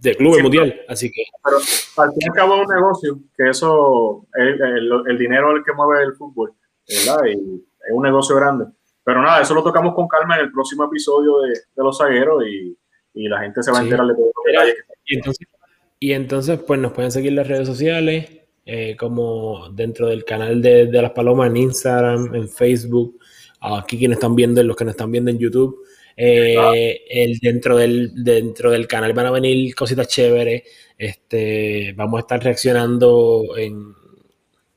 de 0.01 0.17
Clubes 0.17 0.43
Mundial. 0.43 0.83
Así 0.89 1.11
que. 1.11 1.23
Pero 1.43 1.57
al 1.57 2.13
fin 2.13 2.21
y 2.21 2.29
al 2.29 2.35
cabo 2.35 2.55
es 2.57 2.69
un 2.69 2.75
negocio, 2.75 3.19
que 3.37 3.49
eso, 3.49 4.27
el, 4.35 4.91
el, 5.09 5.19
dinero 5.19 5.53
es 5.53 5.59
el 5.59 5.65
que 5.65 5.73
mueve 5.73 6.05
el 6.05 6.13
fútbol, 6.15 6.53
¿verdad? 6.87 7.25
Y 7.27 7.33
es 7.33 7.93
un 7.93 8.03
negocio 8.03 8.37
grande. 8.37 8.67
Pero 9.03 9.23
nada, 9.23 9.41
eso 9.41 9.55
lo 9.55 9.63
tocamos 9.63 9.95
con 9.95 10.07
calma 10.07 10.37
en 10.37 10.47
el 10.47 10.53
próximo 10.53 10.85
episodio 10.85 11.41
de, 11.43 11.53
Los 11.77 11.99
Zagueros 11.99 12.45
y, 12.47 12.77
y, 13.15 13.29
la 13.29 13.41
gente 13.41 13.63
se 13.63 13.71
va 13.71 13.79
a 13.79 13.83
enterar 13.83 14.07
de 14.07 14.15
todo 14.15 14.25
los 14.25 14.45
detalles 14.47 14.77
que 15.05 15.17
entonces, 15.17 15.47
y 16.05 16.13
entonces, 16.13 16.61
pues 16.67 16.79
nos 16.79 16.93
pueden 16.93 17.11
seguir 17.11 17.33
las 17.33 17.49
redes 17.49 17.67
sociales, 17.67 18.29
eh, 18.67 18.95
como 18.95 19.71
dentro 19.71 20.07
del 20.07 20.23
canal 20.27 20.61
de, 20.61 20.85
Las 20.93 21.13
Palomas 21.13 21.49
en 21.49 21.57
Instagram, 21.57 22.35
en 22.35 22.47
Facebook, 22.51 23.19
aquí 23.59 23.97
quienes 23.97 24.19
están 24.19 24.37
viendo, 24.37 24.63
los 24.63 24.77
que 24.77 24.85
nos 24.85 24.93
están 24.93 25.11
viendo 25.11 25.31
en 25.31 25.39
YouTube. 25.39 25.83
Eh, 26.15 27.01
el, 27.09 27.39
dentro, 27.39 27.79
del, 27.79 28.23
dentro 28.23 28.71
del 28.71 28.87
canal 28.87 29.15
van 29.15 29.25
a 29.25 29.31
venir 29.31 29.75
cositas 29.75 30.07
chéveres. 30.07 30.65
Este, 30.99 31.95
vamos 31.97 32.19
a 32.19 32.21
estar 32.21 32.45
reaccionando 32.45 33.57
en, 33.57 33.95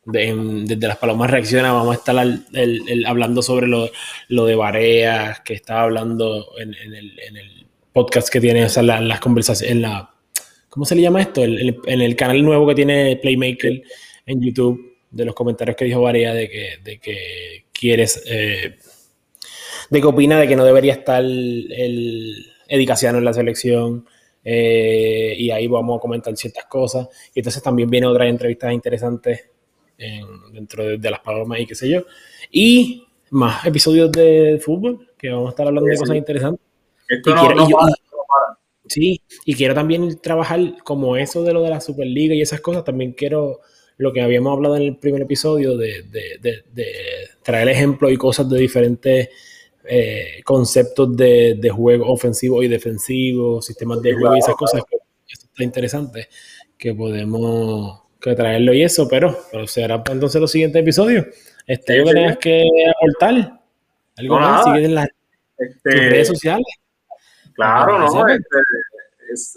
desde 0.05 0.87
las 0.87 0.95
palomas 0.95 1.29
reacciona, 1.29 1.73
vamos 1.73 1.93
a 1.93 1.99
estar 1.99 2.15
hablando 3.05 3.41
sobre 3.41 3.67
lo, 3.67 4.45
de 4.45 4.55
Bareas, 4.55 5.41
que 5.41 5.55
estaba 5.55 5.81
hablando 5.81 6.53
en, 6.57 6.73
el, 6.73 7.67
podcast 7.91 8.29
que 8.29 8.39
tiene, 8.39 8.65
o 8.65 8.81
las 8.81 9.19
conversaciones, 9.19 9.75
en 9.75 9.81
la, 9.81 10.16
¿cómo 10.77 10.85
se 10.85 10.93
le 10.93 11.01
llama 11.01 11.23
esto? 11.23 11.43
en 11.43 12.01
el 12.01 12.15
canal 12.15 12.43
nuevo 12.43 12.67
que 12.67 12.75
tiene 12.75 13.15
Playmaker 13.15 13.81
en 14.27 14.41
YouTube, 14.41 14.95
de 15.09 15.25
los 15.25 15.33
comentarios 15.33 15.75
que 15.75 15.85
dijo 15.85 16.03
Barea 16.03 16.35
de 16.35 16.47
que, 16.47 16.69
de 16.83 16.99
que 16.99 17.65
quieres, 17.73 18.23
eh, 18.27 18.77
de 19.89 20.01
que 20.01 20.05
opina 20.05 20.39
de 20.39 20.47
que 20.47 20.55
no 20.55 20.63
debería 20.63 20.93
estar 20.93 21.23
el 21.23 22.45
Edicaciano 22.67 23.17
en 23.17 23.25
la 23.25 23.33
selección. 23.33 24.05
Eh, 24.43 25.33
y 25.35 25.49
ahí 25.49 25.65
vamos 25.65 25.97
a 25.97 25.99
comentar 25.99 26.37
ciertas 26.37 26.65
cosas. 26.65 27.07
Y 27.33 27.39
entonces 27.39 27.63
también 27.63 27.89
viene 27.89 28.05
otra 28.05 28.27
entrevista 28.27 28.71
interesante 28.71 29.49
dentro 30.53 30.83
de, 30.99 31.09
las 31.09 31.21
palomas 31.21 31.59
y 31.59 31.65
qué 31.65 31.73
sé 31.73 31.89
yo. 31.89 32.03
Y 32.51 33.07
más 33.31 33.65
episodios 33.65 34.11
de 34.11 34.61
fútbol, 34.63 35.09
que 35.17 35.31
vamos 35.31 35.47
a 35.47 35.49
estar 35.49 35.65
hablando 35.65 35.89
de 35.89 35.97
cosas 35.97 36.17
interesantes. 36.17 36.61
Sí, 38.87 39.21
y 39.45 39.55
quiero 39.55 39.73
también 39.73 40.19
trabajar 40.19 40.59
como 40.83 41.17
eso 41.17 41.43
de 41.43 41.53
lo 41.53 41.61
de 41.61 41.69
la 41.69 41.81
Superliga 41.81 42.33
y 42.35 42.41
esas 42.41 42.61
cosas. 42.61 42.83
También 42.83 43.13
quiero 43.13 43.61
lo 43.97 44.13
que 44.13 44.21
habíamos 44.21 44.53
hablado 44.53 44.75
en 44.77 44.83
el 44.83 44.97
primer 44.97 45.21
episodio 45.23 45.75
de, 45.75 46.03
de, 46.03 46.63
de, 46.71 46.85
traer 47.43 47.67
ejemplos 47.69 48.11
y 48.11 48.17
cosas 48.17 48.49
de 48.49 48.59
diferentes 48.59 49.29
eh, 49.89 50.41
conceptos 50.43 51.15
de, 51.15 51.69
juego 51.73 52.11
ofensivo 52.11 52.61
y 52.61 52.67
defensivo, 52.67 53.61
sistemas 53.61 54.01
de 54.01 54.13
juego 54.13 54.35
y 54.35 54.39
esas 54.39 54.55
cosas. 54.55 54.83
Eso 55.27 55.47
está 55.47 55.63
interesante 55.63 56.27
que 56.77 56.93
podemos 56.93 58.01
que 58.21 58.35
traerlo 58.35 58.73
y 58.73 58.83
eso, 58.83 59.07
pero, 59.07 59.37
pero 59.51 59.67
será 59.67 60.03
entonces 60.11 60.39
los 60.39 60.51
siguientes 60.51 60.81
episodios. 60.81 61.25
Este, 61.65 62.03
que 62.03 62.13
tengas 62.13 62.37
que 62.37 62.65
aportar. 62.95 63.59
¿Algo 64.15 64.39
más? 64.39 64.63
¿Sigues 64.63 64.85
en 64.85 64.95
las 64.95 65.07
este, 65.57 65.89
redes 65.89 66.27
sociales? 66.27 66.65
Claro, 67.57 67.97
no. 67.97 68.27
Este, 68.27 68.57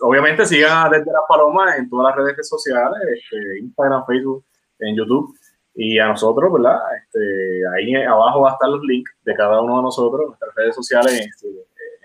obviamente 0.00 0.46
sigan 0.46 0.90
desde 0.90 1.12
las 1.12 1.22
palomas 1.28 1.78
en 1.78 1.88
todas 1.88 2.16
las 2.16 2.26
redes 2.26 2.48
sociales, 2.48 2.98
este, 3.14 3.58
Instagram, 3.60 4.06
Facebook, 4.06 4.44
en 4.78 4.96
YouTube. 4.96 5.36
Y 5.74 5.98
a 5.98 6.08
nosotros, 6.08 6.50
¿verdad? 6.52 6.78
Este, 6.96 7.62
ahí 7.68 7.94
abajo 7.94 8.40
va 8.40 8.50
a 8.50 8.52
estar 8.54 8.68
los 8.70 8.82
links 8.82 9.12
de 9.22 9.34
cada 9.34 9.60
uno 9.60 9.76
de 9.76 9.82
nosotros, 9.82 10.28
nuestras 10.28 10.54
redes 10.54 10.74
sociales, 10.74 11.12
este, 11.12 11.48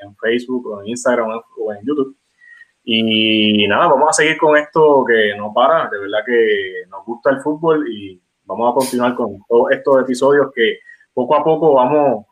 en 0.04 0.16
Facebook, 0.18 0.68
o 0.68 0.82
en 0.82 0.90
Instagram 0.90 1.42
o 1.58 1.74
en 1.74 1.80
YouTube. 1.86 2.16
Y 2.84 3.66
nada, 3.68 3.88
vamos 3.88 4.10
a 4.10 4.14
seguir 4.14 4.38
con 4.38 4.58
esto 4.58 5.04
que 5.08 5.34
no 5.38 5.52
para, 5.54 5.90
de 5.90 5.98
verdad 5.98 6.20
que 6.26 6.84
nos 6.90 7.06
gusta 7.06 7.32
el 7.32 7.40
fútbol 7.42 7.90
y 7.90 8.22
vamos 8.44 8.70
a 8.70 8.76
continuar 8.76 9.16
con 9.16 9.40
todos 9.48 9.72
estos 9.72 10.02
episodios 10.02 10.52
que 10.54 10.80
poco 11.14 11.36
a 11.36 11.44
poco 11.44 11.74
vamos 11.74 12.26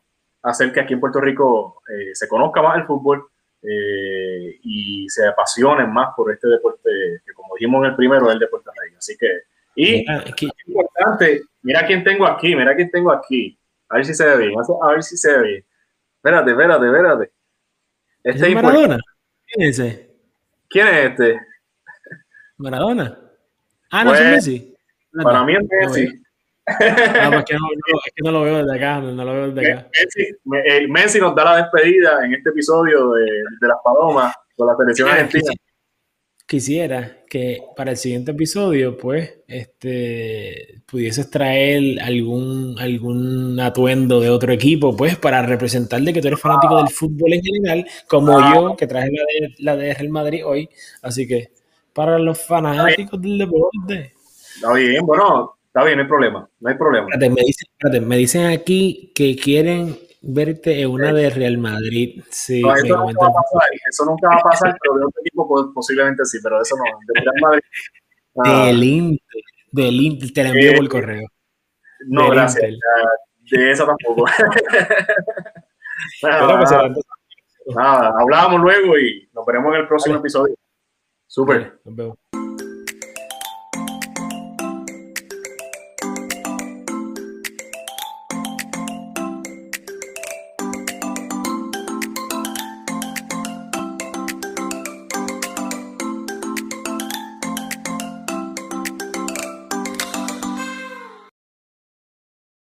a 0.43 0.49
hacer 0.51 0.71
que 0.71 0.81
aquí 0.81 0.93
en 0.93 0.99
Puerto 0.99 1.19
Rico 1.19 1.81
eh, 1.89 2.13
se 2.13 2.27
conozca 2.27 2.61
más 2.61 2.77
el 2.77 2.85
fútbol 2.85 3.25
eh, 3.63 4.59
y 4.61 5.07
se 5.09 5.25
apasionen 5.25 5.91
más 5.91 6.09
por 6.15 6.31
este 6.31 6.47
deporte 6.47 6.89
que 7.25 7.33
como 7.33 7.55
dijimos 7.55 7.83
en 7.83 7.91
el 7.91 7.95
primero 7.95 8.27
es 8.27 8.33
el 8.33 8.39
deporte 8.39 8.69
rey. 8.79 8.93
Así 8.97 9.17
que, 9.17 9.27
y 9.75 10.05
es 10.05 10.67
importante, 10.67 11.43
mira 11.61 11.85
quién 11.85 12.03
tengo 12.03 12.27
aquí, 12.27 12.55
mira 12.55 12.75
quién 12.75 12.91
tengo 12.91 13.11
aquí. 13.11 13.57
A 13.89 13.95
ver 13.95 14.05
si 14.05 14.13
se 14.13 14.25
ve 14.25 14.47
bien, 14.47 14.53
a 14.81 14.91
ver 14.91 15.03
si 15.03 15.17
se 15.17 15.37
ve 15.37 15.43
bien. 15.43 15.65
Espérate, 16.17 16.51
espérate, 16.51 16.85
espérate. 16.85 17.31
Este 18.23 18.47
¿Es 18.47 18.55
Maradona? 18.55 18.97
¿Quién 19.47 19.69
es 19.69 19.79
ese? 19.79 20.09
¿Quién 20.69 20.87
es 20.87 21.11
este? 21.11 21.39
Maradona. 22.57 23.19
Ah, 23.91 24.03
no, 24.03 24.13
es 24.13 24.21
pues, 24.21 24.31
Messi. 24.31 24.75
Para 25.21 25.43
mí 25.43 25.53
es 25.53 25.63
Messi. 25.69 26.22
Ah, 26.65 27.29
pues 27.31 27.45
que 27.45 27.53
no, 27.59 27.67
es 28.05 28.13
que 28.13 28.21
no 28.23 28.31
lo 28.31 28.41
veo 28.43 28.57
desde 28.63 28.75
acá, 28.77 28.99
no 28.99 29.25
lo 29.25 29.33
veo 29.33 29.51
desde 29.51 29.73
acá. 29.73 29.89
Messi, 30.45 30.87
Messi 30.89 31.19
nos 31.19 31.35
da 31.35 31.43
la 31.43 31.57
despedida 31.57 32.25
en 32.25 32.33
este 32.33 32.49
episodio 32.49 33.11
de, 33.11 33.25
de 33.61 33.67
las 33.67 33.77
Palomas 33.83 34.33
con 34.55 34.67
la 34.67 34.75
selección 34.75 35.09
argentina 35.09 35.53
quisiera 36.45 37.17
que 37.27 37.63
para 37.75 37.91
el 37.91 37.97
siguiente 37.97 38.31
episodio, 38.31 38.95
pues, 38.95 39.39
este, 39.47 40.83
pudieses 40.85 41.29
traer 41.31 41.99
algún, 41.99 42.75
algún 42.79 43.59
atuendo 43.59 44.19
de 44.19 44.29
otro 44.29 44.51
equipo, 44.53 44.95
pues, 44.95 45.17
para 45.17 45.41
representar 45.41 46.01
de 46.01 46.13
que 46.13 46.21
tú 46.21 46.27
eres 46.27 46.39
fanático 46.39 46.77
del 46.77 46.89
fútbol 46.89 47.33
en 47.33 47.41
general, 47.41 47.87
como 48.07 48.39
yo, 48.53 48.75
que 48.75 48.85
traje 48.85 49.09
la 49.11 49.23
de, 49.23 49.55
la 49.59 49.75
de 49.75 49.93
Real 49.95 50.09
Madrid 50.09 50.45
hoy. 50.45 50.69
Así 51.01 51.27
que, 51.27 51.51
para 51.91 52.19
los 52.19 52.39
fanáticos 52.39 53.19
del 53.19 53.39
deporte. 53.39 54.13
Está 54.55 54.73
bien, 54.73 55.03
bueno, 55.05 55.55
está 55.73 55.83
bien, 55.85 55.97
no 55.97 56.03
hay 56.03 56.07
problema, 56.07 56.47
no 56.59 56.69
hay 56.69 56.77
problema. 56.77 57.07
me, 57.17 57.41
dicen, 57.41 58.07
me 58.07 58.17
dicen 58.17 58.45
aquí 58.45 59.11
que 59.15 59.35
quieren 59.35 59.97
verte 60.21 60.79
en 60.81 60.89
una 60.91 61.11
de 61.11 61.31
Real 61.31 61.57
Madrid. 61.57 62.21
Sí, 62.29 62.61
no, 62.61 62.75
eso, 62.75 62.95
nunca 62.95 63.21
va 63.21 63.27
a 63.27 63.33
pasar, 63.33 63.69
eso 63.89 64.05
nunca 64.05 64.27
va 64.29 64.35
a 64.35 64.41
pasar, 64.41 64.77
pero 64.79 64.97
de 64.99 65.05
otro 65.05 65.21
equipo 65.21 65.47
pues, 65.47 65.65
posiblemente 65.73 66.23
sí, 66.25 66.37
pero 66.43 66.61
eso 66.61 66.75
no. 66.77 66.83
De 67.07 67.21
Real 67.21 67.35
Madrid. 67.41 67.61
Del 68.35 68.83
Inter, 68.83 69.41
del 69.71 69.95
Inter, 69.95 70.31
te 70.31 70.43
la 70.43 70.49
envío 70.49 70.73
por 70.75 70.89
correo. 70.89 71.27
No, 72.07 72.29
gracias. 72.29 72.71
De 73.49 73.71
eso 73.71 73.85
tampoco. 73.85 74.25
nada, 76.23 76.93
nada, 77.75 78.13
hablábamos 78.19 78.61
luego 78.61 78.97
y 78.97 79.27
nos 79.33 79.45
veremos 79.45 79.73
en 79.73 79.81
el 79.81 79.87
próximo 79.87 80.17
episodio. 80.17 80.55
Súper. 81.27 81.79
Nos 81.83 81.95
vemos. 81.95 82.17